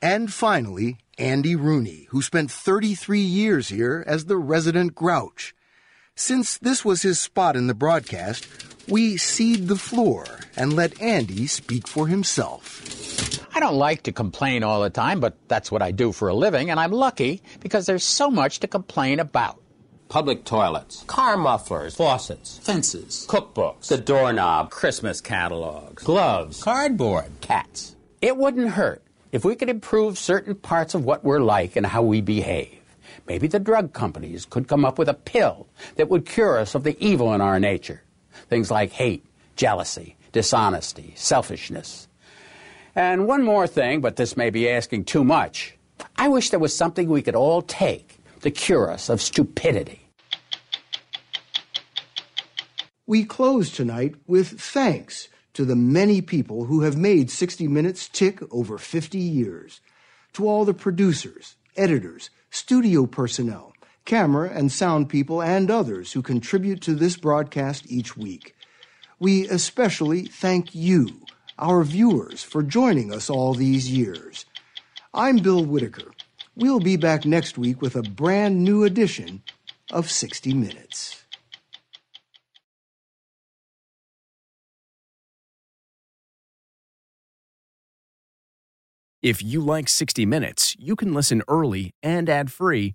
And 0.00 0.32
finally, 0.32 0.98
Andy 1.18 1.56
Rooney, 1.56 2.06
who 2.10 2.22
spent 2.22 2.50
33 2.50 3.20
years 3.20 3.68
here 3.68 4.04
as 4.06 4.24
the 4.24 4.36
resident 4.36 4.94
grouch. 4.94 5.54
Since 6.14 6.58
this 6.58 6.84
was 6.84 7.02
his 7.02 7.20
spot 7.20 7.56
in 7.56 7.66
the 7.66 7.74
broadcast, 7.74 8.46
we 8.88 9.16
cede 9.16 9.68
the 9.68 9.76
floor 9.76 10.24
and 10.56 10.72
let 10.72 11.00
Andy 11.00 11.46
speak 11.46 11.86
for 11.86 12.06
himself. 12.06 13.46
I 13.54 13.60
don't 13.60 13.76
like 13.76 14.04
to 14.04 14.12
complain 14.12 14.62
all 14.62 14.82
the 14.82 14.90
time, 14.90 15.20
but 15.20 15.36
that's 15.48 15.70
what 15.70 15.82
I 15.82 15.90
do 15.90 16.12
for 16.12 16.28
a 16.28 16.34
living, 16.34 16.70
and 16.70 16.80
I'm 16.80 16.92
lucky 16.92 17.42
because 17.60 17.86
there's 17.86 18.04
so 18.04 18.30
much 18.30 18.60
to 18.60 18.68
complain 18.68 19.20
about. 19.20 19.60
Public 20.08 20.44
toilets, 20.44 21.02
car 21.02 21.36
mufflers, 21.36 21.94
faucets, 21.94 22.58
fences, 22.58 23.26
cookbooks, 23.28 23.88
the 23.88 23.98
doorknob, 23.98 24.70
Christmas 24.70 25.20
catalogs, 25.20 26.02
gloves, 26.02 26.62
cardboard, 26.62 27.30
cats. 27.42 27.94
It 28.22 28.36
wouldn't 28.38 28.70
hurt 28.70 29.02
if 29.32 29.44
we 29.44 29.54
could 29.54 29.68
improve 29.68 30.18
certain 30.18 30.54
parts 30.54 30.94
of 30.94 31.04
what 31.04 31.24
we're 31.24 31.40
like 31.40 31.76
and 31.76 31.84
how 31.84 32.02
we 32.02 32.22
behave. 32.22 32.78
Maybe 33.26 33.48
the 33.48 33.58
drug 33.58 33.92
companies 33.92 34.46
could 34.46 34.66
come 34.68 34.86
up 34.86 34.98
with 34.98 35.10
a 35.10 35.14
pill 35.14 35.66
that 35.96 36.08
would 36.08 36.24
cure 36.24 36.58
us 36.58 36.74
of 36.74 36.84
the 36.84 36.96
evil 37.04 37.34
in 37.34 37.42
our 37.42 37.60
nature. 37.60 38.02
Things 38.48 38.70
like 38.70 38.92
hate, 38.92 39.24
jealousy, 39.56 40.16
dishonesty, 40.32 41.12
selfishness. 41.16 42.08
And 42.94 43.26
one 43.26 43.42
more 43.44 43.66
thing, 43.66 44.00
but 44.00 44.16
this 44.16 44.36
may 44.36 44.50
be 44.50 44.68
asking 44.68 45.04
too 45.04 45.24
much. 45.24 45.76
I 46.16 46.28
wish 46.28 46.50
there 46.50 46.58
was 46.58 46.74
something 46.74 47.08
we 47.08 47.22
could 47.22 47.34
all 47.34 47.62
take 47.62 48.18
to 48.40 48.50
cure 48.50 48.90
us 48.90 49.08
of 49.08 49.20
stupidity. 49.20 50.08
We 53.06 53.24
close 53.24 53.70
tonight 53.70 54.14
with 54.26 54.60
thanks 54.60 55.28
to 55.54 55.64
the 55.64 55.76
many 55.76 56.20
people 56.20 56.66
who 56.66 56.82
have 56.82 56.96
made 56.96 57.30
60 57.30 57.66
Minutes 57.66 58.08
tick 58.08 58.40
over 58.52 58.78
50 58.78 59.18
years. 59.18 59.80
To 60.34 60.46
all 60.46 60.64
the 60.64 60.74
producers, 60.74 61.56
editors, 61.76 62.30
studio 62.50 63.06
personnel, 63.06 63.72
camera 64.08 64.50
and 64.50 64.72
sound 64.72 65.08
people, 65.08 65.42
and 65.42 65.70
others 65.70 66.14
who 66.14 66.22
contribute 66.22 66.80
to 66.80 66.94
this 66.94 67.16
broadcast 67.16 67.84
each 67.88 68.16
week. 68.16 68.56
We 69.20 69.46
especially 69.46 70.24
thank 70.24 70.74
you, 70.74 71.26
our 71.58 71.84
viewers, 71.84 72.42
for 72.42 72.62
joining 72.62 73.12
us 73.12 73.28
all 73.28 73.52
these 73.52 73.90
years. 73.90 74.46
I'm 75.12 75.36
Bill 75.36 75.62
Whitaker. 75.62 76.10
We'll 76.56 76.80
be 76.80 76.96
back 76.96 77.26
next 77.26 77.58
week 77.58 77.82
with 77.82 77.94
a 77.94 78.02
brand 78.02 78.64
new 78.64 78.82
edition 78.82 79.42
of 79.92 80.10
60 80.10 80.54
Minutes. 80.54 81.24
If 89.20 89.42
you 89.42 89.60
like 89.60 89.88
60 89.88 90.24
Minutes, 90.24 90.76
you 90.78 90.96
can 90.96 91.12
listen 91.12 91.42
early 91.46 91.92
and 92.02 92.30
ad-free 92.30 92.94